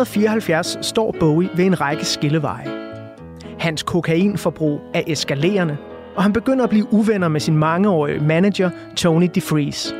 1974 0.00 0.78
står 0.86 1.14
Bowie 1.20 1.48
ved 1.56 1.64
en 1.64 1.80
række 1.80 2.04
skilleveje. 2.04 2.66
Hans 3.58 3.82
kokainforbrug 3.82 4.80
er 4.94 5.02
eskalerende, 5.06 5.76
og 6.16 6.22
han 6.22 6.32
begynder 6.32 6.64
at 6.64 6.70
blive 6.70 6.92
uvenner 6.92 7.28
med 7.28 7.40
sin 7.40 7.56
mangeårige 7.56 8.20
manager 8.20 8.70
Tony 8.96 9.28
DeFries. 9.34 9.94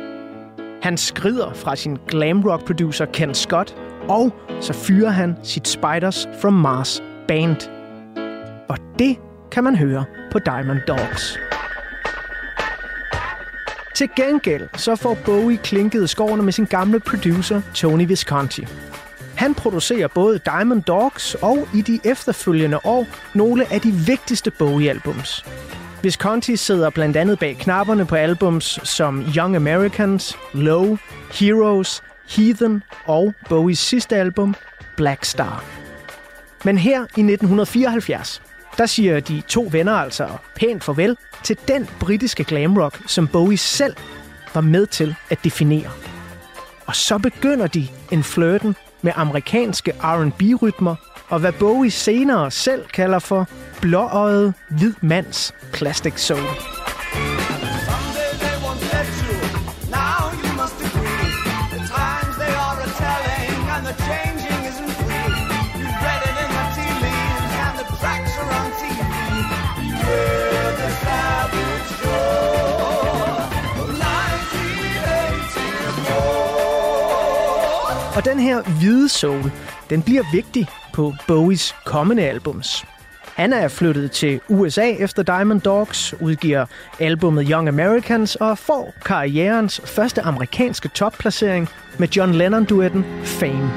Han 0.81 0.97
skrider 0.97 1.53
fra 1.53 1.75
sin 1.75 1.97
glam 2.07 2.41
rock 2.41 2.65
producer 2.65 3.05
Ken 3.05 3.33
Scott, 3.33 3.75
og 4.07 4.33
så 4.59 4.73
fyrer 4.73 5.09
han 5.09 5.35
sit 5.43 5.67
Spiders 5.67 6.27
from 6.41 6.53
Mars 6.53 7.03
band. 7.27 7.69
Og 8.69 8.77
det 8.99 9.17
kan 9.51 9.63
man 9.63 9.75
høre 9.75 10.05
på 10.31 10.39
Diamond 10.39 10.79
Dogs. 10.87 11.39
Til 13.95 14.09
gengæld 14.15 14.69
så 14.77 14.95
får 14.95 15.17
Bowie 15.25 15.57
klinket 15.57 16.09
skårene 16.09 16.43
med 16.43 16.53
sin 16.53 16.65
gamle 16.65 16.99
producer 16.99 17.61
Tony 17.73 18.07
Visconti. 18.07 18.67
Han 19.35 19.55
producerer 19.55 20.07
både 20.07 20.39
Diamond 20.45 20.83
Dogs 20.83 21.35
og 21.35 21.67
i 21.73 21.81
de 21.81 21.99
efterfølgende 22.03 22.79
år 22.83 23.07
nogle 23.33 23.73
af 23.73 23.81
de 23.81 23.91
vigtigste 23.91 24.51
Bowie-albums. 24.51 25.45
Visconti 26.03 26.55
sidder 26.55 26.89
blandt 26.89 27.17
andet 27.17 27.39
bag 27.39 27.57
knapperne 27.57 28.05
på 28.05 28.15
albums 28.15 28.79
som 28.83 29.23
Young 29.37 29.55
Americans, 29.55 30.37
Low, 30.53 30.97
Heroes, 31.33 32.03
Heathen 32.29 32.83
og 33.05 33.33
Bowies 33.49 33.79
sidste 33.79 34.15
album, 34.15 34.55
Black 34.97 35.25
Star. 35.25 35.63
Men 36.65 36.77
her 36.77 36.99
i 36.99 37.21
1974, 37.21 38.41
der 38.77 38.85
siger 38.85 39.19
de 39.19 39.41
to 39.47 39.67
venner 39.71 39.93
altså 39.93 40.27
pænt 40.55 40.83
farvel 40.83 41.17
til 41.43 41.57
den 41.67 41.89
britiske 41.99 42.43
glamrock, 42.43 43.01
som 43.07 43.27
Bowie 43.27 43.57
selv 43.57 43.95
var 44.53 44.61
med 44.61 44.85
til 44.85 45.15
at 45.29 45.43
definere. 45.43 45.91
Og 46.85 46.95
så 46.95 47.17
begynder 47.17 47.67
de 47.67 47.87
en 48.11 48.23
flirten 48.23 48.75
med 49.05 49.13
amerikanske 49.15 49.91
R&B-rytmer 49.91 50.95
og 51.29 51.39
hvad 51.39 51.51
Bowie 51.51 51.91
senere 51.91 52.51
selv 52.51 52.85
kalder 52.85 53.19
for 53.19 53.47
blåøjet 53.81 54.53
hvid 54.69 54.93
mands 55.01 55.53
plastic 55.73 56.13
soul. 56.19 56.74
Og 78.15 78.25
den 78.25 78.39
her 78.39 78.61
hvide 78.79 79.09
soul, 79.09 79.51
den 79.89 80.01
bliver 80.01 80.23
vigtig 80.31 80.67
på 80.93 81.13
Bowies 81.27 81.75
kommende 81.85 82.23
albums. 82.23 82.85
Han 83.35 83.53
er 83.53 83.67
flyttet 83.67 84.11
til 84.11 84.41
USA 84.49 84.89
efter 84.89 85.23
Diamond 85.23 85.61
Dogs, 85.61 86.13
udgiver 86.21 86.65
albummet 86.99 87.47
Young 87.51 87.67
Americans 87.67 88.35
og 88.35 88.57
får 88.57 88.93
karrierens 89.05 89.81
første 89.85 90.21
amerikanske 90.21 90.87
topplacering 90.87 91.69
med 91.97 92.07
John 92.07 92.33
Lennon-duetten 92.33 93.03
Fame. 93.23 93.71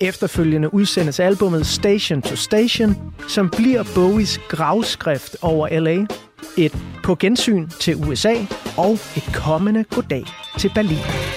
Efterfølgende 0.00 0.74
udsendes 0.74 1.20
albummet 1.20 1.66
Station 1.66 2.22
to 2.22 2.36
Station, 2.36 3.14
som 3.28 3.50
bliver 3.50 3.84
Bowies 3.94 4.38
gravskrift 4.48 5.36
over 5.42 5.80
LA. 5.80 6.06
Et 6.56 6.76
på 7.04 7.14
gensyn 7.14 7.68
til 7.68 7.96
USA 7.96 8.34
og 8.76 8.92
et 8.92 9.30
kommende 9.34 9.84
goddag 9.84 10.24
til 10.58 10.70
Berlin. 10.74 11.33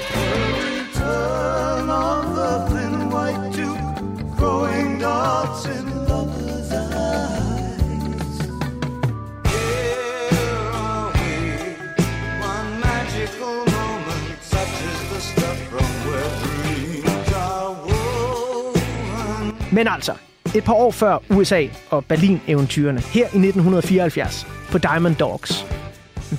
Men 19.72 19.88
altså, 19.88 20.14
et 20.56 20.64
par 20.64 20.74
år 20.74 20.92
før 20.92 21.18
USA 21.30 21.68
og 21.90 22.06
Berlin-eventyrene, 22.06 23.00
her 23.00 23.22
i 23.22 23.38
1974 23.38 24.48
på 24.72 24.78
Diamond 24.78 25.16
Dogs, 25.16 25.66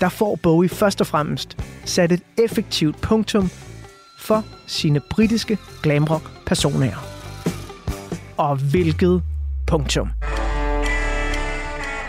der 0.00 0.08
får 0.08 0.38
Bowie 0.42 0.68
først 0.68 1.00
og 1.00 1.06
fremmest 1.06 1.56
sat 1.84 2.12
et 2.12 2.22
effektivt 2.44 3.00
punktum 3.00 3.50
for 4.18 4.44
sine 4.66 5.00
britiske 5.10 5.58
glamrock 5.82 6.22
personer. 6.46 6.92
Og 8.36 8.56
hvilket 8.56 9.22
punktum. 9.66 10.08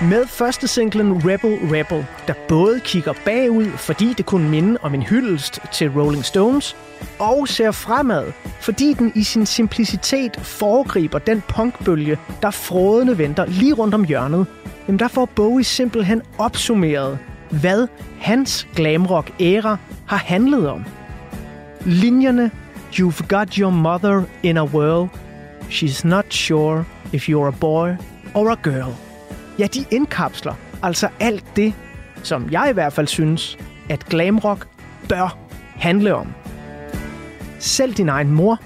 Med 0.01 0.27
første 0.27 0.67
singlen 0.67 1.21
Rebel 1.25 1.59
Rebel, 1.75 2.05
der 2.27 2.33
både 2.47 2.79
kigger 2.79 3.13
bagud, 3.25 3.65
fordi 3.65 4.13
det 4.13 4.25
kunne 4.25 4.49
minde 4.49 4.77
om 4.81 4.93
en 4.93 5.03
hyldest 5.03 5.59
til 5.73 5.89
Rolling 5.89 6.25
Stones, 6.25 6.75
og 7.19 7.47
ser 7.47 7.71
fremad, 7.71 8.31
fordi 8.61 8.93
den 8.93 9.11
i 9.15 9.23
sin 9.23 9.45
simplicitet 9.45 10.37
foregriber 10.41 11.19
den 11.19 11.43
punkbølge, 11.47 12.17
der 12.41 12.51
frådende 12.51 13.17
venter 13.17 13.45
lige 13.45 13.73
rundt 13.73 13.93
om 13.93 14.03
hjørnet, 14.03 14.45
jamen 14.87 14.99
der 14.99 15.07
får 15.07 15.25
Bowie 15.25 15.63
simpelthen 15.63 16.21
opsummeret, 16.37 17.19
hvad 17.49 17.87
hans 18.19 18.67
glamrock-æra 18.75 19.77
har 20.05 20.17
handlet 20.17 20.69
om. 20.69 20.85
Linjerne 21.85 22.51
You've 22.93 23.27
got 23.27 23.55
your 23.55 23.71
mother 23.71 24.23
in 24.43 24.57
a 24.57 24.65
whirl. 24.65 25.09
She's 25.69 26.07
not 26.07 26.33
sure 26.33 26.85
if 27.13 27.29
you're 27.29 27.47
a 27.47 27.59
boy 27.59 27.89
or 28.33 28.51
a 28.51 28.57
girl. 28.63 28.95
Ja, 29.59 29.67
de 29.67 29.85
indkapsler 29.91 30.53
altså 30.81 31.09
alt 31.19 31.45
det, 31.55 31.73
som 32.23 32.47
jeg 32.51 32.67
i 32.69 32.73
hvert 32.73 32.93
fald 32.93 33.07
synes, 33.07 33.57
at 33.89 34.05
glamrock 34.05 34.67
bør 35.09 35.37
handle 35.75 36.15
om. 36.15 36.27
Selv 37.59 37.93
din 37.93 38.09
egen 38.09 38.31
mor 38.31 38.59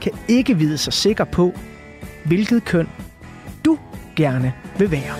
kan 0.00 0.12
ikke 0.28 0.58
vide 0.58 0.78
sig 0.78 0.92
sikker 0.92 1.24
på, 1.24 1.52
hvilket 2.24 2.64
køn 2.64 2.88
du 3.64 3.78
gerne 4.16 4.52
vil 4.78 4.90
være. 4.90 5.14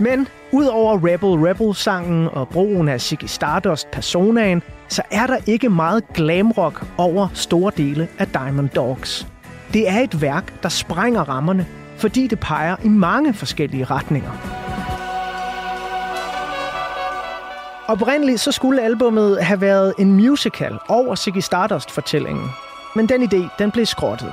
Men 0.00 0.28
udover 0.52 0.96
Rebel 0.96 1.48
Rebel-sangen 1.48 2.28
og 2.28 2.48
brugen 2.48 2.88
af 2.88 3.00
Ziggy 3.00 3.24
Stardust 3.24 3.90
personaen, 3.90 4.62
så 4.88 5.02
er 5.10 5.26
der 5.26 5.36
ikke 5.46 5.68
meget 5.68 6.08
glamrock 6.14 6.86
over 6.98 7.28
store 7.34 7.72
dele 7.76 8.08
af 8.18 8.26
Diamond 8.26 8.68
Dogs. 8.68 9.26
Det 9.72 9.88
er 9.88 10.00
et 10.00 10.22
værk, 10.22 10.62
der 10.62 10.68
sprænger 10.68 11.28
rammerne, 11.28 11.66
fordi 11.98 12.26
det 12.26 12.40
peger 12.40 12.76
i 12.84 12.88
mange 12.88 13.34
forskellige 13.34 13.84
retninger. 13.84 14.30
Oprindeligt 17.88 18.40
så 18.40 18.52
skulle 18.52 18.82
albummet 18.82 19.44
have 19.44 19.60
været 19.60 19.94
en 19.98 20.12
musical 20.12 20.78
over 20.88 21.14
Ziggy 21.14 21.38
Stardust-fortællingen. 21.38 22.50
Men 22.96 23.08
den 23.08 23.22
idé, 23.22 23.48
den 23.58 23.70
blev 23.70 23.86
skrottet. 23.86 24.32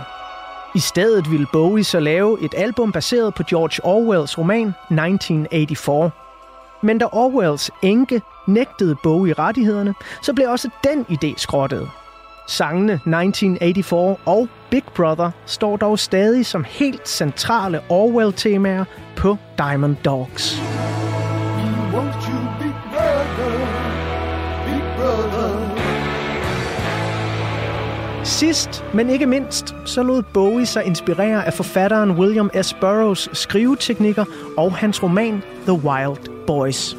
I 0.76 0.80
stedet 0.80 1.32
ville 1.32 1.48
Bowie 1.54 1.84
så 1.84 2.00
lave 2.00 2.42
et 2.42 2.54
album 2.58 2.92
baseret 2.92 3.34
på 3.34 3.44
George 3.44 3.86
Orwells 3.86 4.38
roman 4.38 4.68
1984. 4.68 6.12
Men 6.82 6.98
da 6.98 7.06
Orwells 7.12 7.72
enke 7.82 8.22
nægtede 8.48 8.96
Bowie 9.04 9.34
rettighederne, 9.34 9.94
så 10.22 10.34
blev 10.34 10.50
også 10.50 10.70
den 10.84 11.06
idé 11.10 11.34
skrottet. 11.38 11.90
Sangene 12.48 12.94
1984 12.94 14.18
og 14.26 14.48
Big 14.70 14.84
Brother 14.96 15.32
står 15.46 15.78
dog 15.78 16.00
stadig 16.00 16.46
som 16.46 16.66
helt 16.68 17.10
centrale 17.10 17.82
Orwell-temaer 17.89 18.86
på 19.16 19.38
Diamond 19.58 19.96
Dogs. 20.06 20.60
Won't 21.94 22.30
you, 22.30 22.39
big 22.60 22.74
brother, 22.91 23.52
big 24.66 24.82
brother? 24.98 25.74
Sidst, 28.24 28.86
men 28.94 29.10
ikke 29.10 29.26
mindst, 29.26 29.76
så 29.86 30.04
lod 30.04 30.24
Bowie 30.34 30.66
sig 30.66 30.86
inspirere 30.86 31.46
af 31.46 31.54
forfatteren 31.54 32.12
William 32.12 32.50
S. 32.62 32.74
Burroughs 32.74 33.38
skriveteknikker 33.38 34.26
og 34.58 34.76
hans 34.76 35.04
roman 35.04 35.44
The 35.68 35.74
Wild 35.74 36.46
Boys. 36.48 36.98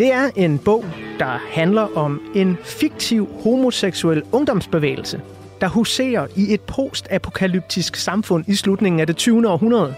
Det 0.00 0.12
er 0.12 0.30
en 0.36 0.58
bog, 0.58 0.84
der 1.18 1.38
handler 1.50 1.96
om 1.96 2.20
en 2.34 2.58
fiktiv 2.64 3.28
homoseksuel 3.42 4.22
ungdomsbevægelse, 4.32 5.20
der 5.60 5.68
huserer 5.68 6.26
i 6.36 6.54
et 6.54 6.60
postapokalyptisk 6.60 7.96
samfund 7.96 8.44
i 8.48 8.54
slutningen 8.54 9.00
af 9.00 9.06
det 9.06 9.16
20. 9.16 9.48
århundrede. 9.48 9.94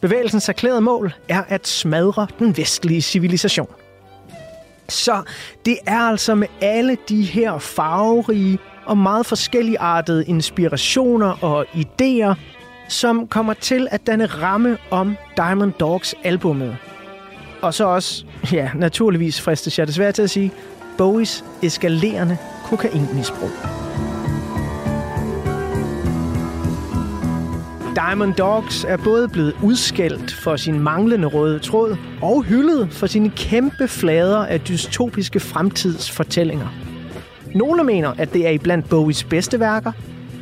Bevægelsens 0.00 0.48
erklærede 0.48 0.80
mål 0.80 1.12
er 1.28 1.42
at 1.48 1.66
smadre 1.66 2.26
den 2.38 2.56
vestlige 2.56 3.02
civilisation. 3.02 3.68
Så 4.88 5.22
det 5.64 5.78
er 5.86 6.00
altså 6.00 6.34
med 6.34 6.48
alle 6.60 6.96
de 7.08 7.22
her 7.22 7.58
farverige 7.58 8.58
og 8.86 8.98
meget 8.98 9.26
forskelligartede 9.26 10.24
inspirationer 10.24 11.44
og 11.44 11.66
idéer, 11.74 12.34
som 12.88 13.26
kommer 13.26 13.54
til 13.54 13.88
at 13.90 14.06
danne 14.06 14.26
ramme 14.26 14.78
om 14.90 15.16
Diamond 15.36 15.72
Dogs 15.72 16.14
albummet. 16.24 16.76
Og 17.62 17.74
så 17.74 17.84
også, 17.84 18.24
ja, 18.52 18.70
naturligvis 18.74 19.40
fristes 19.40 19.78
jeg 19.78 19.86
desværre 19.86 20.12
til 20.12 20.22
at 20.22 20.30
sige, 20.30 20.52
Bowies 20.98 21.44
eskalerende 21.62 22.36
kokainmisbrug. 22.64 23.50
Diamond 27.94 28.34
Dogs 28.34 28.84
er 28.84 28.96
både 28.96 29.28
blevet 29.28 29.54
udskældt 29.62 30.32
for 30.32 30.56
sin 30.56 30.80
manglende 30.80 31.28
røde 31.28 31.58
tråd 31.58 31.96
og 32.22 32.42
hyldet 32.42 32.88
for 32.92 33.06
sine 33.06 33.30
kæmpe 33.30 33.88
flader 33.88 34.46
af 34.46 34.60
dystopiske 34.60 35.40
fremtidsfortællinger. 35.40 36.68
Nogle 37.54 37.84
mener, 37.84 38.12
at 38.18 38.32
det 38.32 38.46
er 38.46 38.50
iblandt 38.50 38.88
Bowies 38.88 39.24
bedste 39.24 39.60
værker. 39.60 39.92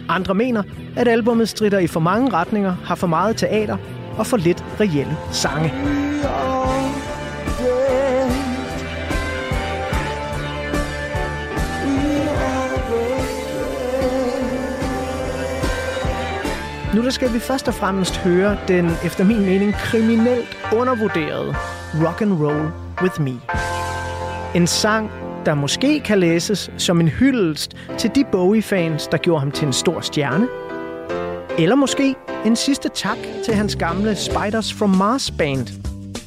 Andre 0.09 0.35
mener, 0.35 0.63
at 0.97 1.09
albummet 1.09 1.49
strider 1.49 1.79
i 1.79 1.87
for 1.87 2.01
mange 2.01 2.33
retninger, 2.33 2.75
har 2.85 2.95
for 2.95 3.07
meget 3.07 3.37
teater 3.37 3.77
og 4.19 4.27
for 4.27 4.37
lidt 4.37 4.65
reelle 4.81 5.17
sange. 5.33 5.73
Nu 16.95 17.03
der 17.03 17.11
skal 17.11 17.35
vi 17.35 17.39
først 17.39 17.69
og 17.69 17.75
fremmest 17.75 18.17
høre 18.17 18.59
den, 18.69 18.91
efter 19.05 19.25
min 19.25 19.41
mening, 19.41 19.73
kriminelt 19.75 20.59
undervurderede 20.73 21.55
Rock 22.07 22.23
and 22.23 22.33
Roll 22.33 22.71
With 23.03 23.21
Me. 23.21 23.41
En 24.55 24.67
sang, 24.67 25.11
der 25.47 25.55
måske 25.55 26.01
kan 26.01 26.19
læses 26.19 26.71
som 26.79 27.01
en 27.01 27.09
hyldest 27.09 27.77
til 27.99 28.11
de 28.15 28.25
Bowie-fans, 28.33 29.07
der 29.07 29.19
gjorde 29.19 29.41
ham 29.41 29.51
til 29.51 29.67
en 29.67 29.73
stor 29.73 30.01
stjerne. 30.01 30.49
Eller 31.59 31.77
måske 31.77 32.15
en 32.47 32.57
sidste 32.57 32.89
tak 32.95 33.19
til 33.45 33.55
hans 33.55 33.77
gamle 33.77 34.17
Spiders 34.17 34.73
from 34.75 34.91
Mars 34.91 35.31
band. 35.31 35.69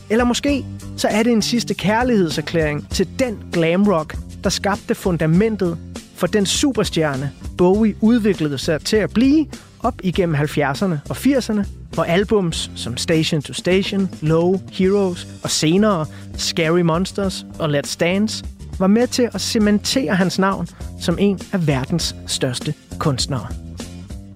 Eller 0.10 0.24
måske 0.24 0.66
så 0.98 1.08
er 1.08 1.24
det 1.24 1.32
en 1.32 1.42
sidste 1.42 1.74
kærlighedserklæring 1.74 2.90
til 2.90 3.08
den 3.20 3.38
glamrock, 3.54 4.16
der 4.44 4.50
skabte 4.50 4.96
fundamentet 4.96 5.78
for 6.16 6.28
den 6.28 6.46
superstjerne, 6.46 7.32
Bowie 7.58 7.96
udviklede 8.02 8.58
sig 8.58 8.82
til 8.82 8.98
at 8.98 9.14
blive 9.14 9.46
op 9.84 9.94
igennem 10.04 10.36
70'erne 10.36 10.96
og 11.10 11.18
80'erne, 11.18 11.66
hvor 11.94 12.04
albums 12.04 12.72
som 12.76 12.98
Station 12.98 13.42
to 13.42 13.54
Station, 13.54 14.10
Low, 14.22 14.62
Heroes 14.72 15.28
og 15.44 15.50
senere 15.50 16.06
Scary 16.38 16.82
Monsters 16.82 17.46
og 17.60 17.70
Let's 17.70 17.98
Dance 18.00 18.46
var 18.80 18.88
med 18.88 19.08
til 19.08 19.30
at 19.34 19.42
cementere 19.42 20.16
hans 20.16 20.40
navn 20.40 20.68
som 21.00 21.18
en 21.20 21.40
af 21.54 21.68
verdens 21.68 22.16
største 22.28 22.74
kunstnere. 23.00 23.48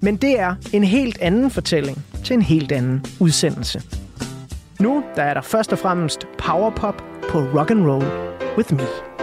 Men 0.01 0.15
det 0.15 0.39
er 0.39 0.55
en 0.73 0.83
helt 0.83 1.17
anden 1.21 1.51
fortælling 1.51 2.05
til 2.23 2.33
en 2.33 2.41
helt 2.41 2.71
anden 2.71 3.05
udsendelse. 3.19 3.81
Nu 4.79 5.03
der 5.15 5.23
er 5.23 5.33
der 5.33 5.41
først 5.41 5.73
og 5.73 5.79
fremmest 5.79 6.27
powerpop 6.37 7.03
på 7.29 7.39
Rock 7.39 7.71
and 7.71 7.87
Roll 7.87 8.05
with 8.57 8.73
Me. 8.73 9.14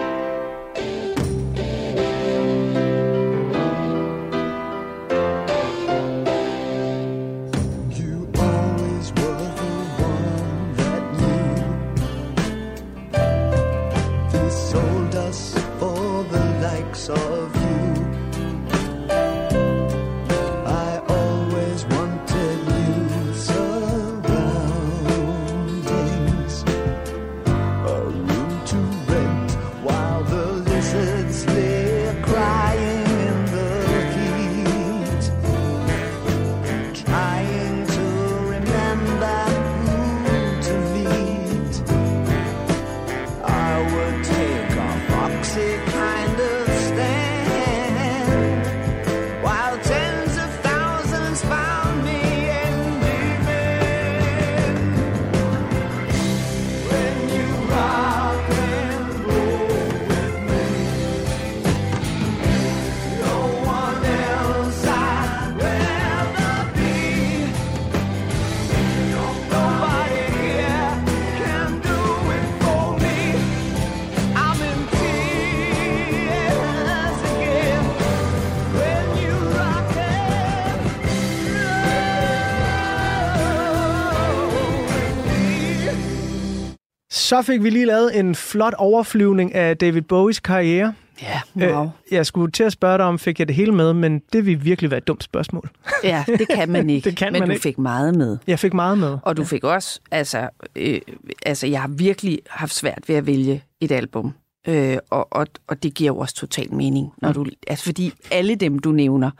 Så 87.33 87.43
fik 87.43 87.63
vi 87.63 87.71
lige 87.71 87.87
lavet 87.87 88.19
en 88.19 88.35
flot 88.35 88.75
overflyvning 88.79 89.55
af 89.55 89.77
David 89.77 90.03
Bowies 90.03 90.41
karriere. 90.41 90.95
Ja, 91.23 91.41
wow. 91.57 91.85
Øh, 91.85 91.91
jeg 92.11 92.27
skulle 92.27 92.53
til 92.53 92.63
at 92.63 92.73
spørge 92.73 92.99
dig 92.99 93.07
om, 93.07 93.19
fik 93.19 93.39
jeg 93.39 93.49
det 93.49 93.57
hele 93.57 93.73
med, 93.73 93.93
men 93.93 94.23
det 94.33 94.47
vil 94.47 94.65
virkelig 94.65 94.91
være 94.91 94.99
et 94.99 95.09
dumt 95.09 95.23
spørgsmål. 95.23 95.71
Ja, 96.05 96.25
det 96.27 96.49
kan 96.49 96.69
man 96.69 96.91
ikke. 96.91 97.05
Det 97.11 97.17
kan 97.17 97.33
men 97.33 97.41
man 97.41 97.49
du 97.49 97.53
ikke. 97.53 97.63
fik 97.63 97.79
meget 97.79 98.15
med. 98.15 98.39
Jeg 98.47 98.59
fik 98.59 98.75
meget 98.75 98.99
med. 98.99 99.19
Og 99.23 99.37
du 99.37 99.45
fik 99.45 99.65
også, 99.65 100.01
altså, 100.11 100.49
øh, 100.77 101.01
altså 101.47 101.67
jeg 101.67 101.81
har 101.81 101.89
virkelig 101.89 102.39
haft 102.51 102.75
svært 102.75 103.09
ved 103.09 103.17
at 103.17 103.27
vælge 103.27 103.65
et 103.81 103.93
album. 103.93 104.35
Øh, 104.69 104.99
og, 105.11 105.33
og, 105.33 105.47
og 105.67 105.83
det 105.83 105.95
giver 105.95 106.09
jo 106.09 106.19
også 106.19 106.35
total 106.35 106.75
mening, 106.75 107.13
når 107.23 107.33
du, 107.33 107.47
altså 107.67 107.85
fordi 107.85 108.13
alle 108.31 108.55
dem, 108.55 108.79
du 108.79 108.93
nævner, 108.93 109.31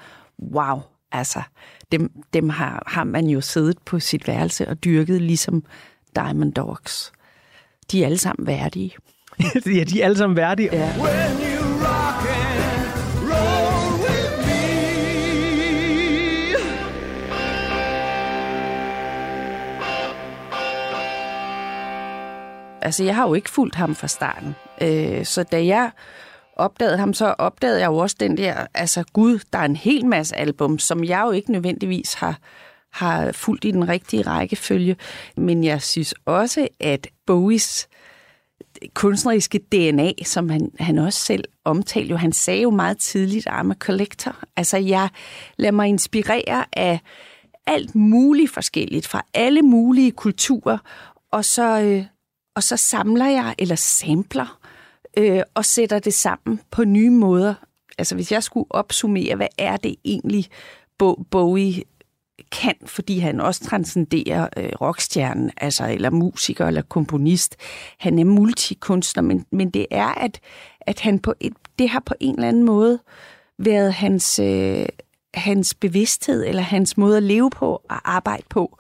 wow, 0.53 0.81
altså, 1.13 1.43
dem, 1.93 2.11
dem 2.33 2.49
har, 2.49 2.83
har 2.87 3.05
man 3.05 3.27
jo 3.27 3.41
siddet 3.41 3.79
på 3.87 4.01
sit 4.01 4.29
værelse 4.29 4.69
og 4.69 4.85
dyrket 4.85 5.23
ligesom 5.23 5.65
Diamond 6.17 6.53
Dogs. 6.53 7.13
De 7.93 8.03
er 8.03 8.07
alle 8.07 8.19
sammen 8.19 8.47
værdige. 8.47 8.93
ja, 9.67 9.85
de 9.85 10.01
er 10.01 10.05
alle 10.05 10.17
sammen 10.17 10.37
værdige. 10.37 10.69
Ja. 10.73 10.93
Altså, 22.83 23.05
jeg 23.05 23.17
har 23.17 23.29
jo 23.29 23.35
ikke 23.35 23.51
fulgt 23.51 23.75
ham 23.75 23.95
fra 23.95 24.09
starten. 24.09 24.55
Øh, 24.81 25.25
så 25.25 25.43
da 25.43 25.67
jeg 25.67 25.91
opdagede 26.57 26.99
ham, 26.99 27.15
så 27.15 27.35
opdagede 27.39 27.81
jeg 27.81 27.87
jo 27.87 27.97
også 27.97 28.17
den 28.21 28.37
der, 28.37 28.67
altså 28.75 29.05
gud, 29.13 29.39
der 29.53 29.59
er 29.59 29.65
en 29.65 29.77
hel 29.77 30.07
masse 30.07 30.37
album, 30.37 30.79
som 30.79 31.05
jeg 31.05 31.23
jo 31.27 31.31
ikke 31.31 31.53
nødvendigvis 31.53 32.15
har, 32.15 32.39
har 32.93 33.33
fulgt 33.33 33.65
i 33.65 33.71
den 33.71 33.89
rigtige 33.89 34.23
rækkefølge. 34.23 34.97
Men 35.37 35.65
jeg 35.65 35.83
synes 35.83 36.15
også, 36.27 36.69
at 36.81 37.09
Bowies 37.27 37.89
kunstneriske 38.95 39.59
DNA, 39.59 40.13
som 40.25 40.49
han, 40.49 40.71
han 40.79 40.99
også 40.99 41.21
selv 41.21 41.45
omtalte 41.65 42.11
jo, 42.11 42.17
han 42.17 42.33
sagde 42.33 42.63
jo 42.63 42.71
meget 42.71 42.99
tidligt, 42.99 43.47
I'm 43.49 43.71
a 43.71 43.75
collector. 43.75 44.37
Altså, 44.57 44.77
jeg 44.77 45.09
lader 45.57 45.73
mig 45.73 45.89
inspirere 45.89 46.65
af 46.73 47.01
alt 47.67 47.95
muligt 47.95 48.51
forskelligt, 48.51 49.07
fra 49.07 49.23
alle 49.35 49.63
mulige 49.63 50.11
kulturer, 50.11 50.79
og 51.31 51.45
så, 51.45 51.81
øh, 51.81 52.05
og 52.57 52.63
så 52.63 52.77
samler 52.77 53.27
jeg, 53.27 53.55
eller 53.59 53.77
sampler, 53.77 54.59
øh, 55.19 55.43
og 55.55 55.65
sætter 55.65 55.99
det 55.99 56.15
sammen 56.15 56.61
på 56.71 56.85
nye 56.85 57.11
måder. 57.11 57.55
Altså, 57.99 58.15
hvis 58.15 58.33
jeg 58.33 58.43
skulle 58.43 58.67
opsummere, 58.71 59.37
hvad 59.37 59.49
er 59.59 59.77
det 59.77 59.97
egentlig, 60.05 60.47
Bowie 61.31 61.83
kan, 62.53 62.75
fordi 62.87 63.19
han 63.19 63.41
også 63.41 63.65
transcenderer 63.65 64.49
øh, 64.57 64.71
rockstjernen, 64.81 65.51
altså 65.57 65.89
eller 65.89 66.11
musiker 66.11 66.67
eller 66.67 66.83
komponist. 66.83 67.57
Han 67.99 68.19
er 68.19 68.25
multikunstner, 68.25 69.23
men, 69.23 69.47
men 69.51 69.71
det 69.71 69.87
er, 69.91 70.09
at, 70.09 70.41
at 70.81 71.01
han 71.01 71.19
på 71.19 71.35
et, 71.41 71.53
det 71.79 71.89
har 71.89 72.03
på 72.07 72.15
en 72.21 72.35
eller 72.35 72.49
anden 72.49 72.65
måde 72.65 72.99
været 73.59 73.93
hans, 73.93 74.39
øh, 74.39 74.87
hans 75.35 75.75
bevidsthed, 75.75 76.45
eller 76.47 76.63
hans 76.63 76.97
måde 76.97 77.17
at 77.17 77.23
leve 77.23 77.51
på 77.51 77.83
og 77.89 78.13
arbejde 78.13 78.45
på. 78.51 78.79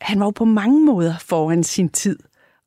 Han 0.00 0.20
var 0.20 0.26
jo 0.26 0.30
på 0.30 0.44
mange 0.44 0.84
måder 0.84 1.14
foran 1.18 1.64
sin 1.64 1.88
tid. 1.88 2.18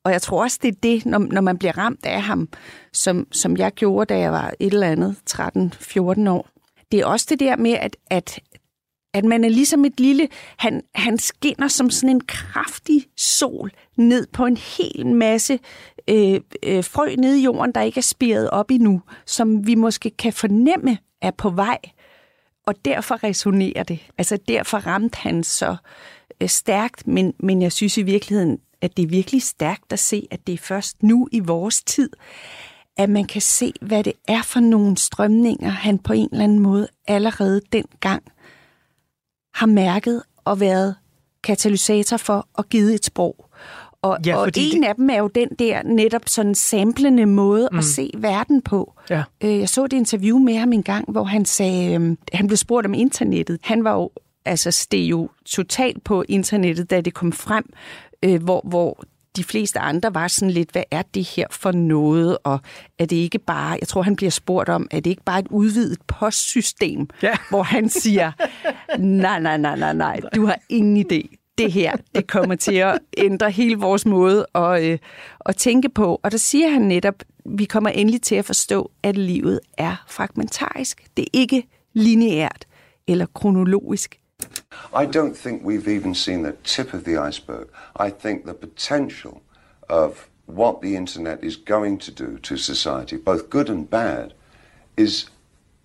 Og 0.04 0.12
jeg 0.12 0.22
tror 0.22 0.42
også, 0.42 0.58
det 0.62 0.68
er 0.68 0.78
det, 0.82 1.06
når, 1.06 1.18
når 1.18 1.40
man 1.40 1.58
bliver 1.58 1.78
ramt 1.78 2.06
af 2.06 2.22
ham, 2.22 2.48
som, 2.92 3.26
som 3.32 3.56
jeg 3.56 3.72
gjorde, 3.72 4.14
da 4.14 4.18
jeg 4.18 4.32
var 4.32 4.54
et 4.60 4.72
eller 4.72 4.86
andet 4.86 5.16
13-14 5.30 6.30
år. 6.30 6.48
Det 6.92 7.00
er 7.00 7.06
også 7.06 7.26
det 7.30 7.40
der 7.40 7.56
med, 7.56 7.72
at, 7.72 7.96
at, 8.10 8.40
at 9.14 9.24
man 9.24 9.44
er 9.44 9.48
ligesom 9.48 9.84
et 9.84 10.00
lille... 10.00 10.28
Han, 10.56 10.82
han 10.94 11.18
skinner 11.18 11.68
som 11.68 11.90
sådan 11.90 12.10
en 12.10 12.20
kraftig 12.20 13.06
sol 13.16 13.70
ned 13.96 14.26
på 14.26 14.46
en 14.46 14.56
hel 14.56 15.06
masse 15.06 15.58
øh, 16.08 16.40
øh, 16.62 16.84
frø 16.84 17.14
nede 17.18 17.40
i 17.40 17.44
jorden, 17.44 17.72
der 17.72 17.80
ikke 17.80 17.98
er 17.98 18.02
spiret 18.02 18.50
op 18.50 18.70
endnu, 18.70 19.02
som 19.26 19.66
vi 19.66 19.74
måske 19.74 20.10
kan 20.10 20.32
fornemme 20.32 20.98
er 21.22 21.30
på 21.30 21.50
vej. 21.50 21.78
Og 22.66 22.74
derfor 22.84 23.24
resonerer 23.24 23.82
det. 23.82 23.98
Altså 24.18 24.38
derfor 24.48 24.78
ramte 24.78 25.18
han 25.18 25.44
så 25.44 25.76
øh, 26.40 26.48
stærkt, 26.48 27.06
men, 27.06 27.34
men 27.40 27.62
jeg 27.62 27.72
synes 27.72 27.98
i 27.98 28.02
virkeligheden, 28.02 28.58
at 28.80 28.96
det 28.96 29.02
er 29.02 29.06
virkelig 29.08 29.42
stærkt 29.42 29.92
at 29.92 29.98
se, 29.98 30.28
at 30.30 30.46
det 30.46 30.52
er 30.52 30.58
først 30.58 31.02
nu 31.02 31.28
i 31.32 31.40
vores 31.40 31.82
tid, 31.82 32.10
at 32.96 33.10
man 33.10 33.24
kan 33.24 33.40
se, 33.40 33.72
hvad 33.80 34.04
det 34.04 34.12
er 34.28 34.42
for 34.42 34.60
nogle 34.60 34.96
strømninger, 34.96 35.70
han 35.70 35.98
på 35.98 36.12
en 36.12 36.28
eller 36.32 36.44
anden 36.44 36.58
måde 36.58 36.88
allerede 37.06 37.60
dengang 37.72 38.22
har 39.54 39.66
mærket 39.66 40.22
og 40.44 40.60
været 40.60 40.94
katalysator 41.44 42.16
for 42.16 42.48
og 42.54 42.68
givet 42.68 42.94
et 42.94 43.04
sprog. 43.04 43.50
Og, 44.02 44.18
Ja, 44.26 44.36
og 44.36 44.46
en 44.46 44.52
det- 44.54 44.84
af 44.88 44.94
dem 44.94 45.10
er 45.10 45.18
jo 45.18 45.26
den 45.28 45.48
der 45.58 45.82
netop 45.82 46.22
sådan 46.26 46.54
samplende 46.54 47.26
måde 47.26 47.68
mm. 47.72 47.78
at 47.78 47.84
se 47.84 48.10
verden 48.18 48.62
på. 48.62 48.92
Ja. 49.10 49.22
Øh, 49.44 49.58
Jeg 49.58 49.68
så 49.68 49.84
et 49.84 49.92
interview 49.92 50.38
med 50.38 50.54
ham 50.56 50.72
en 50.72 50.82
gang, 50.82 51.10
hvor 51.12 51.24
han 51.24 51.44
sagde, 51.44 51.94
øhm, 51.94 52.18
han 52.32 52.46
blev 52.46 52.56
spurgt 52.56 52.86
om 52.86 52.94
internettet. 52.94 53.58
Han 53.62 53.84
var 53.84 53.92
jo, 53.94 54.10
altså 54.44 54.70
steg 54.70 54.98
jo 55.10 55.28
totalt 55.46 56.04
på 56.04 56.24
internettet, 56.28 56.90
da 56.90 57.00
det 57.00 57.14
kom 57.14 57.32
frem, 57.32 57.64
øh, 58.22 58.42
hvor, 58.42 58.60
hvor 58.64 59.04
de 59.36 59.44
fleste 59.44 59.78
andre 59.78 60.14
var 60.14 60.28
sådan 60.28 60.50
lidt, 60.50 60.70
hvad 60.70 60.82
er 60.90 61.02
det 61.02 61.24
her 61.24 61.46
for 61.50 61.72
noget? 61.72 62.38
Og 62.44 62.58
er 62.98 63.06
det 63.06 63.16
ikke 63.16 63.38
bare, 63.38 63.78
jeg 63.80 63.88
tror 63.88 64.02
han 64.02 64.16
bliver 64.16 64.30
spurgt 64.30 64.68
om, 64.68 64.88
er 64.90 65.00
det 65.00 65.10
ikke 65.10 65.22
bare 65.24 65.38
et 65.38 65.48
udvidet 65.50 65.98
postsystem? 66.06 67.08
Ja. 67.22 67.36
Hvor 67.50 67.62
han 67.62 67.88
siger, 67.88 68.32
nej, 68.98 69.40
nej, 69.40 69.56
nej, 69.56 69.76
nej, 69.76 69.92
nej, 69.92 70.20
du 70.34 70.46
har 70.46 70.58
ingen 70.68 71.06
idé. 71.06 71.36
Det 71.58 71.72
her, 71.72 71.96
det 72.14 72.26
kommer 72.26 72.54
til 72.54 72.74
at 72.74 72.98
ændre 73.16 73.50
hele 73.50 73.76
vores 73.76 74.06
måde 74.06 74.46
at, 74.54 74.82
øh, 74.84 74.98
at 75.46 75.56
tænke 75.56 75.88
på. 75.88 76.20
Og 76.22 76.32
der 76.32 76.38
siger 76.38 76.68
han 76.68 76.82
netop, 76.82 77.14
vi 77.46 77.64
kommer 77.64 77.90
endelig 77.90 78.22
til 78.22 78.34
at 78.34 78.44
forstå, 78.44 78.90
at 79.02 79.16
livet 79.16 79.60
er 79.78 80.04
fragmentarisk. 80.08 81.06
Det 81.16 81.22
er 81.22 81.28
ikke 81.32 81.68
lineært 81.92 82.66
eller 83.08 83.26
kronologisk. 83.34 84.18
I 84.92 85.06
don't 85.16 85.34
think 85.34 85.62
we've 85.62 85.88
even 85.88 86.14
seen 86.14 86.42
the 86.42 86.52
tip 86.64 86.94
of 86.94 87.02
the 87.02 87.28
iceberg. 87.28 87.66
I 87.96 88.10
think 88.10 88.44
the 88.44 88.54
potential 88.54 89.42
of 89.88 90.28
what 90.46 90.82
the 90.82 90.96
internet 90.96 91.42
is 91.42 91.56
going 91.56 91.98
to 91.98 92.10
do 92.10 92.38
to 92.38 92.56
society, 92.56 93.16
both 93.16 93.50
good 93.50 93.68
and 93.68 93.88
bad, 93.88 94.34
is 94.96 95.26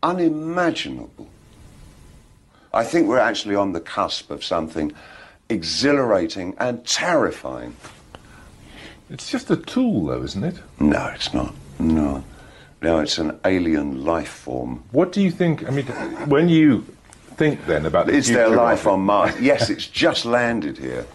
unimaginable. 0.03 1.27
I 2.73 2.83
think 2.83 3.07
we're 3.07 3.19
actually 3.19 3.55
on 3.55 3.73
the 3.73 3.79
cusp 3.79 4.29
of 4.31 4.43
something 4.43 4.91
exhilarating 5.49 6.55
and 6.59 6.85
terrifying. 6.85 7.75
It's 9.09 9.29
just 9.31 9.49
a 9.49 9.57
tool, 9.57 10.07
though, 10.07 10.23
isn't 10.23 10.43
it? 10.43 10.55
No, 10.79 11.07
it's 11.15 11.33
not. 11.33 11.53
No. 11.79 12.23
No, 12.81 12.99
it's 12.99 13.17
an 13.17 13.39
alien 13.43 14.05
life 14.05 14.29
form. 14.29 14.83
What 14.91 15.11
do 15.11 15.21
you 15.21 15.31
think? 15.31 15.67
I 15.67 15.71
mean, 15.71 15.85
when 16.27 16.47
you 16.47 16.85
think 17.35 17.65
then 17.65 17.85
about 17.85 18.05
the 18.05 18.13
Is 18.13 18.27
there 18.27 18.49
life 18.49 18.85
on 18.85 19.01
Mars? 19.01 19.39
Yes, 19.41 19.69
it's 19.69 19.87
just 19.87 20.25
landed 20.25 20.77
here. 20.77 21.05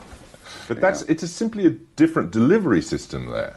But 0.69 0.81
that's 0.81 1.03
it's 1.03 1.23
a, 1.23 1.29
simply 1.29 1.67
a 1.67 1.71
different 1.97 2.31
delivery 2.31 2.83
system 2.83 3.31
there. 3.31 3.57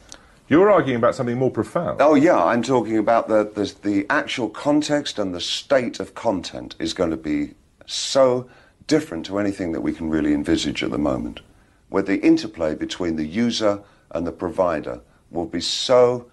You're 0.49 0.72
arguing 0.72 0.97
about 0.97 1.16
something 1.16 1.38
more 1.38 1.51
profound. 1.51 2.01
Oh 2.01 2.16
yeah, 2.16 2.41
I'm 2.43 2.64
talking 2.64 2.97
about 2.97 3.28
the, 3.28 3.43
the 3.53 3.74
the 3.89 4.05
actual 4.10 4.49
context 4.49 5.20
and 5.20 5.36
the 5.36 5.41
state 5.41 5.99
of 5.99 6.14
content 6.14 6.76
is 6.80 6.93
going 6.93 7.12
to 7.12 7.18
be 7.18 7.53
so 7.86 8.49
different 8.88 9.26
to 9.26 9.39
anything 9.39 9.74
that 9.74 9.82
we 9.82 9.93
can 9.93 10.10
really 10.10 10.34
envisage 10.34 10.84
at 10.84 10.91
the 10.91 10.97
moment. 10.97 11.41
Where 11.89 12.03
the 12.03 12.20
interplay 12.22 12.76
between 12.76 13.16
the 13.18 13.26
user 13.26 13.80
and 14.12 14.26
the 14.28 14.32
provider 14.32 14.99
will 15.32 15.45
be 15.45 15.62
so 15.62 16.26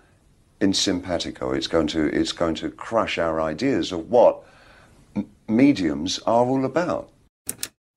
in 0.60 0.72
simpatico. 0.72 1.52
It's 1.52 1.68
going 1.68 1.88
to 1.88 2.00
it's 2.20 2.32
going 2.32 2.54
to 2.56 2.70
crush 2.70 3.18
our 3.18 3.50
ideas 3.50 3.92
of 3.92 4.10
what 4.10 4.36
m- 5.16 5.26
mediums 5.48 6.18
are 6.26 6.46
all 6.46 6.64
about. 6.64 7.08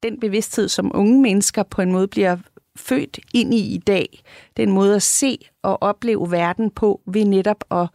den 0.03 0.19
bevidsthed, 0.19 0.67
som 0.69 0.91
unge 0.95 1.21
mennesker 1.21 1.63
på 1.63 1.81
en 1.81 1.91
måde 1.91 2.07
bliver 2.07 2.37
født 2.77 3.19
ind 3.33 3.53
i 3.53 3.73
i 3.73 3.77
dag, 3.77 4.23
den 4.57 4.71
måde 4.71 4.95
at 4.95 5.03
se 5.03 5.37
og 5.61 5.83
opleve 5.83 6.31
verden 6.31 6.71
på, 6.71 7.01
ved 7.05 7.25
netop 7.25 7.63
at 7.71 7.87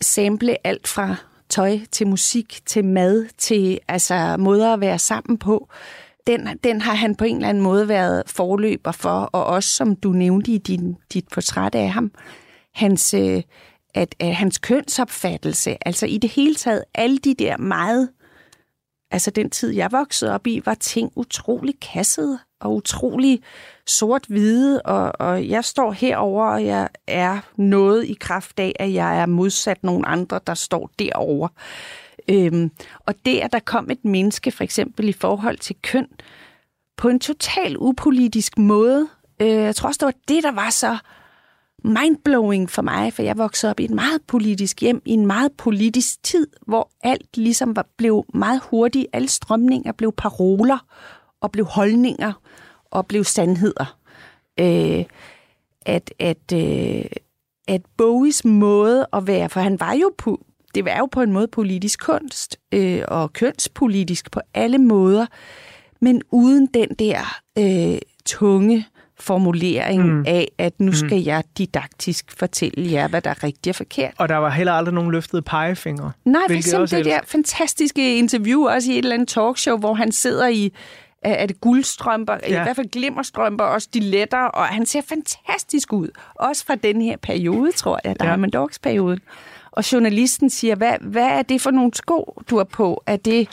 sample 0.00 0.66
alt 0.66 0.88
fra 0.88 1.16
tøj 1.48 1.78
til 1.90 2.06
musik 2.06 2.60
til 2.66 2.84
mad 2.84 3.26
til 3.38 3.78
altså 3.88 4.36
måder 4.38 4.72
at 4.72 4.80
være 4.80 4.98
sammen 4.98 5.38
på, 5.38 5.68
den, 6.26 6.48
den 6.64 6.80
har 6.80 6.94
han 6.94 7.14
på 7.14 7.24
en 7.24 7.36
eller 7.36 7.48
anden 7.48 7.62
måde 7.62 7.88
været 7.88 8.22
forløber 8.26 8.92
for, 8.92 9.10
og 9.10 9.46
også 9.46 9.70
som 9.70 9.96
du 9.96 10.12
nævnte 10.12 10.52
i 10.52 10.58
din, 10.58 10.96
dit 11.12 11.28
portræt 11.28 11.74
af 11.74 11.90
ham, 11.90 12.12
hans, 12.74 13.14
øh, 13.14 13.42
at, 13.94 14.14
at 14.20 14.34
hans 14.34 14.58
kønsopfattelse, 14.58 15.76
altså 15.86 16.06
i 16.06 16.18
det 16.18 16.30
hele 16.30 16.54
taget, 16.54 16.84
alle 16.94 17.18
de 17.18 17.34
der 17.34 17.56
meget 17.56 18.08
altså 19.12 19.30
den 19.30 19.50
tid, 19.50 19.70
jeg 19.70 19.92
voksede 19.92 20.34
op 20.34 20.46
i, 20.46 20.62
var 20.64 20.74
ting 20.74 21.12
utrolig 21.16 21.74
kasset 21.80 22.38
og 22.60 22.74
utrolig 22.74 23.42
sort-hvide, 23.86 24.82
og, 24.82 25.12
og 25.18 25.48
jeg 25.48 25.64
står 25.64 25.92
herover 25.92 26.46
og 26.46 26.64
jeg 26.64 26.88
er 27.06 27.38
noget 27.56 28.04
i 28.04 28.16
kraft 28.20 28.60
af, 28.60 28.72
at 28.78 28.92
jeg 28.92 29.20
er 29.20 29.26
modsat 29.26 29.84
nogle 29.84 30.08
andre, 30.08 30.40
der 30.46 30.54
står 30.54 30.90
derovre. 30.98 31.48
Øhm, 32.28 32.70
og 32.98 33.14
det, 33.26 33.40
at 33.40 33.52
der 33.52 33.58
kom 33.58 33.90
et 33.90 34.04
menneske, 34.04 34.50
for 34.50 34.64
eksempel 34.64 35.08
i 35.08 35.12
forhold 35.12 35.58
til 35.58 35.76
køn, 35.82 36.08
på 36.96 37.08
en 37.08 37.20
total 37.20 37.76
upolitisk 37.78 38.58
måde, 38.58 39.08
øh, 39.40 39.48
jeg 39.48 39.76
tror 39.76 39.88
også, 39.88 39.98
det 39.98 40.06
var 40.06 40.34
det, 40.34 40.42
der 40.42 40.52
var 40.52 40.70
så 40.70 40.98
mindblowing 41.84 42.70
for 42.70 42.82
mig, 42.82 43.12
for 43.12 43.22
jeg 43.22 43.38
voksede 43.38 43.70
op 43.70 43.80
i 43.80 43.84
et 43.84 43.90
meget 43.90 44.22
politisk 44.26 44.80
hjem, 44.80 45.02
i 45.04 45.10
en 45.10 45.26
meget 45.26 45.52
politisk 45.52 46.22
tid, 46.22 46.46
hvor 46.66 46.90
alt 47.04 47.36
ligesom 47.36 47.76
var, 47.76 47.86
blev 47.96 48.24
meget 48.34 48.60
hurtigt. 48.70 49.06
Alle 49.12 49.28
strømninger 49.28 49.92
blev 49.92 50.12
paroler, 50.12 50.78
og 51.40 51.52
blev 51.52 51.64
holdninger, 51.64 52.32
og 52.90 53.06
blev 53.06 53.24
sandheder. 53.24 53.98
Øh, 54.60 55.04
at, 55.86 56.14
at, 56.18 56.52
øh, 56.54 57.04
at 57.68 57.82
Bowies 57.96 58.44
måde 58.44 59.06
at 59.12 59.26
være, 59.26 59.48
for 59.48 59.60
han 59.60 59.80
var 59.80 59.92
jo 59.92 60.12
på, 60.18 60.44
det 60.74 60.84
var 60.84 60.98
jo 60.98 61.06
på 61.06 61.20
en 61.22 61.32
måde 61.32 61.48
politisk 61.48 62.04
kunst, 62.04 62.56
øh, 62.72 63.02
og 63.08 63.32
kønspolitisk 63.32 64.30
på 64.30 64.40
alle 64.54 64.78
måder, 64.78 65.26
men 66.00 66.22
uden 66.30 66.66
den 66.66 66.88
der 66.88 67.40
øh, 67.58 67.98
tunge 68.26 68.86
formulering 69.22 70.06
mm. 70.06 70.24
af, 70.26 70.48
at 70.58 70.80
nu 70.80 70.92
skal 70.92 71.18
mm. 71.18 71.26
jeg 71.26 71.44
didaktisk 71.58 72.24
fortælle 72.38 72.92
jer, 72.92 73.08
hvad 73.08 73.22
der 73.22 73.30
er 73.30 73.44
rigtigt 73.44 73.68
og 73.68 73.74
forkert. 73.76 74.12
Og 74.18 74.28
der 74.28 74.36
var 74.36 74.50
heller 74.50 74.72
aldrig 74.72 74.94
nogen 74.94 75.10
løftede 75.12 75.42
pegefingre. 75.42 76.12
Nej, 76.24 76.42
for 76.48 76.54
eksempel 76.56 76.90
det 76.90 76.98
er- 76.98 77.02
der 77.04 77.20
fantastiske 77.26 78.18
interview, 78.18 78.66
også 78.68 78.90
i 78.90 78.94
et 78.94 78.98
eller 78.98 79.14
andet 79.14 79.28
talkshow, 79.28 79.76
hvor 79.78 79.94
han 79.94 80.12
sidder 80.12 80.48
i 80.48 80.72
er 81.24 81.46
det 81.46 81.60
guldstrømper, 81.60 82.36
ja. 82.42 82.60
I 82.60 82.62
hvert 82.62 82.76
fald 82.76 82.88
glimmerstrømper 82.90 83.64
og 83.64 83.82
stiletter, 83.82 84.38
og 84.44 84.64
han 84.64 84.86
ser 84.86 85.00
fantastisk 85.08 85.92
ud. 85.92 86.08
Også 86.34 86.64
fra 86.66 86.74
den 86.74 87.02
her 87.02 87.16
periode, 87.16 87.72
tror 87.72 88.00
jeg, 88.04 88.16
Ja. 88.20 88.24
Diamond 88.24 88.52
Dogs-perioden. 88.52 89.20
Og 89.72 89.92
journalisten 89.92 90.50
siger, 90.50 90.74
hvad, 90.74 90.92
hvad 91.00 91.22
er 91.26 91.42
det 91.42 91.60
for 91.60 91.70
nogle 91.70 91.90
sko, 91.94 92.42
du 92.50 92.56
har 92.56 92.64
på? 92.64 93.02
Er 93.06 93.16
det, 93.16 93.48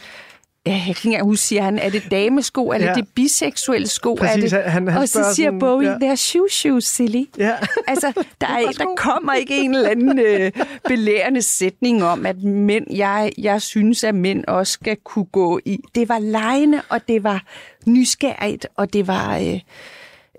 ja, 0.70 0.74
jeg 0.74 0.82
kan 0.84 0.90
ikke 0.90 1.02
engang 1.06 1.24
huske, 1.24 1.44
siger 1.46 1.62
han, 1.64 1.80
er 1.80 1.90
det 1.90 2.04
damesko? 2.12 2.68
Er 2.70 2.78
det 2.78 2.86
Ja. 2.86 2.94
det 2.94 3.08
biseksuelle 3.16 3.88
sko? 3.88 4.14
Præcis, 4.20 4.54
er 4.54 4.62
det? 4.64 4.72
han- 4.72 4.88
han 4.88 5.02
og 5.02 5.10
så 5.10 5.24
siger 5.36 5.48
sådan, 5.48 5.60
Bowie, 5.60 5.90
ja. 5.90 5.96
they're 6.14 6.16
shoe 6.16 6.50
shoes, 6.50 6.84
silly. 6.86 7.24
Ja. 7.38 7.54
Altså, 7.88 8.14
der, 8.42 8.48
er, 8.48 8.72
der 8.78 8.86
kommer 8.98 9.34
ikke 9.34 9.58
en 9.58 9.76
eller 9.76 9.90
anden 9.90 10.20
øh, 10.20 10.52
belærende 10.88 11.42
sætning 11.42 12.04
om, 12.04 12.26
at 12.26 12.44
mænd, 12.44 12.86
jeg, 12.96 13.32
jeg 13.38 13.62
synes, 13.62 14.04
at 14.04 14.16
mænd 14.16 14.44
også 14.48 14.74
skal 14.74 14.98
kunne 15.06 15.26
gå 15.26 15.60
i. 15.66 15.80
Det 15.96 16.10
var 16.10 16.20
lejende, 16.20 16.82
og 16.90 17.00
det 17.08 17.24
var 17.24 17.44
nysgerrigt, 17.86 18.68
og 18.78 18.94
det 18.94 19.08
var, 19.08 19.38
øh, 19.38 19.60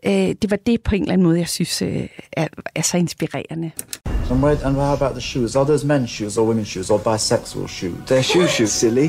øh, 0.06 0.12
det 0.42 0.50
var 0.50 0.56
det 0.56 0.82
på 0.82 0.94
en 0.94 1.02
eller 1.02 1.12
anden 1.12 1.26
måde, 1.26 1.38
jeg 1.38 1.48
synes 1.48 1.82
øh, 1.82 2.06
er, 2.32 2.48
er 2.74 2.82
så 2.82 2.96
inspirerende. 2.96 3.70
And, 4.30 4.76
how 4.76 4.92
about 4.92 5.12
the 5.12 5.20
shoes? 5.20 5.56
Are 5.56 5.64
those 5.64 5.86
men's 5.86 6.06
shoes 6.06 6.36
or 6.38 6.52
women's 6.54 6.64
shoes 6.70 6.90
or 6.90 6.98
bisexual 6.98 7.68
shoes? 7.68 8.10
They're 8.10 8.22
shoe 8.22 8.46
shoes, 8.48 8.70
silly. 8.70 9.08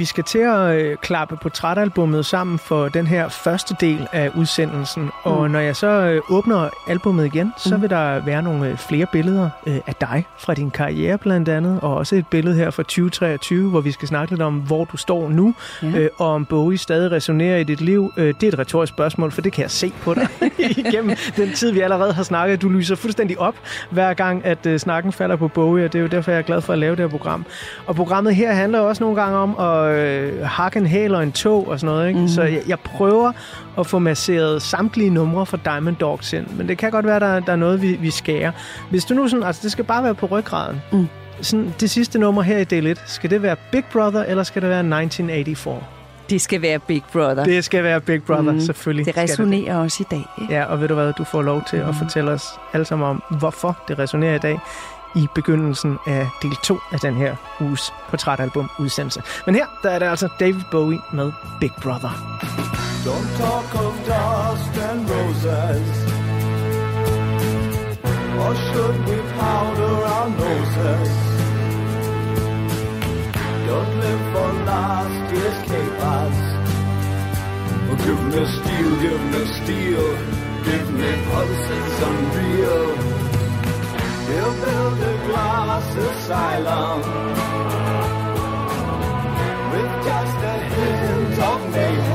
Vi 0.00 0.04
skal 0.04 0.24
til 0.24 0.38
at 0.38 0.74
øh, 0.74 0.96
klappe 0.96 1.36
portrætalbummet 1.42 2.26
sammen 2.26 2.58
for 2.58 2.88
den 2.88 3.06
her 3.06 3.28
første 3.28 3.74
del 3.80 4.06
af 4.12 4.30
udsendelsen. 4.36 5.10
Og 5.22 5.44
Mm. 5.46 5.50
når 5.50 5.58
jeg 5.60 5.76
så 5.76 5.86
øh, 5.86 6.20
åbner 6.30 6.68
albummet 6.88 7.26
igen, 7.26 7.52
så 7.58 7.74
Mm. 7.76 7.82
vil 7.82 7.90
der 7.90 8.20
være 8.24 8.42
nogle 8.42 8.68
øh, 8.68 8.76
flere 8.76 9.06
billeder 9.12 9.50
øh, 9.66 9.76
af 9.86 9.94
dig 9.94 10.24
fra 10.38 10.54
din 10.54 10.70
karriere 10.70 11.18
blandt 11.18 11.48
andet. 11.48 11.80
Og 11.82 11.94
også 11.96 12.16
et 12.16 12.26
billede 12.26 12.56
her 12.56 12.70
fra 12.70 12.82
2023, 12.82 13.70
hvor 13.70 13.80
vi 13.80 13.92
skal 13.92 14.08
snakke 14.08 14.32
lidt 14.32 14.42
om, 14.42 14.54
hvor 14.54 14.84
du 14.84 14.96
står 14.96 15.28
nu. 15.28 15.54
Ja. 15.82 15.88
Øh, 15.98 16.10
og 16.18 16.28
om 16.34 16.44
Bowie 16.44 16.78
stadig 16.78 17.10
resonerer 17.12 17.56
i 17.58 17.64
dit 17.64 17.80
liv. 17.80 18.12
Øh, 18.16 18.34
det 18.40 18.42
er 18.42 18.48
et 18.52 18.58
retorisk 18.58 18.92
spørgsmål, 18.92 19.30
for 19.32 19.40
det 19.40 19.52
kan 19.52 19.62
jeg 19.62 19.70
se 19.70 19.92
på 20.02 20.14
dig 20.14 20.28
igennem 20.86 21.16
den 21.36 21.52
tid, 21.52 21.72
vi 21.72 21.80
allerede 21.80 22.12
har 22.12 22.22
snakket. 22.22 22.62
Du 22.62 22.68
lyser 22.68 22.96
fuldstændig 22.96 23.38
op, 23.38 23.54
hver 23.90 24.14
gang, 24.14 24.44
at 24.44 24.66
øh, 24.66 24.78
snakken 24.78 25.12
falder 25.12 25.36
på 25.36 25.48
Bowie, 25.48 25.84
og 25.84 25.92
det 25.92 25.98
er 25.98 26.02
jo 26.02 26.08
derfor, 26.08 26.30
jeg 26.30 26.38
er 26.38 26.42
glad 26.42 26.60
for 26.60 26.72
at 26.72 26.78
lave 26.78 26.96
det 26.96 27.00
her 27.02 27.08
program. 27.18 27.44
Og 27.86 27.94
programmet 27.94 28.34
her 28.34 28.52
handler 28.52 28.80
også 28.80 29.02
nogle 29.04 29.20
gange 29.22 29.38
om 29.38 29.50
at 29.58 29.89
øh, 29.90 30.46
hakke 30.46 30.78
en 30.78 30.86
hæl 30.86 31.14
og 31.14 31.22
en 31.22 31.32
tog 31.32 31.68
og 31.68 31.80
sådan 31.80 31.94
noget. 31.94 32.08
Ikke? 32.08 32.20
Mm. 32.20 32.28
Så 32.28 32.42
jeg, 32.42 32.62
jeg 32.68 32.78
prøver 32.80 33.32
at 33.78 33.86
få 33.86 33.98
masseret 33.98 34.62
samtlige 34.62 35.10
numre 35.10 35.46
fra 35.46 35.58
Diamond 35.64 35.96
Dogs 35.96 36.32
ind, 36.32 36.46
men 36.56 36.68
det 36.68 36.78
kan 36.78 36.90
godt 36.90 37.06
være, 37.06 37.20
der, 37.20 37.40
der 37.40 37.52
er 37.52 37.56
noget, 37.56 37.82
vi, 37.82 37.92
vi 37.92 38.10
skærer. 38.10 38.52
Hvis 38.90 39.04
du 39.04 39.14
nu 39.14 39.28
sådan, 39.28 39.42
altså 39.46 39.60
det 39.62 39.72
skal 39.72 39.84
bare 39.84 40.04
være 40.04 40.14
på 40.14 40.26
ryggraden. 40.26 40.82
Mm. 40.92 41.08
Sådan, 41.40 41.74
det 41.80 41.90
sidste 41.90 42.18
nummer 42.18 42.42
her 42.42 42.58
i 42.58 42.64
del 42.64 42.86
1, 42.86 43.02
skal 43.06 43.30
det 43.30 43.42
være 43.42 43.56
Big 43.72 43.84
Brother, 43.92 44.24
eller 44.24 44.42
skal 44.42 44.62
det 44.62 44.70
være 44.70 44.78
1984? 44.78 45.82
Det 46.30 46.40
skal 46.40 46.62
være 46.62 46.78
Big 46.78 47.02
Brother. 47.12 47.44
Det 47.44 47.64
skal 47.64 47.84
være 47.84 48.00
Big 48.00 48.22
Brother, 48.22 48.52
Mm. 48.52 48.60
selvfølgelig. 48.60 49.06
Det 49.14 49.22
resonerer 49.22 49.76
også 49.76 49.96
i 50.00 50.06
dag. 50.10 50.24
Ikke? 50.42 50.54
Ja, 50.54 50.64
og 50.64 50.80
ved 50.80 50.88
du 50.88 50.94
hvad, 50.94 51.12
du 51.18 51.24
får 51.24 51.42
lov 51.42 51.62
til 51.70 51.76
at 51.76 51.94
fortælle 51.94 52.30
os 52.30 52.44
alle 52.72 52.84
sammen 52.84 53.08
om, 53.08 53.22
hvorfor 53.38 53.78
det 53.88 53.98
resonerer 53.98 54.34
i 54.34 54.38
dag 54.38 54.58
i 55.14 55.28
begyndelsen 55.34 55.98
af 56.06 56.30
del 56.42 56.56
2 56.62 56.78
af 56.92 57.00
den 57.00 57.14
her 57.14 57.36
uges 57.60 57.92
portrætalbum 58.10 58.70
udsendelse. 58.78 59.22
Men 59.46 59.54
her, 59.54 59.66
der 59.82 59.90
er 59.90 59.98
det 59.98 60.06
altså 60.06 60.28
David 60.40 60.62
Bowie 60.70 61.00
med 61.12 61.32
Big 61.60 61.72
Brother. 61.82 62.10
Don't 63.06 63.28
talk 63.40 63.74
of 63.84 63.94
dust 64.10 64.74
and 64.88 65.00
roses. 65.10 65.90
Or 68.44 68.54
should 68.54 68.98
we 69.08 69.18
powder 69.38 69.94
our 70.14 70.28
noses? 70.28 71.12
Don't 73.68 73.94
live 74.04 74.22
for 74.32 74.48
last 74.70 75.24
year's 75.34 75.58
capers. 75.68 76.38
Oh, 77.90 77.96
give 78.04 78.22
me 78.34 78.42
steel, 78.56 78.90
give 79.04 79.24
me 79.32 79.42
steel. 79.58 80.06
Give 80.64 80.88
me 81.00 81.10
pulses 81.30 82.02
unreal. 82.08 83.09
We'll 84.30 84.54
build 84.64 85.00
a 85.12 85.16
glass 85.26 85.96
asylum. 85.96 87.00
With 89.72 89.94
just 90.06 90.38
a 90.52 90.56
hint 90.72 91.38
of 91.50 91.60
mayhem. 91.72 92.09